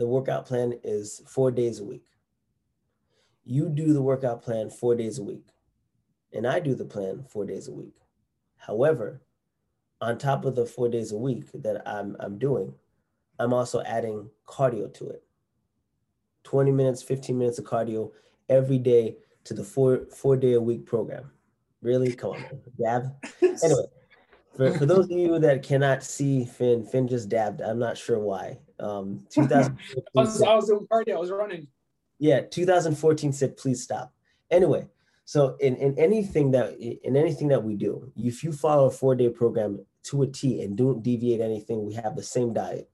The 0.00 0.06
workout 0.06 0.46
plan 0.46 0.80
is 0.82 1.20
four 1.26 1.50
days 1.50 1.78
a 1.78 1.84
week. 1.84 2.06
You 3.44 3.68
do 3.68 3.92
the 3.92 4.00
workout 4.00 4.40
plan 4.40 4.70
four 4.70 4.94
days 4.94 5.18
a 5.18 5.22
week, 5.22 5.44
and 6.32 6.46
I 6.46 6.58
do 6.58 6.74
the 6.74 6.86
plan 6.86 7.22
four 7.28 7.44
days 7.44 7.68
a 7.68 7.72
week. 7.72 7.96
However, 8.56 9.20
on 10.00 10.16
top 10.16 10.46
of 10.46 10.56
the 10.56 10.64
four 10.64 10.88
days 10.88 11.12
a 11.12 11.18
week 11.18 11.50
that 11.52 11.86
I'm, 11.86 12.16
I'm 12.18 12.38
doing, 12.38 12.72
I'm 13.38 13.52
also 13.52 13.82
adding 13.82 14.30
cardio 14.48 14.90
to 14.94 15.10
it. 15.10 15.22
20 16.44 16.70
minutes, 16.70 17.02
15 17.02 17.36
minutes 17.36 17.58
of 17.58 17.66
cardio 17.66 18.10
every 18.48 18.78
day 18.78 19.18
to 19.44 19.52
the 19.52 19.64
four 19.64 20.06
four 20.16 20.34
day 20.34 20.54
a 20.54 20.60
week 20.62 20.86
program. 20.86 21.30
Really? 21.82 22.14
Come 22.14 22.30
on, 22.30 22.44
Dab. 22.82 23.12
Anyway, 23.42 23.84
for, 24.56 24.78
for 24.78 24.86
those 24.86 25.04
of 25.04 25.10
you 25.10 25.38
that 25.38 25.62
cannot 25.62 26.02
see 26.02 26.46
Finn, 26.46 26.86
Finn 26.86 27.06
just 27.06 27.28
dabbed. 27.28 27.60
I'm 27.60 27.78
not 27.78 27.98
sure 27.98 28.18
why. 28.18 28.56
Um, 28.80 29.26
2000. 29.30 29.78
I, 30.16 30.20
was, 30.20 30.42
I 30.42 30.54
was 30.54 30.68
doing 30.68 30.86
cardio. 30.90 31.16
I 31.16 31.18
was 31.18 31.30
running. 31.30 31.68
Yeah, 32.18 32.40
2014 32.40 33.32
said 33.32 33.56
please 33.56 33.82
stop. 33.82 34.12
Anyway, 34.50 34.86
so 35.24 35.56
in, 35.60 35.76
in 35.76 35.98
anything 35.98 36.50
that 36.50 36.78
in 36.78 37.16
anything 37.16 37.48
that 37.48 37.62
we 37.62 37.76
do, 37.76 38.12
if 38.16 38.42
you 38.42 38.52
follow 38.52 38.86
a 38.86 38.90
four 38.90 39.14
day 39.14 39.28
program 39.28 39.84
to 40.04 40.22
a 40.22 40.26
T 40.26 40.62
and 40.62 40.76
don't 40.76 41.02
deviate 41.02 41.40
anything, 41.40 41.86
we 41.86 41.94
have 41.94 42.16
the 42.16 42.22
same 42.22 42.52
diet, 42.52 42.90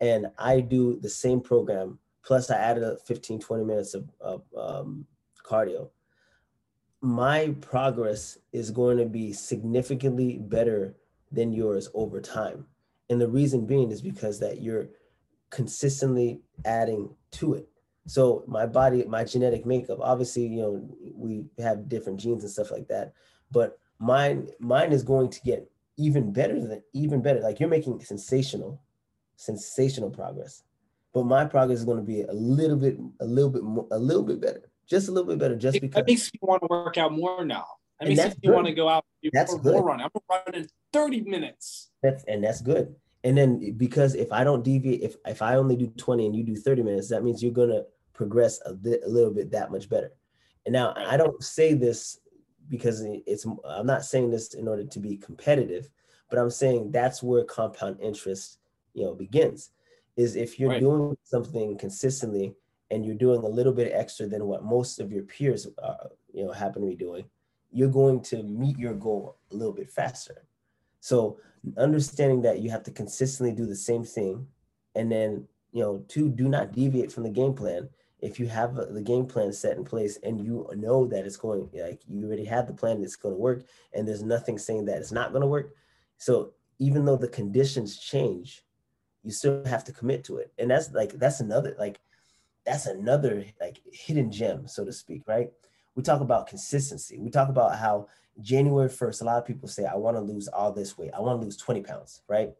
and 0.00 0.26
I 0.38 0.60
do 0.60 0.98
the 1.00 1.08
same 1.08 1.40
program. 1.40 1.98
Plus, 2.24 2.50
I 2.50 2.56
added 2.56 2.82
a 2.82 2.96
15 2.98 3.38
20 3.38 3.64
minutes 3.64 3.94
of, 3.94 4.10
of 4.20 4.42
um, 4.56 5.06
cardio 5.44 5.88
my 7.00 7.54
progress 7.60 8.38
is 8.52 8.70
going 8.70 8.98
to 8.98 9.06
be 9.06 9.32
significantly 9.32 10.38
better 10.38 10.94
than 11.30 11.52
yours 11.52 11.88
over 11.94 12.20
time. 12.20 12.66
And 13.10 13.20
the 13.20 13.28
reason 13.28 13.66
being 13.66 13.92
is 13.92 14.02
because 14.02 14.40
that 14.40 14.60
you're 14.60 14.88
consistently 15.50 16.40
adding 16.64 17.14
to 17.32 17.54
it. 17.54 17.68
So 18.06 18.44
my 18.46 18.66
body, 18.66 19.04
my 19.04 19.24
genetic 19.24 19.66
makeup, 19.66 19.98
obviously, 20.00 20.46
you 20.46 20.62
know, 20.62 20.88
we 21.14 21.44
have 21.58 21.88
different 21.88 22.20
genes 22.20 22.44
and 22.44 22.52
stuff 22.52 22.70
like 22.70 22.88
that, 22.88 23.12
but 23.50 23.78
mine 23.98 24.48
mine 24.60 24.92
is 24.92 25.02
going 25.02 25.30
to 25.30 25.40
get 25.40 25.70
even 25.96 26.32
better 26.32 26.60
than 26.60 26.82
even 26.92 27.22
better. 27.22 27.40
Like 27.40 27.58
you're 27.58 27.68
making 27.68 28.00
sensational, 28.00 28.80
sensational 29.36 30.10
progress. 30.10 30.62
But 31.12 31.24
my 31.24 31.46
progress 31.46 31.78
is 31.78 31.84
going 31.84 31.96
to 31.96 32.04
be 32.04 32.22
a 32.22 32.32
little 32.32 32.76
bit, 32.76 32.98
a 33.20 33.24
little 33.24 33.50
bit 33.50 33.62
more, 33.62 33.86
a 33.90 33.98
little 33.98 34.22
bit 34.22 34.40
better 34.40 34.70
just 34.88 35.08
a 35.08 35.12
little 35.12 35.28
bit 35.28 35.38
better, 35.38 35.56
just 35.56 35.80
because. 35.80 35.94
That 35.94 36.06
makes 36.06 36.32
me 36.32 36.38
want 36.42 36.62
to 36.62 36.68
work 36.70 36.96
out 36.96 37.12
more 37.12 37.44
now. 37.44 37.66
That 38.00 38.08
makes 38.08 38.24
me 38.24 38.34
good. 38.44 38.54
want 38.54 38.66
to 38.66 38.74
go 38.74 38.88
out 38.88 39.04
that's 39.32 39.52
more, 39.52 39.60
good. 39.60 39.72
more 39.74 39.84
running. 39.86 40.06
I'm 40.06 40.42
running 40.46 40.68
30 40.92 41.22
minutes. 41.22 41.90
That's 42.02 42.24
and 42.24 42.44
that's 42.44 42.60
good. 42.60 42.94
And 43.26 43.36
then 43.36 43.72
because 43.76 44.14
if 44.14 44.30
I 44.30 44.44
don't 44.44 44.62
deviate, 44.62 45.02
if 45.02 45.16
if 45.26 45.42
I 45.42 45.56
only 45.56 45.74
do 45.74 45.88
20 45.88 46.26
and 46.26 46.36
you 46.36 46.44
do 46.44 46.54
30 46.54 46.84
minutes, 46.84 47.08
that 47.08 47.24
means 47.24 47.42
you're 47.42 47.50
gonna 47.50 47.82
progress 48.12 48.60
a, 48.64 48.72
bit, 48.72 49.00
a 49.04 49.08
little 49.08 49.32
bit 49.32 49.50
that 49.50 49.72
much 49.72 49.88
better. 49.88 50.12
And 50.64 50.72
now 50.72 50.94
I 50.96 51.16
don't 51.16 51.42
say 51.42 51.74
this 51.74 52.20
because 52.68 53.02
it's 53.04 53.44
I'm 53.68 53.84
not 53.84 54.04
saying 54.04 54.30
this 54.30 54.54
in 54.54 54.68
order 54.68 54.84
to 54.84 55.00
be 55.00 55.16
competitive, 55.16 55.90
but 56.30 56.38
I'm 56.38 56.50
saying 56.50 56.92
that's 56.92 57.20
where 57.20 57.42
compound 57.42 57.98
interest, 58.00 58.58
you 58.94 59.02
know, 59.02 59.14
begins. 59.14 59.70
Is 60.16 60.36
if 60.36 60.60
you're 60.60 60.70
right. 60.70 60.80
doing 60.80 61.16
something 61.24 61.76
consistently 61.78 62.54
and 62.92 63.04
you're 63.04 63.16
doing 63.16 63.42
a 63.42 63.48
little 63.48 63.72
bit 63.72 63.90
extra 63.92 64.28
than 64.28 64.46
what 64.46 64.62
most 64.62 65.00
of 65.00 65.10
your 65.10 65.24
peers 65.24 65.66
uh, 65.82 66.08
you 66.32 66.44
know 66.44 66.52
happen 66.52 66.82
to 66.82 66.88
be 66.88 66.94
doing 66.94 67.24
you're 67.72 67.88
going 67.88 68.20
to 68.20 68.44
meet 68.44 68.78
your 68.78 68.94
goal 68.94 69.36
a 69.50 69.54
little 69.56 69.72
bit 69.72 69.90
faster 69.90 70.46
so 71.00 71.38
understanding 71.76 72.42
that 72.42 72.60
you 72.60 72.70
have 72.70 72.82
to 72.82 72.90
consistently 72.90 73.54
do 73.54 73.66
the 73.66 73.76
same 73.76 74.04
thing 74.04 74.46
and 74.94 75.10
then 75.10 75.46
you 75.72 75.82
know 75.82 76.04
two 76.08 76.28
do 76.28 76.48
not 76.48 76.72
deviate 76.72 77.10
from 77.12 77.22
the 77.22 77.30
game 77.30 77.54
plan 77.54 77.88
if 78.20 78.40
you 78.40 78.46
have 78.46 78.74
the 78.74 79.02
game 79.02 79.26
plan 79.26 79.52
set 79.52 79.76
in 79.76 79.84
place 79.84 80.18
and 80.22 80.40
you 80.44 80.68
know 80.76 81.06
that 81.06 81.26
it's 81.26 81.36
going 81.36 81.68
like 81.74 82.00
you 82.08 82.26
already 82.26 82.44
have 82.44 82.66
the 82.66 82.72
plan 82.72 83.00
that's 83.00 83.16
going 83.16 83.34
to 83.34 83.40
work 83.40 83.64
and 83.92 84.06
there's 84.06 84.22
nothing 84.22 84.58
saying 84.58 84.84
that 84.84 84.98
it's 84.98 85.12
not 85.12 85.32
going 85.32 85.42
to 85.42 85.46
work 85.46 85.74
so 86.18 86.52
even 86.78 87.04
though 87.04 87.16
the 87.16 87.28
conditions 87.28 87.98
change 87.98 88.64
you 89.26 89.32
still 89.32 89.64
have 89.64 89.82
to 89.84 89.92
commit 89.92 90.22
to 90.24 90.36
it. 90.36 90.52
And 90.56 90.70
that's 90.70 90.92
like 90.92 91.12
that's 91.12 91.40
another 91.40 91.74
like 91.78 92.00
that's 92.64 92.86
another 92.86 93.44
like 93.60 93.80
hidden 93.92 94.30
gem, 94.30 94.68
so 94.68 94.84
to 94.84 94.92
speak, 94.92 95.22
right? 95.26 95.50
We 95.96 96.02
talk 96.02 96.20
about 96.20 96.46
consistency. 96.46 97.18
We 97.18 97.30
talk 97.30 97.48
about 97.48 97.76
how 97.76 98.06
January 98.40 98.88
1st, 98.88 99.22
a 99.22 99.24
lot 99.24 99.38
of 99.38 99.46
people 99.46 99.68
say, 99.68 99.84
I 99.84 99.96
want 99.96 100.16
to 100.16 100.20
lose 100.20 100.48
all 100.48 100.72
this 100.72 100.98
weight. 100.98 101.10
I 101.16 101.20
want 101.20 101.40
to 101.40 101.44
lose 101.44 101.56
20 101.56 101.82
pounds, 101.82 102.22
right? 102.28 102.50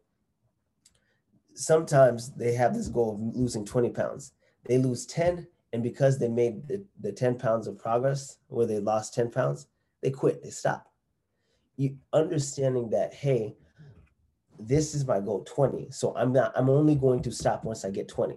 Sometimes 1.53 2.31
they 2.33 2.53
have 2.53 2.73
this 2.73 2.87
goal 2.87 3.13
of 3.13 3.35
losing 3.35 3.65
20 3.65 3.89
pounds. 3.89 4.33
They 4.65 4.77
lose 4.77 5.05
10, 5.05 5.47
and 5.73 5.83
because 5.83 6.17
they 6.19 6.27
made 6.27 6.67
the, 6.67 6.83
the 6.99 7.11
10 7.11 7.37
pounds 7.37 7.67
of 7.67 7.77
progress 7.77 8.37
where 8.47 8.65
they 8.65 8.79
lost 8.79 9.13
10 9.13 9.31
pounds, 9.31 9.67
they 10.01 10.11
quit, 10.11 10.43
they 10.43 10.49
stop. 10.49 10.91
You 11.75 11.97
understanding 12.13 12.89
that, 12.91 13.13
hey, 13.13 13.55
this 14.59 14.95
is 14.95 15.05
my 15.05 15.19
goal 15.19 15.43
20. 15.43 15.91
So 15.91 16.15
I'm 16.15 16.33
not, 16.33 16.51
I'm 16.55 16.69
only 16.69 16.95
going 16.95 17.21
to 17.23 17.31
stop 17.31 17.63
once 17.63 17.85
I 17.85 17.91
get 17.91 18.07
20. 18.07 18.35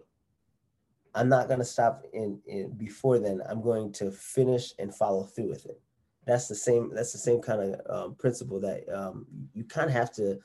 I'm 1.14 1.28
not 1.28 1.48
going 1.48 1.58
to 1.58 1.64
stop 1.64 2.04
in, 2.12 2.40
in 2.46 2.72
before 2.76 3.18
then. 3.18 3.40
I'm 3.48 3.62
going 3.62 3.92
to 3.94 4.10
finish 4.10 4.72
and 4.78 4.94
follow 4.94 5.24
through 5.24 5.48
with 5.48 5.66
it. 5.66 5.80
That's 6.26 6.48
the 6.48 6.54
same. 6.54 6.92
That's 6.94 7.12
the 7.12 7.18
same 7.18 7.40
kind 7.40 7.74
of 7.74 8.04
um, 8.04 8.14
principle 8.14 8.60
that 8.60 8.88
um, 8.88 9.26
you 9.54 9.64
kind 9.64 9.88
of 9.88 9.94
have 9.94 10.12
to 10.14 10.38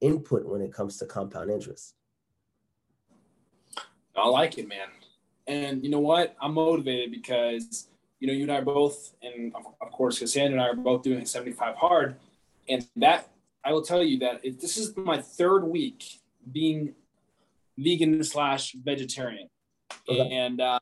input 0.00 0.44
when 0.44 0.60
it 0.60 0.72
comes 0.72 0.98
to 0.98 1.06
compound 1.06 1.50
interest. 1.50 1.94
I 4.16 4.28
like 4.28 4.58
it, 4.58 4.68
man. 4.68 4.88
And 5.46 5.82
you 5.82 5.90
know 5.90 6.00
what? 6.00 6.36
I'm 6.40 6.54
motivated 6.54 7.10
because 7.10 7.88
you 8.20 8.26
know 8.26 8.34
you 8.34 8.42
and 8.42 8.52
I 8.52 8.58
are 8.58 8.64
both, 8.64 9.14
and 9.22 9.54
of 9.54 9.90
course, 9.90 10.18
Cassandra 10.18 10.52
and 10.52 10.62
I 10.62 10.68
are 10.68 10.76
both 10.76 11.02
doing 11.02 11.24
75 11.24 11.76
hard, 11.76 12.16
and 12.68 12.86
that 12.96 13.28
I 13.64 13.72
will 13.72 13.82
tell 13.82 14.02
you 14.02 14.18
that 14.20 14.40
if 14.44 14.60
this 14.60 14.76
is 14.76 14.96
my 14.96 15.20
third 15.20 15.64
week 15.64 16.20
being 16.50 16.94
vegan 17.78 18.22
slash 18.22 18.74
vegetarian, 18.74 19.48
okay. 20.08 20.30
and 20.30 20.60
uh, 20.60 20.78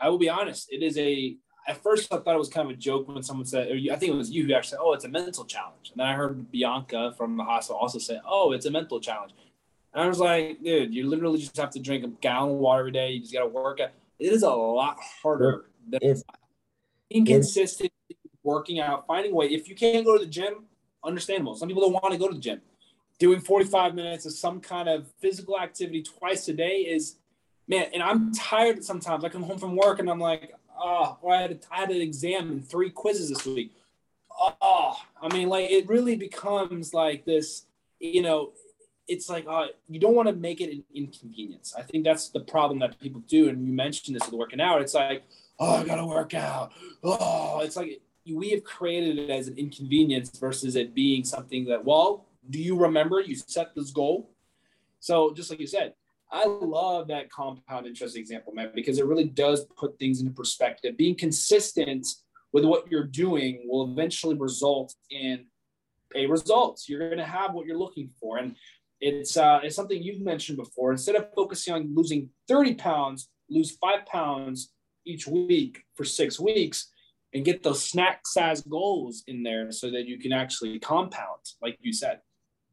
I 0.00 0.08
will 0.08 0.18
be 0.18 0.28
honest, 0.28 0.68
it 0.70 0.82
is 0.82 0.96
a. 0.98 1.36
At 1.68 1.82
first, 1.82 2.12
I 2.12 2.16
thought 2.16 2.34
it 2.34 2.38
was 2.38 2.48
kind 2.48 2.68
of 2.68 2.76
a 2.76 2.80
joke 2.80 3.06
when 3.08 3.22
someone 3.22 3.46
said, 3.46 3.70
or 3.70 3.74
I 3.74 3.96
think 3.96 4.12
it 4.12 4.16
was 4.16 4.30
you 4.30 4.44
who 4.46 4.54
actually 4.54 4.70
said, 4.70 4.78
"Oh, 4.80 4.94
it's 4.94 5.04
a 5.04 5.08
mental 5.08 5.44
challenge," 5.44 5.90
and 5.90 6.00
then 6.00 6.06
I 6.06 6.14
heard 6.14 6.50
Bianca 6.50 7.12
from 7.16 7.36
the 7.36 7.44
hospital 7.44 7.78
also 7.78 7.98
say, 7.98 8.18
"Oh, 8.26 8.52
it's 8.52 8.64
a 8.64 8.70
mental 8.70 9.00
challenge." 9.00 9.32
And 9.92 10.02
I 10.02 10.08
was 10.08 10.18
like, 10.18 10.62
dude, 10.62 10.94
you 10.94 11.08
literally 11.08 11.38
just 11.38 11.56
have 11.56 11.70
to 11.70 11.80
drink 11.80 12.04
a 12.04 12.08
gallon 12.08 12.52
of 12.52 12.56
water 12.58 12.80
every 12.80 12.92
day. 12.92 13.12
You 13.12 13.20
just 13.20 13.32
got 13.32 13.40
to 13.40 13.48
work 13.48 13.80
out. 13.80 13.90
It 14.18 14.32
is 14.32 14.42
a 14.42 14.50
lot 14.50 14.98
harder 15.22 15.70
than 15.88 16.00
it's, 16.02 16.22
inconsistent 17.10 17.90
it's, 18.08 18.18
working 18.42 18.80
out, 18.80 19.06
finding 19.06 19.32
a 19.32 19.34
way. 19.34 19.46
If 19.46 19.68
you 19.68 19.74
can't 19.74 20.04
go 20.04 20.18
to 20.18 20.24
the 20.24 20.30
gym, 20.30 20.66
understandable. 21.04 21.54
Some 21.54 21.68
people 21.68 21.82
don't 21.82 21.92
want 21.92 22.12
to 22.12 22.18
go 22.18 22.28
to 22.28 22.34
the 22.34 22.40
gym. 22.40 22.60
Doing 23.18 23.40
45 23.40 23.94
minutes 23.94 24.26
of 24.26 24.32
some 24.32 24.60
kind 24.60 24.88
of 24.88 25.08
physical 25.20 25.58
activity 25.58 26.02
twice 26.02 26.46
a 26.48 26.52
day 26.52 26.82
is, 26.82 27.16
man, 27.66 27.86
and 27.92 28.02
I'm 28.02 28.32
tired 28.32 28.84
sometimes. 28.84 29.24
I 29.24 29.28
come 29.28 29.42
home 29.42 29.58
from 29.58 29.74
work 29.74 29.98
and 29.98 30.08
I'm 30.08 30.20
like, 30.20 30.52
oh, 30.80 31.18
well, 31.22 31.38
I, 31.38 31.42
had 31.42 31.60
I 31.70 31.76
had 31.80 31.90
an 31.90 32.00
exam 32.00 32.50
and 32.50 32.68
three 32.68 32.90
quizzes 32.90 33.28
this 33.28 33.44
week. 33.46 33.72
Oh, 34.60 34.96
I 35.20 35.32
mean, 35.34 35.48
like 35.48 35.70
it 35.70 35.88
really 35.88 36.16
becomes 36.16 36.94
like 36.94 37.24
this, 37.24 37.64
you 37.98 38.22
know, 38.22 38.52
it's 39.08 39.28
like 39.28 39.46
uh, 39.48 39.66
you 39.88 39.98
don't 39.98 40.14
want 40.14 40.28
to 40.28 40.34
make 40.34 40.60
it 40.60 40.70
an 40.70 40.84
inconvenience. 40.94 41.74
I 41.76 41.82
think 41.82 42.04
that's 42.04 42.28
the 42.28 42.40
problem 42.40 42.78
that 42.80 43.00
people 43.00 43.22
do. 43.26 43.48
And 43.48 43.66
you 43.66 43.72
mentioned 43.72 44.14
this 44.14 44.26
with 44.26 44.38
working 44.38 44.60
out. 44.60 44.82
It's 44.82 44.94
like, 44.94 45.24
oh, 45.58 45.76
I 45.76 45.84
gotta 45.84 46.06
work 46.06 46.34
out. 46.34 46.72
Oh, 47.02 47.60
it's 47.60 47.76
like 47.76 48.00
we 48.26 48.50
have 48.50 48.62
created 48.64 49.18
it 49.18 49.30
as 49.30 49.48
an 49.48 49.56
inconvenience 49.56 50.38
versus 50.38 50.76
it 50.76 50.94
being 50.94 51.24
something 51.24 51.64
that, 51.64 51.84
well, 51.84 52.26
do 52.50 52.58
you 52.58 52.76
remember 52.78 53.20
you 53.20 53.34
set 53.34 53.74
this 53.74 53.90
goal? 53.90 54.30
So 55.00 55.32
just 55.32 55.50
like 55.50 55.60
you 55.60 55.66
said, 55.66 55.94
I 56.30 56.44
love 56.46 57.08
that 57.08 57.30
compound 57.30 57.86
interest 57.86 58.16
example, 58.16 58.52
man, 58.52 58.70
because 58.74 58.98
it 58.98 59.06
really 59.06 59.24
does 59.24 59.66
put 59.76 59.98
things 59.98 60.20
into 60.20 60.32
perspective. 60.32 60.96
Being 60.96 61.16
consistent 61.16 62.06
with 62.52 62.64
what 62.64 62.90
you're 62.90 63.04
doing 63.04 63.62
will 63.66 63.90
eventually 63.90 64.34
result 64.34 64.94
in 65.10 65.46
a 66.14 66.26
result. 66.26 66.82
You're 66.86 67.00
going 67.00 67.18
to 67.18 67.24
have 67.24 67.54
what 67.54 67.66
you're 67.66 67.78
looking 67.78 68.10
for. 68.20 68.38
And 68.38 68.56
it's 69.00 69.36
uh, 69.36 69.60
it's 69.62 69.76
something 69.76 70.02
you've 70.02 70.22
mentioned 70.22 70.58
before. 70.58 70.90
Instead 70.90 71.16
of 71.16 71.28
focusing 71.34 71.74
on 71.74 71.94
losing 71.94 72.30
30 72.48 72.74
pounds, 72.74 73.30
lose 73.48 73.76
five 73.76 74.04
pounds 74.06 74.72
each 75.06 75.26
week 75.26 75.82
for 75.94 76.04
six 76.04 76.38
weeks 76.38 76.90
and 77.32 77.44
get 77.44 77.62
those 77.62 77.84
snack 77.84 78.26
size 78.26 78.62
goals 78.62 79.22
in 79.26 79.42
there 79.42 79.70
so 79.70 79.90
that 79.90 80.06
you 80.06 80.18
can 80.18 80.32
actually 80.32 80.78
compound, 80.78 81.40
like 81.62 81.78
you 81.80 81.92
said. 81.92 82.20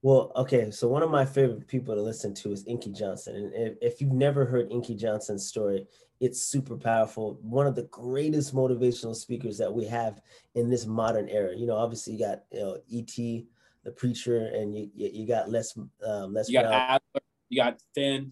Well, 0.06 0.32
okay. 0.36 0.70
So 0.70 0.88
one 0.88 1.02
of 1.02 1.10
my 1.10 1.26
favorite 1.26 1.68
people 1.68 1.96
to 1.96 2.02
listen 2.02 2.36
to 2.36 2.52
is 2.52 2.64
Inky 2.68 2.92
Johnson. 2.92 3.38
And 3.38 3.52
if, 3.56 3.74
if 3.82 4.00
you've 4.02 4.12
never 4.12 4.46
heard 4.46 4.72
Inky 4.72 4.94
Johnson's 4.94 5.48
story, 5.48 5.88
it's 6.20 6.44
super 6.44 6.78
powerful. 6.78 7.40
One 7.42 7.66
of 7.66 7.74
the 7.74 7.90
greatest 7.90 8.54
motivational 8.54 9.16
speakers 9.16 9.58
that 9.58 9.74
we 9.74 9.84
have 9.86 10.22
in 10.54 10.70
this 10.70 10.86
modern 10.86 11.28
era. 11.28 11.58
You 11.58 11.66
know, 11.66 11.76
obviously 11.76 12.14
you 12.14 12.20
got 12.20 12.44
you 12.52 12.60
know 12.60 12.78
E.T 12.88 13.48
the 13.84 13.90
preacher, 13.90 14.46
and 14.54 14.78
you 14.78 14.92
you 14.94 15.26
got 15.26 15.50
Les 15.50 15.76
um, 15.76 16.34
Les. 16.36 16.50
You 16.50 16.62
got 16.62 16.72
Adler, 16.72 17.22
you 17.50 17.64
got 17.64 17.80
Finn. 17.96 18.32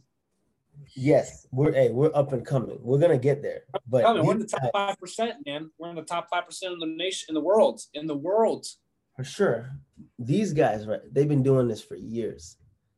Yes, 0.96 1.48
we're 1.52 1.74
hey, 1.74 1.90
we're 1.90 2.12
up 2.14 2.34
and 2.34 2.46
coming. 2.46 2.78
We're 2.84 3.00
gonna 3.00 3.18
get 3.18 3.42
there. 3.42 3.62
But 3.88 4.04
we're 4.24 4.34
in 4.34 4.40
the 4.40 4.46
top 4.46 4.70
five 4.74 5.00
percent, 5.00 5.38
man. 5.48 5.72
We're 5.80 5.90
in 5.90 5.96
the 5.96 6.04
top 6.04 6.28
five 6.30 6.46
percent 6.46 6.74
of 6.74 6.80
the 6.80 6.86
nation 6.86 7.26
in 7.30 7.34
the 7.34 7.42
world. 7.42 7.82
In 7.96 8.06
the 8.06 8.16
world. 8.16 8.68
For 9.16 9.24
sure. 9.24 9.72
These 10.18 10.54
guys, 10.54 10.88
right? 10.88 11.02
They've 11.12 11.28
been 11.28 11.44
doing 11.44 11.68
this 11.68 11.82
for 11.82 11.96
years. 11.96 12.58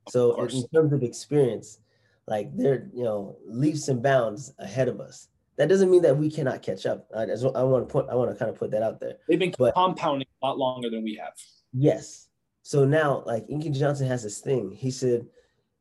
So 0.10 0.40
in 0.44 0.68
terms 0.74 0.94
of 0.94 1.04
experience, 1.04 1.80
like 2.28 2.56
they're 2.56 2.90
you 2.94 3.04
know 3.04 3.38
leaps 3.46 3.88
and 3.88 4.02
bounds 4.02 4.54
ahead 4.60 4.88
of 4.88 5.00
us. 5.00 5.30
That 5.58 5.70
doesn't 5.70 5.90
mean 5.90 6.02
that 6.02 6.18
we 6.18 6.30
cannot 6.30 6.62
catch 6.62 6.86
up. 6.86 7.08
I, 7.16 7.24
I 7.24 7.64
want 7.64 7.88
to 7.88 7.92
put 7.92 8.10
I 8.10 8.16
want 8.16 8.32
to 8.32 8.36
kind 8.36 8.50
of 8.50 8.58
put 8.58 8.72
that 8.72 8.84
out 8.84 9.00
there. 9.00 9.18
They've 9.28 9.40
been 9.40 9.54
but, 9.58 9.74
compounding 9.74 10.28
a 10.42 10.46
lot 10.46 10.58
longer 10.58 10.90
than 10.90 11.04
we 11.04 11.16
have. 11.16 11.34
Yes, 11.74 12.28
so 12.66 12.84
now, 12.84 13.22
like 13.28 13.46
Inky 13.48 13.70
Johnson 13.70 14.08
has 14.08 14.24
this 14.24 14.40
thing. 14.40 14.72
He 14.72 14.90
said, 14.90 15.28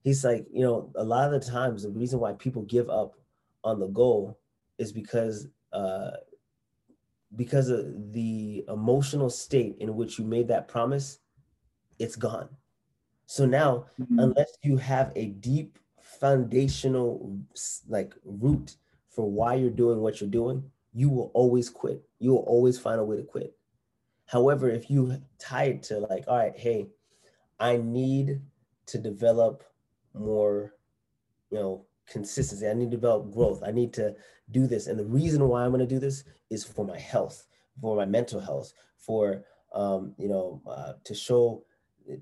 he's 0.02 0.22
like, 0.22 0.44
you 0.52 0.60
know, 0.60 0.92
a 0.96 1.02
lot 1.02 1.32
of 1.32 1.42
the 1.42 1.50
times 1.50 1.82
the 1.82 1.88
reason 1.88 2.20
why 2.20 2.34
people 2.34 2.60
give 2.60 2.90
up 2.90 3.14
on 3.64 3.80
the 3.80 3.86
goal 3.86 4.38
is 4.76 4.92
because 4.92 5.48
uh, 5.72 6.10
because 7.36 7.68
of 7.68 8.12
the 8.12 8.64
emotional 8.68 9.30
state 9.30 9.76
in 9.80 9.96
which 9.96 10.18
you 10.18 10.24
made 10.24 10.48
that 10.48 10.68
promise, 10.68 11.18
it's 11.98 12.16
gone. 12.16 12.48
So 13.26 13.46
now, 13.46 13.86
mm-hmm. 14.00 14.18
unless 14.18 14.52
you 14.62 14.76
have 14.76 15.12
a 15.16 15.26
deep 15.26 15.78
foundational 16.02 17.38
like 17.88 18.14
root 18.24 18.76
for 19.08 19.30
why 19.30 19.54
you're 19.54 19.70
doing 19.70 20.00
what 20.00 20.20
you're 20.20 20.30
doing, 20.30 20.62
you 20.92 21.08
will 21.08 21.30
always 21.34 21.70
quit. 21.70 22.02
You 22.18 22.32
will 22.32 22.44
always 22.46 22.78
find 22.78 23.00
a 23.00 23.04
way 23.04 23.16
to 23.16 23.22
quit. 23.22 23.56
However, 24.26 24.68
if 24.70 24.90
you 24.90 25.20
tie 25.38 25.64
it 25.64 25.82
to 25.84 25.98
like, 25.98 26.24
all 26.28 26.38
right, 26.38 26.56
hey, 26.56 26.88
I 27.58 27.76
need 27.76 28.40
to 28.86 28.98
develop 28.98 29.64
more, 30.14 30.74
you 31.50 31.58
know, 31.58 31.86
consistency. 32.06 32.68
I 32.68 32.74
need 32.74 32.90
to 32.90 32.96
develop 32.96 33.32
growth. 33.32 33.62
I 33.64 33.70
need 33.70 33.92
to 33.94 34.14
do 34.50 34.66
this. 34.66 34.86
And 34.86 34.98
the 34.98 35.04
reason 35.04 35.48
why 35.48 35.64
I'm 35.64 35.70
going 35.70 35.80
to 35.80 35.86
do 35.86 35.98
this 35.98 36.24
is 36.50 36.64
for 36.64 36.84
my 36.84 36.98
health, 36.98 37.46
for 37.80 37.96
my 37.96 38.04
mental 38.04 38.40
health, 38.40 38.72
for, 38.96 39.44
um, 39.72 40.14
you 40.18 40.28
know, 40.28 40.62
uh, 40.66 40.94
to 41.04 41.14
show, 41.14 41.64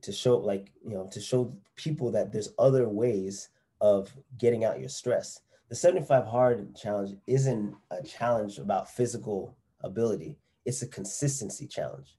to 0.00 0.12
show 0.12 0.36
like, 0.36 0.72
you 0.84 0.94
know, 0.94 1.08
to 1.12 1.20
show 1.20 1.56
people 1.76 2.10
that 2.12 2.32
there's 2.32 2.52
other 2.58 2.88
ways 2.88 3.48
of 3.80 4.12
getting 4.38 4.64
out 4.64 4.80
your 4.80 4.88
stress. 4.88 5.40
The 5.68 5.74
75 5.74 6.26
hard 6.26 6.76
challenge 6.76 7.16
isn't 7.26 7.74
a 7.90 8.02
challenge 8.02 8.58
about 8.58 8.90
physical 8.90 9.56
ability 9.80 10.36
it's 10.64 10.82
a 10.82 10.86
consistency 10.86 11.66
challenge. 11.66 12.16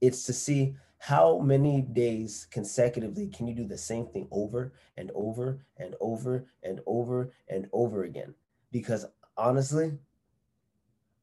It's 0.00 0.24
to 0.24 0.32
see 0.32 0.74
how 0.98 1.38
many 1.38 1.82
days 1.82 2.46
consecutively 2.50 3.28
can 3.28 3.46
you 3.46 3.54
do 3.54 3.66
the 3.66 3.78
same 3.78 4.06
thing 4.06 4.26
over 4.30 4.72
and 4.96 5.10
over 5.14 5.60
and 5.76 5.94
over 6.00 6.46
and 6.62 6.80
over 6.86 7.32
and 7.48 7.68
over 7.72 8.04
again. 8.04 8.34
Because 8.72 9.06
honestly, 9.36 9.92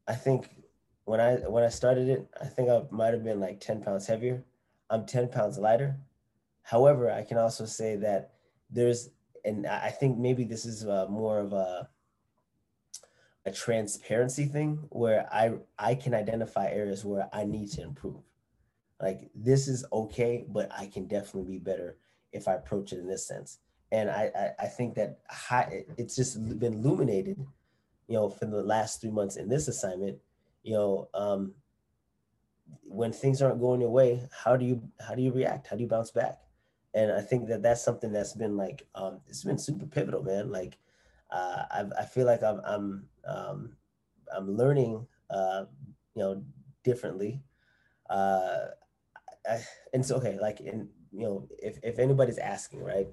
I 0.07 0.15
think 0.15 0.49
when 1.05 1.19
I 1.19 1.35
when 1.35 1.63
I 1.63 1.69
started 1.69 2.09
it, 2.09 2.27
I 2.39 2.45
think 2.45 2.69
I 2.69 2.83
might 2.91 3.13
have 3.13 3.23
been 3.23 3.39
like 3.39 3.59
10 3.59 3.81
pounds 3.81 4.07
heavier. 4.07 4.43
I'm 4.89 5.05
10 5.05 5.29
pounds 5.29 5.57
lighter. 5.57 5.97
However, 6.63 7.11
I 7.11 7.23
can 7.23 7.37
also 7.37 7.65
say 7.65 7.95
that 7.97 8.33
there's, 8.69 9.09
and 9.43 9.65
I 9.65 9.89
think 9.89 10.17
maybe 10.17 10.43
this 10.43 10.65
is 10.65 10.85
uh, 10.85 11.07
more 11.09 11.39
of 11.39 11.53
a 11.53 11.89
a 13.45 13.51
transparency 13.51 14.45
thing 14.45 14.79
where 14.89 15.27
I 15.33 15.53
I 15.79 15.95
can 15.95 16.13
identify 16.13 16.67
areas 16.69 17.03
where 17.03 17.27
I 17.33 17.43
need 17.43 17.71
to 17.71 17.81
improve. 17.81 18.21
Like 19.01 19.31
this 19.33 19.67
is 19.67 19.83
okay, 19.91 20.45
but 20.47 20.71
I 20.71 20.85
can 20.85 21.07
definitely 21.07 21.53
be 21.53 21.59
better 21.59 21.97
if 22.31 22.47
I 22.47 22.53
approach 22.53 22.93
it 22.93 22.99
in 22.99 23.07
this 23.07 23.27
sense. 23.27 23.59
And 23.91 24.09
I 24.09 24.31
I, 24.35 24.65
I 24.65 24.67
think 24.67 24.95
that 24.95 25.19
high, 25.27 25.85
it's 25.97 26.15
just 26.15 26.37
been 26.59 26.73
illuminated, 26.73 27.45
you 28.11 28.17
know, 28.17 28.29
for 28.29 28.45
the 28.45 28.61
last 28.61 29.01
three 29.01 29.11
months 29.11 29.37
in 29.37 29.49
this 29.49 29.67
assignment. 29.67 30.17
You 30.63 30.73
know, 30.73 31.09
um, 31.13 31.53
when 32.83 33.11
things 33.11 33.41
aren't 33.41 33.59
going 33.59 33.81
your 33.81 33.89
way, 33.89 34.27
how 34.43 34.57
do 34.57 34.65
you 34.65 34.81
how 34.99 35.15
do 35.15 35.21
you 35.21 35.31
react? 35.31 35.67
How 35.67 35.75
do 35.75 35.81
you 35.81 35.89
bounce 35.89 36.11
back? 36.11 36.41
and 36.93 37.11
I 37.11 37.21
think 37.21 37.47
that 37.47 37.61
that's 37.61 37.83
something 37.83 38.11
that's 38.11 38.33
been 38.33 38.57
like 38.57 38.85
um, 38.95 39.21
it's 39.27 39.43
been 39.43 39.57
super 39.57 39.85
pivotal, 39.85 40.23
man. 40.23 40.51
Like 40.51 40.77
uh, 41.29 41.63
I 41.71 41.85
I 41.99 42.05
feel 42.05 42.25
like 42.25 42.43
I'm 42.43 42.61
I'm 42.65 43.05
um, 43.25 43.77
I'm 44.35 44.57
learning 44.57 45.07
uh, 45.29 45.65
you 46.15 46.21
know 46.23 46.43
differently. 46.83 47.43
Uh, 48.09 48.67
I, 49.49 49.61
and 49.93 50.05
so 50.05 50.17
okay, 50.17 50.37
like 50.39 50.59
in 50.59 50.89
you 51.13 51.23
know 51.23 51.47
if 51.59 51.79
if 51.81 51.97
anybody's 51.97 52.37
asking 52.37 52.83
right, 52.83 53.07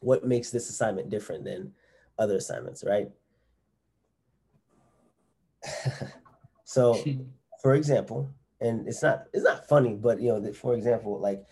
what 0.00 0.26
makes 0.26 0.50
this 0.50 0.70
assignment 0.70 1.10
different 1.10 1.44
than 1.44 1.72
other 2.18 2.36
assignments, 2.36 2.84
right? 2.86 3.08
so, 6.64 7.02
for 7.62 7.74
example, 7.74 8.30
and 8.60 8.88
it's 8.88 9.02
not 9.02 9.24
it's 9.32 9.44
not 9.44 9.68
funny, 9.68 9.94
but 9.94 10.20
you 10.20 10.28
know, 10.28 10.52
for 10.52 10.74
example, 10.74 11.20
like 11.20 11.44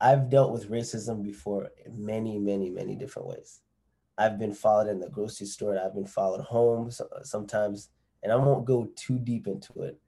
I've 0.00 0.30
dealt 0.30 0.52
with 0.52 0.70
racism 0.70 1.22
before 1.22 1.70
in 1.84 2.04
many, 2.04 2.38
many, 2.38 2.70
many 2.70 2.96
different 2.96 3.28
ways. 3.28 3.60
I've 4.16 4.38
been 4.38 4.54
followed 4.54 4.88
in 4.88 5.00
the 5.00 5.08
grocery 5.08 5.46
store. 5.46 5.78
I've 5.78 5.94
been 5.94 6.06
followed 6.06 6.42
home 6.42 6.90
sometimes, 7.22 7.88
and 8.22 8.32
I 8.32 8.36
won't 8.36 8.66
go 8.66 8.88
too 8.96 9.18
deep 9.18 9.46
into 9.46 9.82
it. 9.82 9.98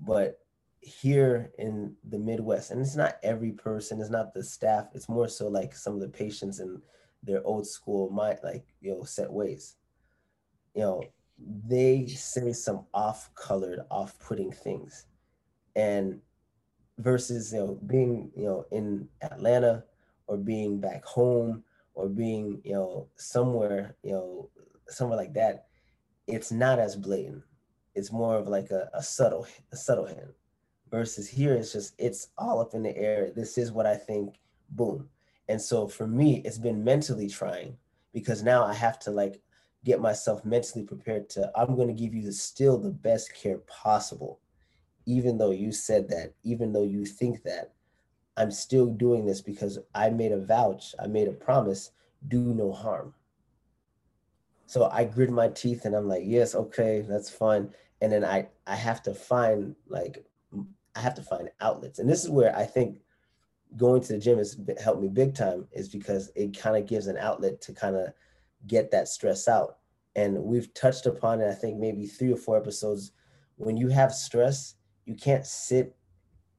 But 0.00 0.38
here 0.80 1.52
in 1.58 1.94
the 2.08 2.18
Midwest, 2.18 2.70
and 2.70 2.80
it's 2.80 2.96
not 2.96 3.18
every 3.22 3.52
person, 3.52 4.00
it's 4.00 4.10
not 4.10 4.32
the 4.32 4.42
staff. 4.42 4.86
It's 4.94 5.08
more 5.08 5.28
so 5.28 5.48
like 5.48 5.74
some 5.74 5.94
of 5.94 6.00
the 6.00 6.08
patients 6.08 6.60
and 6.60 6.80
their 7.22 7.44
old 7.44 7.66
school, 7.66 8.10
my 8.10 8.38
like 8.42 8.64
you 8.80 8.92
know 8.92 9.04
set 9.04 9.30
ways. 9.30 9.76
You 10.74 10.82
know, 10.82 11.02
they 11.66 12.06
say 12.06 12.52
some 12.52 12.86
off-colored, 12.92 13.80
off-putting 13.90 14.52
things, 14.52 15.06
and 15.76 16.20
versus 16.98 17.52
you 17.52 17.58
know 17.58 17.78
being 17.86 18.30
you 18.36 18.44
know 18.44 18.66
in 18.70 19.08
Atlanta 19.22 19.84
or 20.26 20.36
being 20.36 20.80
back 20.80 21.04
home 21.04 21.64
or 21.94 22.08
being 22.08 22.60
you 22.64 22.74
know 22.74 23.08
somewhere 23.16 23.96
you 24.02 24.12
know 24.12 24.50
somewhere 24.88 25.16
like 25.16 25.32
that 25.32 25.66
it's 26.26 26.52
not 26.52 26.78
as 26.78 26.96
blatant. 26.96 27.42
It's 27.94 28.12
more 28.12 28.36
of 28.36 28.48
like 28.48 28.70
a, 28.70 28.88
a 28.94 29.02
subtle 29.02 29.46
a 29.72 29.76
subtle 29.76 30.06
hint. 30.06 30.34
Versus 30.90 31.28
here 31.28 31.54
it's 31.54 31.72
just 31.72 31.94
it's 31.98 32.28
all 32.38 32.60
up 32.60 32.74
in 32.74 32.82
the 32.82 32.96
air. 32.96 33.30
This 33.34 33.58
is 33.58 33.72
what 33.72 33.86
i 33.86 33.96
think. 33.96 34.36
Boom. 34.70 35.08
And 35.48 35.60
so 35.60 35.88
for 35.88 36.06
me 36.06 36.42
it's 36.44 36.58
been 36.58 36.84
mentally 36.84 37.28
trying 37.28 37.76
because 38.12 38.42
now 38.42 38.64
i 38.64 38.72
have 38.72 38.98
to 39.00 39.10
like 39.10 39.40
get 39.84 40.00
myself 40.00 40.44
mentally 40.44 40.84
prepared 40.84 41.28
to 41.28 41.50
i'm 41.56 41.76
going 41.76 41.88
to 41.88 41.94
give 41.94 42.14
you 42.14 42.22
the, 42.22 42.32
still 42.32 42.78
the 42.78 42.90
best 42.90 43.34
care 43.34 43.58
possible 43.58 44.40
even 45.06 45.38
though 45.38 45.50
you 45.50 45.72
said 45.72 46.08
that, 46.08 46.34
even 46.44 46.72
though 46.72 46.84
you 46.84 47.04
think 47.04 47.42
that, 47.42 47.72
I'm 48.36 48.50
still 48.50 48.86
doing 48.86 49.26
this 49.26 49.40
because 49.40 49.78
I 49.94 50.10
made 50.10 50.32
a 50.32 50.38
vouch, 50.38 50.94
I 51.02 51.06
made 51.08 51.28
a 51.28 51.32
promise, 51.32 51.90
do 52.28 52.54
no 52.54 52.72
harm. 52.72 53.14
So 54.66 54.88
I 54.88 55.04
grit 55.04 55.30
my 55.30 55.48
teeth 55.48 55.84
and 55.84 55.94
I'm 55.94 56.08
like, 56.08 56.22
yes, 56.24 56.54
okay, 56.54 57.04
that's 57.06 57.28
fine. 57.28 57.70
And 58.00 58.12
then 58.12 58.24
I 58.24 58.48
I 58.66 58.76
have 58.76 59.02
to 59.02 59.14
find 59.14 59.74
like 59.88 60.24
I 60.94 61.00
have 61.00 61.14
to 61.16 61.22
find 61.22 61.50
outlets. 61.60 61.98
And 61.98 62.08
this 62.08 62.22
is 62.22 62.30
where 62.30 62.56
I 62.56 62.64
think 62.64 63.00
going 63.76 64.00
to 64.02 64.12
the 64.12 64.18
gym 64.18 64.38
has 64.38 64.56
helped 64.82 65.02
me 65.02 65.08
big 65.08 65.34
time 65.34 65.66
is 65.72 65.88
because 65.88 66.30
it 66.36 66.56
kind 66.56 66.76
of 66.76 66.86
gives 66.86 67.08
an 67.08 67.18
outlet 67.18 67.60
to 67.62 67.72
kind 67.72 67.96
of 67.96 68.12
get 68.66 68.90
that 68.90 69.08
stress 69.08 69.48
out. 69.48 69.78
And 70.16 70.42
we've 70.42 70.72
touched 70.74 71.06
upon 71.06 71.40
it, 71.40 71.48
I 71.48 71.54
think 71.54 71.78
maybe 71.78 72.06
three 72.06 72.32
or 72.32 72.36
four 72.36 72.56
episodes. 72.56 73.12
When 73.56 73.76
you 73.76 73.88
have 73.88 74.12
stress, 74.12 74.74
you 75.04 75.14
can't 75.14 75.46
sit 75.46 75.96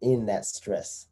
in 0.01 0.25
that 0.27 0.45
stress. 0.45 1.07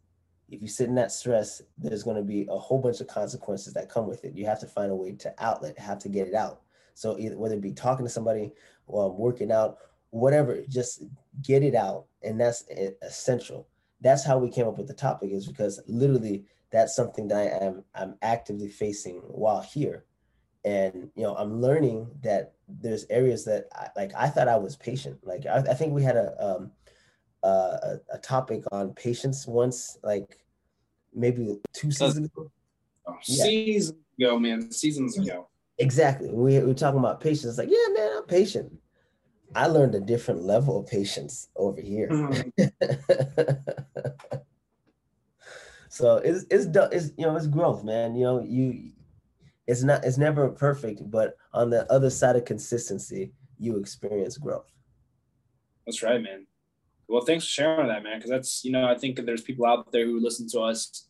If 0.50 0.62
you 0.62 0.68
sit 0.68 0.90
in 0.90 0.96
that 0.96 1.12
stress, 1.12 1.62
there's 1.78 2.04
going 2.04 2.16
to 2.16 2.24
be 2.24 2.48
a 2.50 2.58
whole 2.58 2.80
bunch 2.80 3.02
of 3.02 3.08
consequences 3.08 3.74
that 3.74 3.90
come 3.90 4.08
with 4.08 4.26
it. 4.26 4.36
You 4.36 4.46
have 4.46 4.60
to 4.62 4.68
find 4.68 4.92
a 4.92 4.96
way 4.96 5.12
to 5.14 5.34
outlet, 5.38 5.78
have 5.78 6.00
to 6.00 6.10
get 6.10 6.28
it 6.28 6.34
out. 6.34 6.62
So 6.96 7.18
either 7.20 7.38
whether 7.38 7.56
it 7.56 7.62
be 7.62 7.74
talking 7.74 8.06
to 8.06 8.12
somebody 8.12 8.52
or 8.88 9.12
working 9.12 9.52
out, 9.52 9.78
whatever, 10.10 10.64
just 10.68 11.04
get 11.44 11.62
it 11.62 11.76
out, 11.76 12.06
and 12.24 12.40
that's 12.40 12.66
essential. 13.04 13.68
That's 14.02 14.26
how 14.26 14.40
we 14.40 14.50
came 14.50 14.68
up 14.68 14.78
with 14.78 14.88
the 14.88 14.94
topic, 14.94 15.32
is 15.32 15.46
because 15.46 15.80
literally 15.88 16.46
that's 16.72 16.96
something 16.96 17.28
that 17.28 17.38
I 17.38 17.66
am 17.66 17.84
I'm 17.94 18.16
actively 18.22 18.70
facing 18.70 19.18
while 19.28 19.62
here, 19.62 20.06
and 20.66 21.10
you 21.16 21.24
know 21.24 21.36
I'm 21.36 21.62
learning 21.62 22.08
that 22.24 22.54
there's 22.68 23.06
areas 23.10 23.46
that 23.46 23.66
I, 23.74 23.88
like 23.96 24.12
I 24.16 24.28
thought 24.28 24.48
I 24.48 24.58
was 24.58 24.76
patient. 24.76 25.20
Like 25.24 25.46
I, 25.46 25.58
I 25.58 25.74
think 25.74 25.94
we 25.94 26.04
had 26.04 26.16
a 26.16 26.34
um, 26.44 26.72
uh, 27.44 27.48
a, 27.84 28.00
a, 28.16 28.18
topic 28.18 28.64
on 28.72 28.94
patience 28.94 29.48
once, 29.48 29.98
like 30.04 30.40
maybe 31.14 31.58
two 31.74 31.92
seasons 31.92 32.26
ago. 32.26 32.52
Oh, 33.08 33.16
yeah. 33.26 33.44
Seasons 33.44 33.98
ago, 34.20 34.40
man. 34.40 34.72
Seasons 34.72 35.18
ago. 35.18 35.48
Exactly. 35.78 36.30
We, 36.30 36.60
we 36.60 36.66
were 36.66 36.74
talking 36.74 37.00
about 37.00 37.22
patience. 37.22 37.58
Like, 37.58 37.70
yeah, 37.70 37.94
man, 37.94 38.12
I'm 38.18 38.26
patient. 38.26 38.74
I 39.56 39.68
learned 39.68 39.96
a 39.96 40.02
different 40.02 40.44
level 40.44 40.80
of 40.80 40.88
patience 40.88 41.48
over 41.56 41.82
here. 41.82 42.10
Mm-hmm. 42.10 42.68
so 45.90 46.18
it's 46.18 46.46
it's 46.52 46.68
it's 46.92 47.12
you 47.18 47.26
know 47.26 47.36
it's 47.36 47.48
growth, 47.48 47.84
man. 47.84 48.16
You 48.16 48.24
know 48.26 48.44
you 48.44 48.92
it's 49.70 49.84
not 49.84 50.04
it's 50.04 50.18
never 50.18 50.50
perfect, 50.50 51.10
but 51.12 51.38
on 51.54 51.70
the 51.70 51.90
other 51.92 52.10
side 52.10 52.36
of 52.36 52.44
consistency, 52.44 53.32
you 53.60 53.78
experience 53.78 54.36
growth. 54.36 54.72
That's 55.86 56.02
right, 56.02 56.20
man. 56.20 56.48
Well, 57.08 57.22
thanks 57.22 57.46
for 57.46 57.52
sharing 57.52 57.88
that, 57.88 58.02
man. 58.02 58.18
Because 58.18 58.32
that's 58.32 58.66
you 58.66 58.72
know 58.72 58.88
I 58.88 58.96
think 58.98 59.24
there's 59.24 59.44
people 59.44 59.68
out 59.68 59.92
there 59.92 60.08
who 60.08 60.20
listen 60.20 60.50
to 60.50 60.62
us, 60.62 61.08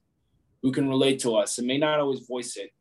who 0.62 0.74
can 0.74 0.90
relate 0.90 1.20
to 1.20 1.38
us 1.38 1.58
and 1.58 1.68
may 1.68 1.78
not 1.78 2.02
always 2.02 2.20
voice 2.20 2.58
it. 2.58 2.74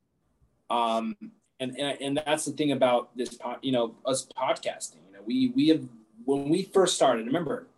Um, 0.68 1.14
and 1.60 1.78
and, 1.78 2.00
and 2.00 2.22
that's 2.26 2.44
the 2.44 2.52
thing 2.52 2.72
about 2.72 3.16
this, 3.16 3.34
pod, 3.34 3.58
you 3.62 3.70
know, 3.70 3.94
us 4.04 4.26
podcasting. 4.36 5.06
You 5.06 5.12
know, 5.12 5.22
we 5.24 5.52
we 5.54 5.68
have 5.68 5.84
when 6.24 6.48
we 6.48 6.64
first 6.64 6.96
started. 6.96 7.24
Remember, 7.26 7.68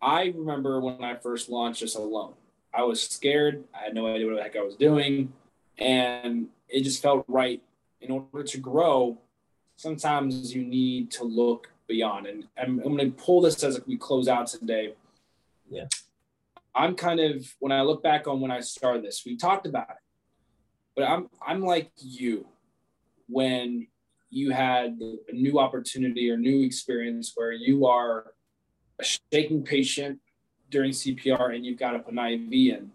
I 0.00 0.32
remember 0.36 0.80
when 0.80 1.02
I 1.02 1.16
first 1.16 1.48
launched 1.48 1.80
this 1.80 1.96
alone. 1.96 2.34
I 2.72 2.84
was 2.84 3.02
scared. 3.02 3.64
I 3.74 3.86
had 3.86 3.94
no 3.94 4.06
idea 4.06 4.26
what 4.26 4.36
the 4.36 4.42
heck 4.42 4.54
I 4.54 4.62
was 4.62 4.76
doing, 4.76 5.32
and 5.78 6.48
it 6.68 6.82
just 6.82 7.02
felt 7.02 7.24
right. 7.28 7.62
In 8.00 8.10
order 8.10 8.44
to 8.44 8.58
grow, 8.58 9.18
sometimes 9.76 10.54
you 10.54 10.62
need 10.62 11.10
to 11.12 11.24
look 11.24 11.70
beyond. 11.88 12.26
And 12.26 12.44
I'm, 12.56 12.78
I'm 12.80 12.96
going 12.96 13.10
to 13.10 13.16
pull 13.16 13.40
this 13.40 13.64
as 13.64 13.80
we 13.86 13.96
close 13.96 14.28
out 14.28 14.46
today. 14.46 14.94
Yeah. 15.68 15.86
I'm 16.74 16.94
kind 16.94 17.18
of 17.18 17.54
when 17.58 17.72
I 17.72 17.82
look 17.82 18.02
back 18.02 18.28
on 18.28 18.40
when 18.40 18.50
I 18.50 18.60
started 18.60 19.02
this, 19.02 19.22
we 19.26 19.36
talked 19.36 19.66
about 19.66 19.90
it, 19.90 19.96
but 20.94 21.04
I'm 21.04 21.28
I'm 21.44 21.64
like 21.64 21.90
you 21.98 22.46
when 23.28 23.88
you 24.30 24.50
had 24.50 25.00
a 25.28 25.32
new 25.32 25.58
opportunity 25.58 26.30
or 26.30 26.36
new 26.36 26.64
experience 26.64 27.32
where 27.34 27.52
you 27.52 27.86
are 27.86 28.32
a 29.00 29.04
shaking 29.04 29.62
patient 29.64 30.20
during 30.70 30.92
CPR 30.92 31.54
and 31.54 31.64
you've 31.66 31.78
got 31.78 31.92
to 31.92 31.98
put 31.98 32.12
an 32.12 32.18
IV 32.18 32.52
in. 32.52 32.90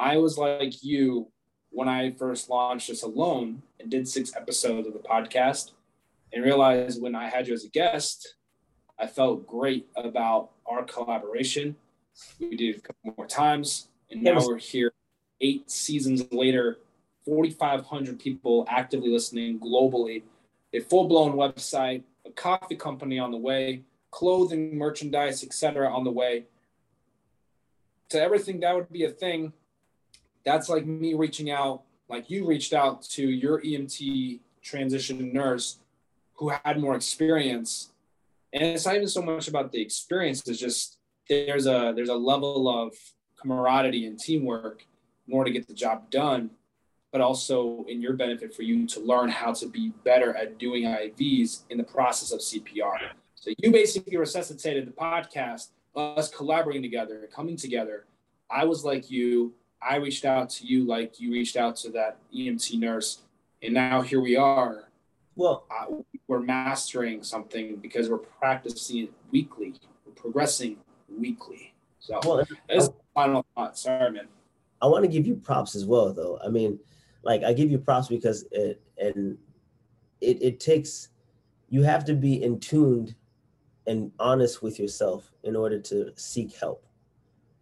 I 0.00 0.16
was 0.16 0.36
like 0.36 0.82
you 0.82 1.28
when 1.72 1.88
I 1.88 2.12
first 2.12 2.50
launched 2.50 2.88
this 2.88 3.02
alone 3.02 3.62
and 3.80 3.90
did 3.90 4.06
six 4.06 4.36
episodes 4.36 4.86
of 4.86 4.92
the 4.92 4.98
podcast 5.00 5.72
and 6.32 6.44
realized 6.44 7.00
when 7.00 7.14
I 7.14 7.28
had 7.28 7.48
you 7.48 7.54
as 7.54 7.64
a 7.64 7.68
guest, 7.68 8.34
I 8.98 9.06
felt 9.06 9.46
great 9.46 9.88
about 9.96 10.50
our 10.66 10.84
collaboration. 10.84 11.76
We 12.38 12.56
did 12.56 12.76
a 12.76 12.80
couple 12.80 13.14
more 13.16 13.26
times, 13.26 13.88
and 14.10 14.22
now 14.22 14.38
we're 14.46 14.58
here 14.58 14.92
eight 15.40 15.70
seasons 15.70 16.30
later, 16.30 16.78
4,500 17.24 18.18
people 18.18 18.66
actively 18.68 19.10
listening 19.10 19.58
globally, 19.58 20.22
a 20.72 20.80
full 20.80 21.08
blown 21.08 21.32
website, 21.32 22.02
a 22.26 22.30
coffee 22.30 22.76
company 22.76 23.18
on 23.18 23.30
the 23.30 23.36
way, 23.36 23.82
clothing, 24.10 24.76
merchandise, 24.76 25.42
etc. 25.42 25.92
on 25.92 26.04
the 26.04 26.10
way. 26.10 26.44
To 28.10 28.20
everything 28.20 28.60
that 28.60 28.74
would 28.74 28.92
be 28.92 29.04
a 29.04 29.10
thing, 29.10 29.52
that's 30.44 30.68
like 30.68 30.86
me 30.86 31.14
reaching 31.14 31.50
out, 31.50 31.82
like 32.08 32.30
you 32.30 32.46
reached 32.46 32.72
out 32.72 33.02
to 33.02 33.22
your 33.28 33.60
EMT 33.60 34.40
transition 34.62 35.32
nurse 35.32 35.78
who 36.34 36.52
had 36.64 36.80
more 36.80 36.94
experience. 36.94 37.90
And 38.52 38.62
it's 38.62 38.86
not 38.86 38.96
even 38.96 39.08
so 39.08 39.22
much 39.22 39.48
about 39.48 39.72
the 39.72 39.80
experience, 39.80 40.46
it's 40.46 40.58
just 40.58 40.98
there's 41.28 41.66
a 41.66 41.92
there's 41.94 42.08
a 42.08 42.14
level 42.14 42.68
of 42.68 42.94
camaraderie 43.40 44.06
and 44.06 44.18
teamwork 44.18 44.84
in 45.26 45.34
order 45.34 45.50
to 45.50 45.58
get 45.58 45.66
the 45.66 45.74
job 45.74 46.10
done, 46.10 46.50
but 47.10 47.20
also 47.20 47.84
in 47.88 48.00
your 48.00 48.14
benefit 48.14 48.54
for 48.54 48.62
you 48.62 48.86
to 48.86 49.00
learn 49.00 49.28
how 49.28 49.52
to 49.52 49.66
be 49.66 49.92
better 50.04 50.34
at 50.36 50.58
doing 50.58 50.84
IVs 50.84 51.62
in 51.70 51.78
the 51.78 51.84
process 51.84 52.32
of 52.32 52.40
CPR. 52.40 52.98
So 53.34 53.50
you 53.58 53.72
basically 53.72 54.16
resuscitated 54.16 54.86
the 54.86 54.92
podcast, 54.92 55.68
us 55.96 56.28
collaborating 56.30 56.82
together, 56.82 57.28
coming 57.34 57.56
together. 57.56 58.04
I 58.50 58.64
was 58.64 58.84
like 58.84 59.10
you. 59.10 59.54
I 59.86 59.96
reached 59.96 60.24
out 60.24 60.50
to 60.50 60.66
you 60.66 60.86
like 60.86 61.20
you 61.20 61.32
reached 61.32 61.56
out 61.56 61.76
to 61.76 61.90
that 61.90 62.18
EMT 62.34 62.78
nurse. 62.78 63.22
And 63.62 63.74
now 63.74 64.00
here 64.00 64.20
we 64.20 64.36
are. 64.36 64.88
Well, 65.34 65.64
uh, 65.70 65.86
we're 66.28 66.40
mastering 66.40 67.22
something 67.22 67.76
because 67.76 68.10
we're 68.10 68.18
practicing 68.18 69.04
it 69.04 69.12
weekly. 69.30 69.74
We're 70.04 70.12
progressing 70.12 70.76
weekly. 71.08 71.72
So 72.00 72.20
well, 72.24 72.44
that's 72.68 72.90
final 73.14 73.46
thought. 73.54 73.78
Sorry, 73.78 74.10
man. 74.10 74.28
I 74.80 74.86
want 74.86 75.04
to 75.04 75.08
give 75.10 75.26
you 75.26 75.36
props 75.36 75.74
as 75.74 75.86
well, 75.86 76.12
though. 76.12 76.38
I 76.44 76.48
mean, 76.48 76.78
like 77.22 77.44
I 77.44 77.52
give 77.52 77.70
you 77.70 77.78
props 77.78 78.08
because 78.08 78.44
it 78.50 78.82
and 78.98 79.38
it 80.20 80.42
it 80.42 80.60
takes 80.60 81.08
you 81.68 81.82
have 81.82 82.04
to 82.04 82.14
be 82.14 82.42
in 82.42 82.58
tuned 82.60 83.14
and 83.86 84.12
honest 84.18 84.62
with 84.62 84.78
yourself 84.78 85.32
in 85.44 85.56
order 85.56 85.78
to 85.78 86.12
seek 86.16 86.54
help. 86.54 86.84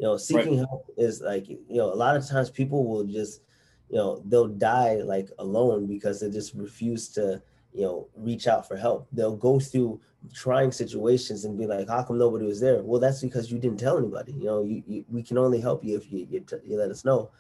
You 0.01 0.07
know, 0.07 0.17
seeking 0.17 0.61
right. 0.61 0.67
help 0.67 0.91
is 0.97 1.21
like 1.21 1.47
you 1.47 1.67
know 1.69 1.93
a 1.93 1.95
lot 1.95 2.17
of 2.17 2.27
times 2.27 2.49
people 2.49 2.87
will 2.87 3.05
just 3.05 3.43
you 3.91 3.97
know 3.97 4.23
they'll 4.25 4.49
die 4.49 4.95
like 4.95 5.29
alone 5.39 5.87
because 5.87 6.21
they 6.21 6.31
just 6.31 6.55
refuse 6.55 7.11
to 7.11 7.43
you 7.75 7.83
know 7.83 8.09
reach 8.17 8.47
out 8.47 8.67
for 8.67 8.79
help. 8.79 9.09
They'll 9.13 9.37
go 9.37 9.61
through 9.61 10.01
trying 10.33 10.73
situations 10.73 11.45
and 11.45 11.59
be 11.59 11.67
like, 11.67 11.87
how 11.87 12.03
come 12.03 12.17
nobody 12.17 12.47
was 12.47 12.63
there? 12.63 12.83
Well, 12.83 12.99
that's 12.99 13.21
because 13.21 13.53
you 13.53 13.59
didn't 13.59 13.79
tell 13.79 13.99
anybody. 13.99 14.33
You 14.33 14.45
know, 14.45 14.63
you, 14.63 14.83
you 14.87 15.05
we 15.11 15.23
can 15.23 15.37
only 15.37 15.61
help 15.61 15.85
you 15.85 15.99
if 15.99 16.11
you 16.11 16.27
you, 16.31 16.41
t- 16.41 16.57
you 16.65 16.79
let 16.79 16.91
us 16.91 17.05
know. 17.05 17.31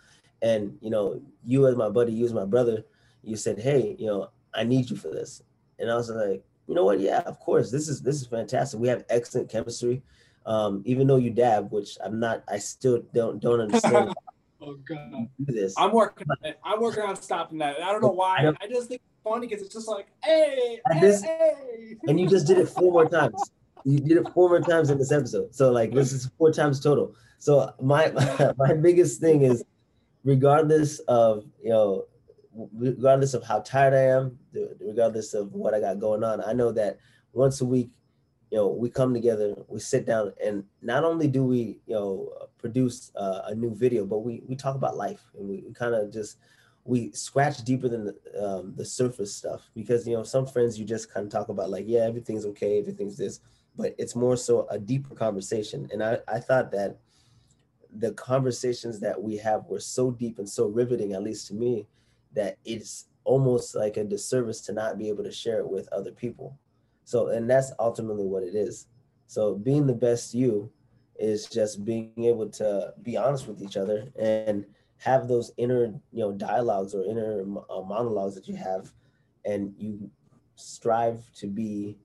And 0.42 0.76
you 0.82 0.90
know, 0.90 1.22
you 1.42 1.66
as 1.66 1.76
my 1.76 1.88
buddy, 1.88 2.12
you 2.12 2.26
as 2.26 2.34
my 2.34 2.44
brother, 2.44 2.84
you 3.22 3.36
said, 3.36 3.58
hey, 3.58 3.96
you 3.98 4.06
know, 4.06 4.28
I 4.52 4.64
need 4.64 4.90
you 4.90 4.96
for 4.96 5.08
this. 5.08 5.42
And 5.78 5.90
I 5.90 5.94
was 5.94 6.10
like, 6.10 6.44
you 6.66 6.74
know 6.74 6.84
what? 6.84 7.00
Yeah, 7.00 7.20
of 7.20 7.40
course. 7.40 7.70
This 7.70 7.88
is 7.88 8.02
this 8.02 8.20
is 8.20 8.26
fantastic. 8.26 8.78
We 8.78 8.88
have 8.88 9.06
excellent 9.08 9.48
chemistry. 9.48 10.02
Um, 10.46 10.82
even 10.84 11.06
though 11.06 11.16
you 11.16 11.30
dab, 11.30 11.70
which 11.70 11.96
I'm 12.02 12.18
not, 12.18 12.42
I 12.48 12.58
still 12.58 13.02
don't 13.14 13.40
don't 13.40 13.60
understand. 13.66 14.14
oh 14.60 14.74
God! 14.88 15.28
Do 15.44 15.52
this. 15.52 15.74
I'm 15.76 15.92
working. 15.92 16.26
On 16.30 16.48
it. 16.48 16.58
I'm 16.64 16.80
working 16.80 17.02
on 17.02 17.16
stopping 17.16 17.58
that. 17.58 17.80
I 17.82 17.92
don't 17.92 18.02
know 18.02 18.08
why. 18.08 18.38
I, 18.38 18.64
I 18.64 18.68
just 18.68 18.88
think 18.88 19.02
it's 19.04 19.22
funny 19.22 19.46
because 19.46 19.62
it's 19.64 19.74
just 19.74 19.88
like, 19.88 20.06
hey, 20.22 20.80
hey, 20.90 20.98
hey. 21.22 21.96
And 22.08 22.18
you 22.18 22.28
just 22.28 22.46
did 22.46 22.58
it 22.58 22.68
four 22.68 22.92
more 22.92 23.08
times. 23.08 23.50
You 23.84 23.98
did 23.98 24.18
it 24.18 24.28
four 24.34 24.48
more 24.48 24.60
times 24.60 24.90
in 24.90 24.98
this 24.98 25.12
episode. 25.12 25.54
So 25.54 25.70
like 25.70 25.92
this 25.92 26.12
is 26.12 26.30
four 26.38 26.52
times 26.52 26.80
total. 26.80 27.14
So 27.38 27.72
my 27.80 28.10
my 28.58 28.74
biggest 28.74 29.20
thing 29.20 29.42
is, 29.42 29.64
regardless 30.24 30.98
of 31.00 31.44
you 31.62 31.70
know, 31.70 32.04
regardless 32.72 33.34
of 33.34 33.42
how 33.44 33.60
tired 33.60 33.94
I 33.94 34.04
am, 34.16 34.38
regardless 34.80 35.34
of 35.34 35.52
what 35.52 35.74
I 35.74 35.80
got 35.80 35.98
going 36.00 36.24
on, 36.24 36.42
I 36.42 36.52
know 36.52 36.72
that 36.72 36.98
once 37.32 37.60
a 37.60 37.64
week, 37.64 37.90
you 38.50 38.58
know, 38.58 38.68
we 38.68 38.90
come 38.90 39.14
together, 39.14 39.54
we 39.68 39.78
sit 39.78 40.06
down, 40.06 40.32
and 40.44 40.64
not 40.82 41.04
only 41.04 41.28
do 41.28 41.44
we 41.44 41.78
you 41.86 41.94
know 41.94 42.32
produce 42.58 43.12
uh, 43.16 43.42
a 43.46 43.54
new 43.54 43.74
video, 43.74 44.04
but 44.04 44.18
we 44.18 44.42
we 44.46 44.56
talk 44.56 44.74
about 44.74 44.96
life 44.96 45.22
and 45.38 45.48
we, 45.48 45.62
we 45.66 45.72
kind 45.72 45.94
of 45.94 46.12
just 46.12 46.38
we 46.84 47.12
scratch 47.12 47.62
deeper 47.62 47.88
than 47.88 48.06
the, 48.06 48.44
um, 48.44 48.72
the 48.76 48.84
surface 48.84 49.34
stuff 49.34 49.70
because 49.74 50.06
you 50.06 50.16
know 50.16 50.22
some 50.22 50.46
friends 50.46 50.78
you 50.78 50.84
just 50.84 51.12
kind 51.12 51.26
of 51.26 51.32
talk 51.32 51.48
about 51.48 51.70
like 51.70 51.84
yeah 51.86 52.00
everything's 52.00 52.46
okay 52.46 52.78
everything's 52.78 53.16
this 53.16 53.40
but 53.76 53.94
it's 53.98 54.16
more 54.16 54.36
so 54.36 54.66
a 54.70 54.78
deeper 54.78 55.14
conversation 55.14 55.88
and 55.92 56.02
i 56.02 56.18
i 56.26 56.38
thought 56.38 56.70
that 56.70 56.96
the 57.98 58.12
conversations 58.12 58.98
that 58.98 59.20
we 59.20 59.36
have 59.36 59.66
were 59.66 59.80
so 59.80 60.10
deep 60.10 60.38
and 60.38 60.48
so 60.48 60.66
riveting 60.66 61.12
at 61.12 61.22
least 61.22 61.46
to 61.48 61.54
me 61.54 61.86
that 62.32 62.56
it's 62.64 63.06
almost 63.24 63.74
like 63.74 63.96
a 63.96 64.04
disservice 64.04 64.60
to 64.60 64.72
not 64.72 64.98
be 64.98 65.08
able 65.08 65.24
to 65.24 65.32
share 65.32 65.58
it 65.58 65.68
with 65.68 65.88
other 65.92 66.12
people 66.12 66.56
so 67.10 67.30
and 67.30 67.50
that's 67.50 67.72
ultimately 67.80 68.24
what 68.24 68.44
it 68.44 68.54
is. 68.54 68.86
So 69.26 69.56
being 69.56 69.84
the 69.84 69.92
best 69.92 70.32
you 70.32 70.70
is 71.18 71.46
just 71.46 71.84
being 71.84 72.12
able 72.18 72.48
to 72.50 72.94
be 73.02 73.16
honest 73.16 73.48
with 73.48 73.60
each 73.60 73.76
other 73.76 74.06
and 74.16 74.64
have 74.98 75.26
those 75.26 75.50
inner 75.56 75.86
you 76.12 76.20
know 76.20 76.30
dialogues 76.30 76.94
or 76.94 77.02
inner 77.02 77.42
uh, 77.68 77.80
monologues 77.80 78.36
that 78.36 78.46
you 78.46 78.54
have 78.54 78.92
and 79.44 79.74
you 79.76 80.08
strive 80.54 81.20
to 81.34 81.48
be 81.48 81.98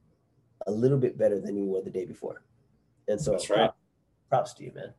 a 0.66 0.72
little 0.72 0.98
bit 0.98 1.20
better 1.20 1.40
than 1.40 1.56
you 1.56 1.66
were 1.66 1.84
the 1.84 1.92
day 1.92 2.06
before. 2.06 2.42
And 3.08 3.22
so 3.22 3.34
that's 3.34 3.48
right. 3.52 3.70
props 4.28 4.56
to 4.56 4.64
you 4.64 4.72
man. 4.74 4.92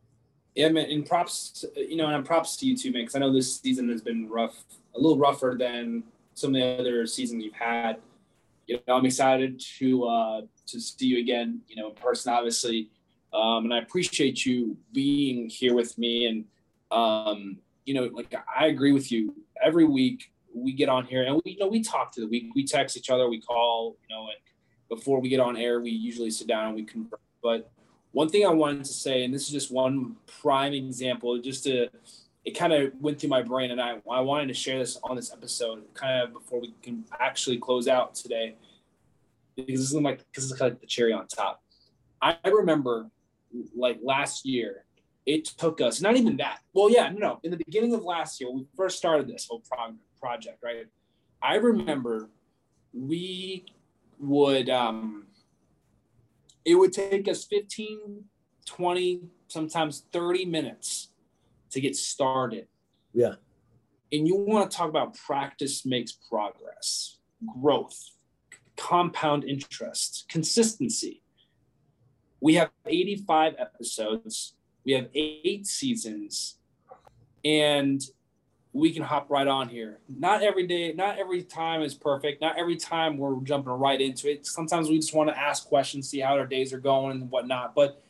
Yeah 0.55 0.69
man 0.69 0.89
and 0.89 1.05
props 1.05 1.65
you 1.75 1.97
know 1.97 2.07
and 2.07 2.25
props 2.25 2.57
to 2.59 2.67
you 2.67 2.77
too 2.77 2.93
man 2.93 3.03
because 3.03 3.17
i 3.17 3.19
know 3.19 3.33
this 3.33 3.57
season 3.57 3.89
has 3.89 4.03
been 4.03 4.29
rough 4.29 4.63
a 4.95 5.01
little 5.01 5.19
rougher 5.19 5.57
than 5.59 6.05
some 6.35 6.55
of 6.55 6.61
the 6.61 6.81
other 6.81 7.07
seasons 7.09 7.43
you've 7.43 7.55
had 7.55 7.97
you 8.67 8.79
know 8.87 8.97
i'm 8.97 9.07
excited 9.07 9.61
to 9.61 10.05
uh 10.05 10.41
to 10.67 10.81
see 10.81 11.07
you 11.07 11.19
again 11.19 11.61
you 11.69 11.77
know 11.77 11.91
in 11.91 11.95
person 11.95 12.33
obviously 12.33 12.91
um 13.33 13.65
and 13.65 13.75
i 13.75 13.79
appreciate 13.79 14.45
you 14.45 14.77
being 14.93 15.49
here 15.49 15.75
with 15.75 15.97
me 15.99 16.27
and 16.27 16.45
um 16.91 17.59
you 17.87 17.95
know, 17.95 18.11
like 18.13 18.35
I 18.55 18.67
agree 18.67 18.93
with 18.93 19.11
you. 19.11 19.35
Every 19.63 19.85
week 19.85 20.33
we 20.53 20.73
get 20.73 20.89
on 20.89 21.07
here 21.07 21.23
and 21.23 21.41
we, 21.45 21.53
you 21.53 21.59
know, 21.59 21.69
we 21.69 21.83
talk 21.83 22.13
to 22.13 22.21
the 22.21 22.27
week. 22.27 22.55
We 22.55 22.67
text 22.67 22.97
each 22.97 23.09
other, 23.09 23.31
we 23.31 23.41
call, 23.41 23.97
you 24.07 24.15
know, 24.15 24.23
and 24.25 24.99
before 24.99 25.21
we 25.21 25.29
get 25.29 25.41
on 25.41 25.57
air, 25.57 25.81
we 25.81 25.91
usually 25.91 26.31
sit 26.31 26.49
down 26.49 26.67
and 26.67 26.75
we 26.75 26.85
converse. 26.85 27.21
But 27.43 27.71
one 28.13 28.29
thing 28.29 28.45
I 28.45 28.51
wanted 28.51 28.85
to 28.85 28.93
say, 28.93 29.25
and 29.25 29.33
this 29.33 29.43
is 29.43 29.51
just 29.51 29.71
one 29.71 30.17
prime 30.27 30.75
example, 30.75 31.39
just 31.39 31.65
to 31.65 31.89
it 32.47 32.53
kind 32.53 32.73
of 32.73 32.93
went 33.01 33.21
through 33.21 33.29
my 33.31 33.43
brain, 33.43 33.73
and 33.73 33.81
I 33.81 34.01
I 34.11 34.21
wanted 34.21 34.47
to 34.49 34.55
share 34.55 34.79
this 34.79 34.99
on 35.03 35.17
this 35.17 35.33
episode, 35.33 35.83
kind 35.95 36.23
of 36.23 36.33
before 36.33 36.61
we 36.61 36.73
can 36.81 37.05
actually 37.21 37.59
close 37.59 37.89
out 37.89 38.15
today, 38.15 38.55
because 39.57 39.81
this 39.81 39.93
is 39.93 39.95
like 39.95 40.25
because 40.31 40.51
it's 40.51 40.61
like 40.61 40.81
the 40.81 40.87
cherry 40.87 41.13
on 41.13 41.27
top. 41.27 41.61
I 42.23 42.37
remember 42.45 43.11
like 43.75 43.99
last 44.03 44.47
year 44.47 44.85
it 45.27 45.45
took 45.45 45.81
us 45.81 46.01
not 46.01 46.17
even 46.17 46.37
that. 46.37 46.61
Well, 46.73 46.89
yeah, 46.89 47.11
no, 47.11 47.19
no. 47.19 47.41
In 47.43 47.51
the 47.51 47.57
beginning 47.57 47.93
of 47.95 48.05
last 48.05 48.41
year, 48.41 48.51
we 48.51 48.65
first 48.77 48.97
started 48.97 49.27
this 49.27 49.47
whole 49.51 49.63
pro- 49.69 49.97
project, 50.21 50.63
right? 50.63 50.87
I 51.43 51.57
remember 51.57 52.31
we 52.95 53.67
would 54.19 54.71
um 54.71 55.27
it 56.65 56.75
would 56.77 56.93
take 56.93 57.29
us 57.29 57.45
15 57.45 58.25
20 58.65 59.23
sometimes 59.49 60.05
30 60.13 60.47
minutes 60.47 61.09
to 61.77 61.81
get 61.81 61.97
started 61.97 62.67
yeah 63.13 63.35
and 64.13 64.27
you 64.27 64.37
want 64.37 64.71
to 64.71 64.77
talk 64.77 64.89
about 64.89 65.15
practice 65.15 65.87
makes 65.87 66.13
progress 66.13 67.19
growth 67.61 68.11
compound 68.77 69.45
interest 69.45 70.27
consistency 70.29 71.23
we 72.41 72.55
have 72.55 72.71
85 72.87 73.55
episodes 73.59 74.57
we 74.87 74.93
have 74.93 75.09
eight 75.15 75.67
seasons, 75.67 76.59
and 77.45 78.01
we 78.73 78.93
can 78.93 79.03
hop 79.03 79.29
right 79.29 79.49
on 79.49 79.69
here. 79.69 79.99
Not 80.09 80.45
every 80.45 80.65
day, 80.67 80.93
not 80.93 81.19
every 81.19 81.43
time 81.43 81.83
is 81.83 81.93
perfect. 81.93 82.41
Not 82.41 82.57
every 82.57 82.77
time 82.77 83.19
we're 83.19 83.41
jumping 83.41 83.73
right 83.73 84.01
into 84.01 84.31
it. 84.31 84.47
Sometimes 84.47 84.89
we 84.89 84.97
just 84.97 85.13
want 85.13 85.29
to 85.29 85.37
ask 85.37 85.67
questions, 85.67 86.09
see 86.09 86.21
how 86.21 86.39
our 86.39 86.47
days 86.47 86.73
are 86.73 86.79
going 86.79 87.21
and 87.23 87.31
whatnot. 87.31 87.75
But 87.75 88.01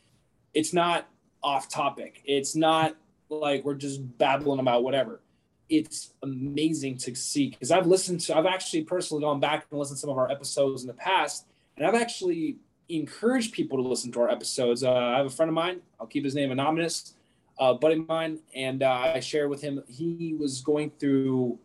it's 0.53 0.71
not 0.71 1.09
off 1.41 1.67
topic. 1.67 2.21
It's 2.25 2.55
not 2.55 2.95
like 3.29 3.63
we're 3.63 3.75
just 3.75 4.17
babbling 4.17 4.59
about 4.59 4.83
whatever. 4.83 5.21
It's 5.69 6.13
amazing 6.23 6.97
to 6.99 7.15
see 7.15 7.49
because 7.49 7.71
I've 7.71 7.87
listened 7.87 8.21
to, 8.21 8.37
I've 8.37 8.45
actually 8.45 8.83
personally 8.83 9.21
gone 9.21 9.39
back 9.39 9.65
and 9.69 9.79
listened 9.79 9.97
to 9.97 10.01
some 10.01 10.09
of 10.09 10.17
our 10.17 10.31
episodes 10.31 10.81
in 10.81 10.87
the 10.87 10.93
past, 10.93 11.45
and 11.75 11.85
I've 11.85 11.95
actually 11.95 12.57
encouraged 12.89 13.53
people 13.53 13.81
to 13.81 13.87
listen 13.87 14.11
to 14.13 14.21
our 14.21 14.29
episodes. 14.29 14.83
Uh, 14.83 14.93
I 14.93 15.17
have 15.17 15.25
a 15.25 15.29
friend 15.29 15.49
of 15.49 15.55
mine. 15.55 15.81
I'll 15.99 16.07
keep 16.07 16.23
his 16.23 16.35
name 16.35 16.51
anonymous. 16.51 17.13
A 17.59 17.73
buddy 17.73 17.99
of 17.99 18.07
mine, 18.07 18.39
and 18.55 18.83
uh, 18.83 19.11
I 19.15 19.19
shared 19.19 19.49
with 19.49 19.61
him. 19.61 19.83
He 19.87 20.35
was 20.39 20.61
going 20.61 20.91
through 20.99 21.57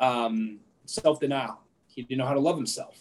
um, 0.00 0.58
self 0.86 1.20
denial. 1.20 1.60
He 1.86 2.02
didn't 2.02 2.18
know 2.18 2.26
how 2.26 2.32
to 2.32 2.40
love 2.40 2.56
himself, 2.56 2.98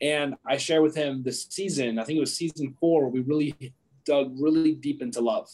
and 0.00 0.34
I 0.44 0.56
shared 0.56 0.82
with 0.82 0.96
him 0.96 1.22
this 1.22 1.46
season. 1.48 1.98
I 1.98 2.04
think 2.04 2.16
it 2.16 2.20
was 2.20 2.36
season 2.36 2.76
four 2.80 3.02
where 3.02 3.10
we 3.10 3.20
really 3.20 3.72
dug 4.04 4.34
really 4.38 4.74
deep 4.74 5.00
into 5.00 5.20
love 5.20 5.48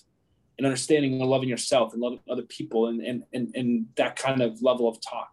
and 0.60 0.66
understanding 0.66 1.18
and 1.18 1.30
loving 1.30 1.48
yourself 1.48 1.94
and 1.94 2.02
loving 2.02 2.20
other 2.30 2.42
people 2.42 2.88
and 2.88 3.00
and 3.00 3.24
and, 3.32 3.50
and 3.56 3.86
that 3.96 4.14
kind 4.14 4.42
of 4.42 4.60
level 4.60 4.86
of 4.86 5.00
talk. 5.00 5.30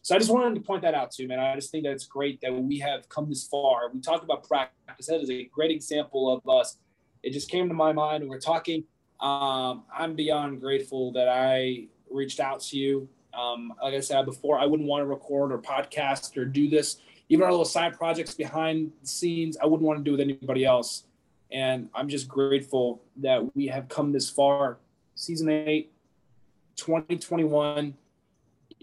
So 0.00 0.14
I 0.14 0.18
just 0.18 0.30
wanted 0.30 0.54
to 0.54 0.62
point 0.62 0.80
that 0.82 0.94
out 0.94 1.10
too, 1.10 1.28
man. 1.28 1.38
I 1.38 1.54
just 1.54 1.70
think 1.70 1.84
that 1.84 1.92
it's 1.92 2.06
great 2.06 2.40
that 2.40 2.50
we 2.50 2.78
have 2.78 3.06
come 3.10 3.28
this 3.28 3.46
far. 3.46 3.90
We 3.92 4.00
talked 4.00 4.24
about 4.24 4.48
practice. 4.48 5.06
That 5.06 5.20
is 5.20 5.30
a 5.30 5.44
great 5.44 5.70
example 5.70 6.32
of 6.32 6.48
us. 6.48 6.78
It 7.22 7.34
just 7.34 7.50
came 7.50 7.68
to 7.68 7.74
my 7.74 7.92
mind 7.92 8.26
we're 8.26 8.40
talking. 8.40 8.84
Um, 9.20 9.84
I'm 9.94 10.14
beyond 10.14 10.62
grateful 10.62 11.12
that 11.12 11.28
I 11.28 11.88
reached 12.10 12.40
out 12.40 12.60
to 12.60 12.78
you. 12.78 13.06
Um, 13.34 13.74
like 13.82 13.92
I 13.92 14.00
said 14.00 14.24
before, 14.24 14.58
I 14.58 14.64
wouldn't 14.64 14.88
want 14.88 15.02
to 15.02 15.06
record 15.06 15.52
or 15.52 15.58
podcast 15.58 16.38
or 16.38 16.46
do 16.46 16.70
this. 16.70 16.98
Even 17.28 17.44
our 17.44 17.50
little 17.50 17.66
side 17.66 17.98
projects 17.98 18.34
behind 18.34 18.92
the 19.02 19.08
scenes, 19.08 19.58
I 19.62 19.66
wouldn't 19.66 19.86
want 19.86 19.98
to 19.98 20.04
do 20.04 20.12
with 20.12 20.20
anybody 20.20 20.64
else. 20.64 21.04
And 21.54 21.88
I'm 21.94 22.08
just 22.08 22.28
grateful 22.28 23.00
that 23.16 23.56
we 23.56 23.68
have 23.68 23.88
come 23.88 24.12
this 24.12 24.28
far. 24.28 24.76
Season 25.14 25.48
eight, 25.48 25.92
2021 26.76 27.94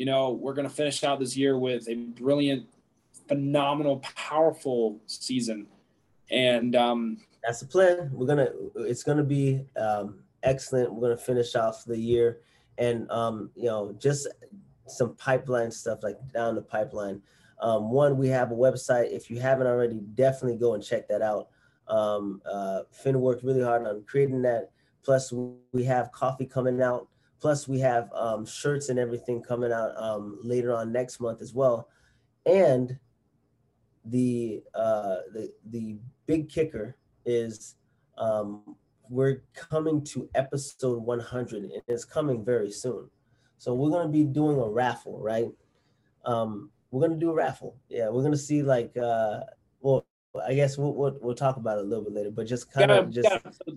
you 0.01 0.05
know, 0.05 0.31
we're 0.31 0.53
going 0.55 0.67
to 0.67 0.73
finish 0.73 1.03
out 1.03 1.19
this 1.19 1.37
year 1.37 1.59
with 1.59 1.87
a 1.87 1.93
brilliant, 1.93 2.67
phenomenal, 3.27 3.97
powerful 4.15 4.99
season. 5.05 5.67
And 6.31 6.75
um, 6.75 7.17
that's 7.43 7.59
the 7.59 7.67
plan. 7.67 8.09
We're 8.11 8.25
gonna. 8.25 8.49
It's 8.77 9.03
gonna 9.03 9.23
be 9.23 9.63
um, 9.75 10.23
excellent. 10.41 10.93
We're 10.93 11.09
gonna 11.09 11.17
finish 11.17 11.55
off 11.55 11.83
the 11.85 11.97
year, 11.97 12.39
and 12.77 13.11
um, 13.11 13.51
you 13.53 13.65
know, 13.65 13.93
just 13.99 14.27
some 14.87 15.13
pipeline 15.17 15.69
stuff 15.71 15.99
like 16.01 16.17
down 16.33 16.55
the 16.55 16.61
pipeline. 16.61 17.21
Um, 17.61 17.91
one, 17.91 18.17
we 18.17 18.29
have 18.29 18.51
a 18.51 18.55
website. 18.55 19.11
If 19.11 19.29
you 19.29 19.39
haven't 19.39 19.67
already, 19.67 19.99
definitely 20.15 20.57
go 20.57 20.73
and 20.73 20.83
check 20.83 21.07
that 21.09 21.21
out. 21.21 21.49
Um, 21.91 22.41
uh, 22.49 22.81
Finn 22.91 23.21
worked 23.21 23.43
really 23.43 23.63
hard 23.63 23.85
on 23.85 24.03
creating 24.07 24.41
that. 24.41 24.71
Plus, 25.03 25.31
we 25.71 25.83
have 25.83 26.11
coffee 26.11 26.45
coming 26.45 26.81
out 26.81 27.07
Plus, 27.41 27.67
we 27.67 27.79
have 27.79 28.13
um, 28.13 28.45
shirts 28.45 28.89
and 28.89 28.99
everything 28.99 29.41
coming 29.41 29.73
out 29.73 29.91
um, 29.97 30.37
later 30.43 30.73
on 30.75 30.91
next 30.91 31.19
month 31.19 31.41
as 31.41 31.55
well. 31.55 31.89
And 32.45 32.99
the 34.05 34.63
uh, 34.75 35.17
the 35.33 35.51
the 35.71 35.97
big 36.27 36.49
kicker 36.49 36.95
is 37.25 37.75
um, 38.17 38.75
we're 39.09 39.43
coming 39.55 40.03
to 40.05 40.29
episode 40.35 41.03
100, 41.03 41.63
and 41.63 41.81
it's 41.87 42.05
coming 42.05 42.45
very 42.45 42.71
soon. 42.71 43.09
So 43.57 43.73
we're 43.73 43.89
gonna 43.89 44.09
be 44.09 44.23
doing 44.23 44.59
a 44.59 44.69
raffle, 44.69 45.19
right? 45.19 45.49
Um, 46.25 46.69
we're 46.91 47.01
gonna 47.01 47.19
do 47.19 47.31
a 47.31 47.35
raffle. 47.35 47.75
Yeah, 47.89 48.09
we're 48.09 48.23
gonna 48.23 48.37
see 48.37 48.61
like 48.61 48.95
uh, 48.97 49.41
well, 49.81 50.05
I 50.39 50.53
guess 50.53 50.77
we'll, 50.77 50.93
we'll, 50.93 51.17
we'll 51.19 51.35
talk 51.35 51.57
about 51.57 51.77
it 51.77 51.81
a 51.81 51.87
little 51.87 52.03
bit 52.03 52.13
later, 52.13 52.31
but 52.31 52.47
just 52.47 52.71
kind 52.71 52.87
gotta, 52.87 53.01
of 53.01 53.11
just 53.11 53.29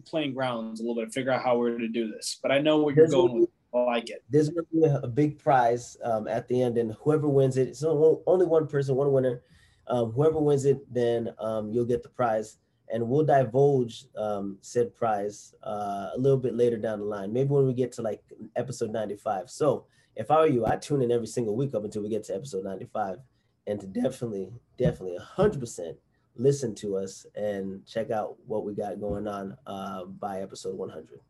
playing 0.04 0.34
grounds 0.34 0.80
a 0.80 0.84
little 0.84 1.02
bit, 1.02 1.12
figure 1.12 1.32
out 1.32 1.42
how 1.42 1.58
we're 1.58 1.78
to 1.78 1.88
do 1.88 2.10
this. 2.12 2.38
But 2.40 2.52
I 2.52 2.58
know 2.58 2.78
where 2.78 2.94
you're 2.94 3.08
going 3.08 3.40
with. 3.40 3.50
I 3.74 3.78
like 3.78 4.08
it. 4.08 4.22
There's 4.30 4.50
gonna 4.50 4.66
be 4.72 4.84
a, 4.84 5.08
big 5.08 5.36
prize 5.38 5.96
um, 6.04 6.28
at 6.28 6.46
the 6.46 6.62
end, 6.62 6.78
and 6.78 6.92
whoever 7.00 7.28
wins 7.28 7.56
it, 7.56 7.76
so 7.76 8.22
only 8.26 8.46
one 8.46 8.68
person, 8.68 8.94
one 8.94 9.10
winner. 9.10 9.42
Um, 9.88 10.12
whoever 10.12 10.38
wins 10.38 10.64
it, 10.64 10.80
then 10.92 11.34
um, 11.40 11.72
you'll 11.72 11.84
get 11.84 12.04
the 12.04 12.08
prize, 12.08 12.58
and 12.92 13.06
we'll 13.08 13.24
divulge 13.24 14.04
um, 14.16 14.58
said 14.60 14.94
prize 14.94 15.54
uh, 15.64 16.10
a 16.14 16.18
little 16.18 16.38
bit 16.38 16.54
later 16.54 16.76
down 16.76 17.00
the 17.00 17.04
line. 17.04 17.32
Maybe 17.32 17.48
when 17.48 17.66
we 17.66 17.74
get 17.74 17.90
to 17.92 18.02
like 18.02 18.22
episode 18.54 18.92
95. 18.92 19.50
So 19.50 19.86
if 20.14 20.30
I 20.30 20.36
were 20.36 20.46
you, 20.46 20.64
I'd 20.64 20.80
tune 20.80 21.02
in 21.02 21.10
every 21.10 21.26
single 21.26 21.56
week 21.56 21.74
up 21.74 21.84
until 21.84 22.02
we 22.02 22.08
get 22.08 22.22
to 22.24 22.34
episode 22.34 22.64
95, 22.64 23.18
and 23.66 23.80
to 23.80 23.88
definitely, 23.88 24.52
definitely, 24.78 25.18
hundred 25.18 25.58
percent 25.58 25.96
listen 26.36 26.74
to 26.76 26.96
us 26.96 27.26
and 27.34 27.86
check 27.86 28.10
out 28.10 28.36
what 28.46 28.64
we 28.64 28.74
got 28.74 29.00
going 29.00 29.28
on 29.28 29.56
uh, 29.66 30.04
by 30.04 30.40
episode 30.40 30.76
100. 30.76 31.20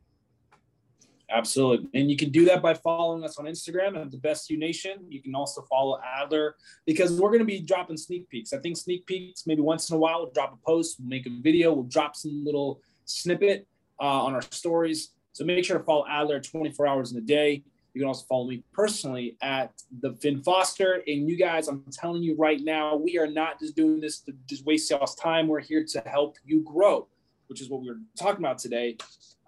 Absolutely. 1.30 1.88
And 1.98 2.10
you 2.10 2.16
can 2.16 2.30
do 2.30 2.44
that 2.44 2.62
by 2.62 2.74
following 2.74 3.24
us 3.24 3.38
on 3.38 3.46
Instagram 3.46 4.00
at 4.00 4.10
the 4.10 4.18
Best 4.18 4.50
You 4.50 4.58
Nation. 4.58 4.98
You 5.08 5.22
can 5.22 5.34
also 5.34 5.62
follow 5.62 5.98
Adler 6.04 6.54
because 6.86 7.18
we're 7.18 7.30
going 7.30 7.40
to 7.40 7.46
be 7.46 7.60
dropping 7.60 7.96
sneak 7.96 8.28
peeks. 8.28 8.52
I 8.52 8.58
think 8.58 8.76
sneak 8.76 9.06
peeks, 9.06 9.46
maybe 9.46 9.62
once 9.62 9.88
in 9.90 9.96
a 9.96 9.98
while, 9.98 10.20
we'll 10.22 10.32
drop 10.32 10.52
a 10.52 10.66
post, 10.66 11.00
we'll 11.00 11.08
make 11.08 11.26
a 11.26 11.30
video, 11.40 11.72
we'll 11.72 11.84
drop 11.84 12.14
some 12.14 12.44
little 12.44 12.80
snippet 13.04 13.66
uh, 14.00 14.24
on 14.24 14.34
our 14.34 14.42
stories. 14.42 15.10
So 15.32 15.44
make 15.44 15.64
sure 15.64 15.78
to 15.78 15.84
follow 15.84 16.06
Adler 16.08 16.40
24 16.40 16.86
hours 16.86 17.12
in 17.12 17.18
a 17.18 17.22
day. 17.22 17.64
You 17.94 18.00
can 18.00 18.08
also 18.08 18.26
follow 18.28 18.48
me 18.48 18.64
personally 18.72 19.36
at 19.40 19.72
the 20.00 20.12
Finn 20.14 20.42
Foster. 20.42 21.02
And 21.06 21.28
you 21.28 21.36
guys, 21.36 21.68
I'm 21.68 21.84
telling 21.92 22.24
you 22.24 22.34
right 22.36 22.60
now, 22.60 22.96
we 22.96 23.18
are 23.18 23.28
not 23.28 23.60
just 23.60 23.76
doing 23.76 24.00
this 24.00 24.18
to 24.20 24.32
just 24.46 24.66
waste 24.66 24.90
y'all's 24.90 25.14
time. 25.14 25.46
We're 25.46 25.60
here 25.60 25.84
to 25.84 26.00
help 26.00 26.36
you 26.44 26.60
grow, 26.62 27.06
which 27.46 27.60
is 27.60 27.70
what 27.70 27.82
we 27.82 27.88
were 27.88 28.00
talking 28.18 28.44
about 28.44 28.58
today. 28.58 28.96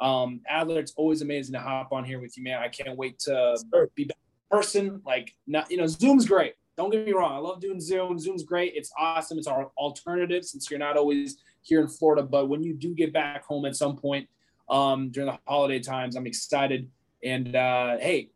Um, 0.00 0.42
Adler, 0.48 0.78
it's 0.78 0.92
always 0.96 1.22
amazing 1.22 1.54
to 1.54 1.58
hop 1.58 1.92
on 1.92 2.04
here 2.04 2.20
with 2.20 2.38
you, 2.38 2.44
man. 2.44 2.60
I 2.60 2.68
can't 2.68 2.96
wait 2.96 3.18
to 3.20 3.56
be 3.96 4.04
back 4.04 4.16
in 4.16 4.56
person. 4.56 5.02
Like, 5.04 5.34
not 5.48 5.68
you 5.68 5.76
know, 5.76 5.88
Zoom's 5.88 6.26
great. 6.26 6.54
Don't 6.76 6.90
get 6.90 7.04
me 7.04 7.12
wrong. 7.12 7.32
I 7.32 7.38
love 7.38 7.60
doing 7.60 7.80
Zoom. 7.80 8.18
Zoom's 8.18 8.44
great. 8.44 8.74
It's 8.76 8.92
awesome. 8.96 9.38
It's 9.38 9.46
our 9.48 9.72
alternative 9.76 10.44
since 10.44 10.70
you're 10.70 10.78
not 10.78 10.96
always 10.96 11.38
here 11.62 11.80
in 11.80 11.88
Florida. 11.88 12.22
But 12.22 12.48
when 12.48 12.62
you 12.62 12.74
do 12.74 12.94
get 12.94 13.12
back 13.12 13.44
home 13.44 13.64
at 13.64 13.74
some 13.74 13.96
point 13.96 14.28
um, 14.68 15.10
during 15.10 15.30
the 15.30 15.38
holiday 15.48 15.80
times, 15.80 16.14
I'm 16.14 16.26
excited. 16.26 16.88
And 17.24 17.56
uh, 17.56 17.96
hey, 17.98 18.28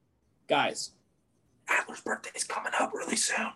guys, 0.50 0.90
Adler's 1.68 2.00
birthday 2.00 2.30
is 2.34 2.44
coming 2.44 2.72
up 2.78 2.92
really 2.92 3.16
soon. 3.16 3.52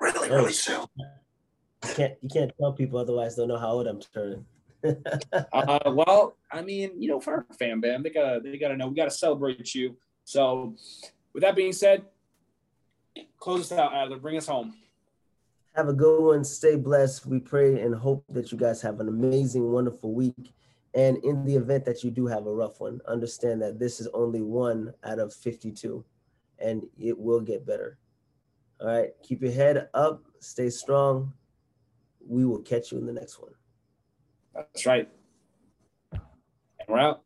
Really, 0.00 0.30
really 0.30 0.44
oh, 0.44 0.48
soon. 0.48 0.86
You 0.96 1.94
can't 1.94 2.14
you 2.22 2.28
can't 2.28 2.52
tell 2.58 2.72
people 2.72 2.98
otherwise 2.98 3.36
they'll 3.36 3.48
know 3.48 3.58
how 3.58 3.72
old 3.72 3.88
I'm 3.88 4.00
turning. 4.00 4.46
uh, 5.52 5.78
well, 5.86 6.36
I 6.50 6.62
mean, 6.62 6.90
you 6.96 7.08
know, 7.08 7.20
for 7.20 7.34
our 7.34 7.46
fan 7.58 7.80
band, 7.80 8.04
they 8.04 8.10
gotta 8.10 8.40
they 8.40 8.56
gotta 8.56 8.76
know 8.76 8.86
we 8.88 8.94
gotta 8.94 9.10
celebrate 9.10 9.74
you. 9.74 9.96
So, 10.24 10.76
with 11.34 11.42
that 11.42 11.56
being 11.56 11.72
said, 11.72 12.04
close 13.38 13.72
us 13.72 13.78
out, 13.78 13.92
Adler. 13.92 14.18
Bring 14.18 14.36
us 14.36 14.46
home. 14.46 14.74
Have 15.74 15.88
a 15.88 15.92
good 15.92 16.22
one. 16.22 16.44
Stay 16.44 16.76
blessed. 16.76 17.26
We 17.26 17.40
pray 17.40 17.80
and 17.80 17.94
hope 17.94 18.24
that 18.28 18.52
you 18.52 18.58
guys 18.58 18.80
have 18.82 19.00
an 19.00 19.08
amazing, 19.08 19.72
wonderful 19.72 20.12
week. 20.14 20.54
And 20.94 21.16
in 21.24 21.44
the 21.44 21.56
event 21.56 21.84
that 21.86 22.04
you 22.04 22.10
do 22.10 22.26
have 22.26 22.46
a 22.46 22.52
rough 22.52 22.80
one, 22.80 23.00
understand 23.08 23.62
that 23.62 23.78
this 23.78 23.98
is 23.98 24.08
only 24.12 24.42
one 24.42 24.92
out 25.04 25.18
of 25.18 25.32
52 25.32 26.04
and 26.62 26.84
it 26.98 27.18
will 27.18 27.40
get 27.40 27.66
better. 27.66 27.98
All 28.80 28.88
right. 28.88 29.10
Keep 29.22 29.42
your 29.42 29.52
head 29.52 29.88
up. 29.94 30.24
Stay 30.40 30.70
strong. 30.70 31.32
We 32.26 32.44
will 32.44 32.62
catch 32.62 32.92
you 32.92 32.98
in 32.98 33.06
the 33.06 33.12
next 33.12 33.40
one. 33.40 33.52
That's 34.54 34.86
right. 34.86 35.08
And 36.12 36.20
we're 36.88 36.98
out. 36.98 37.20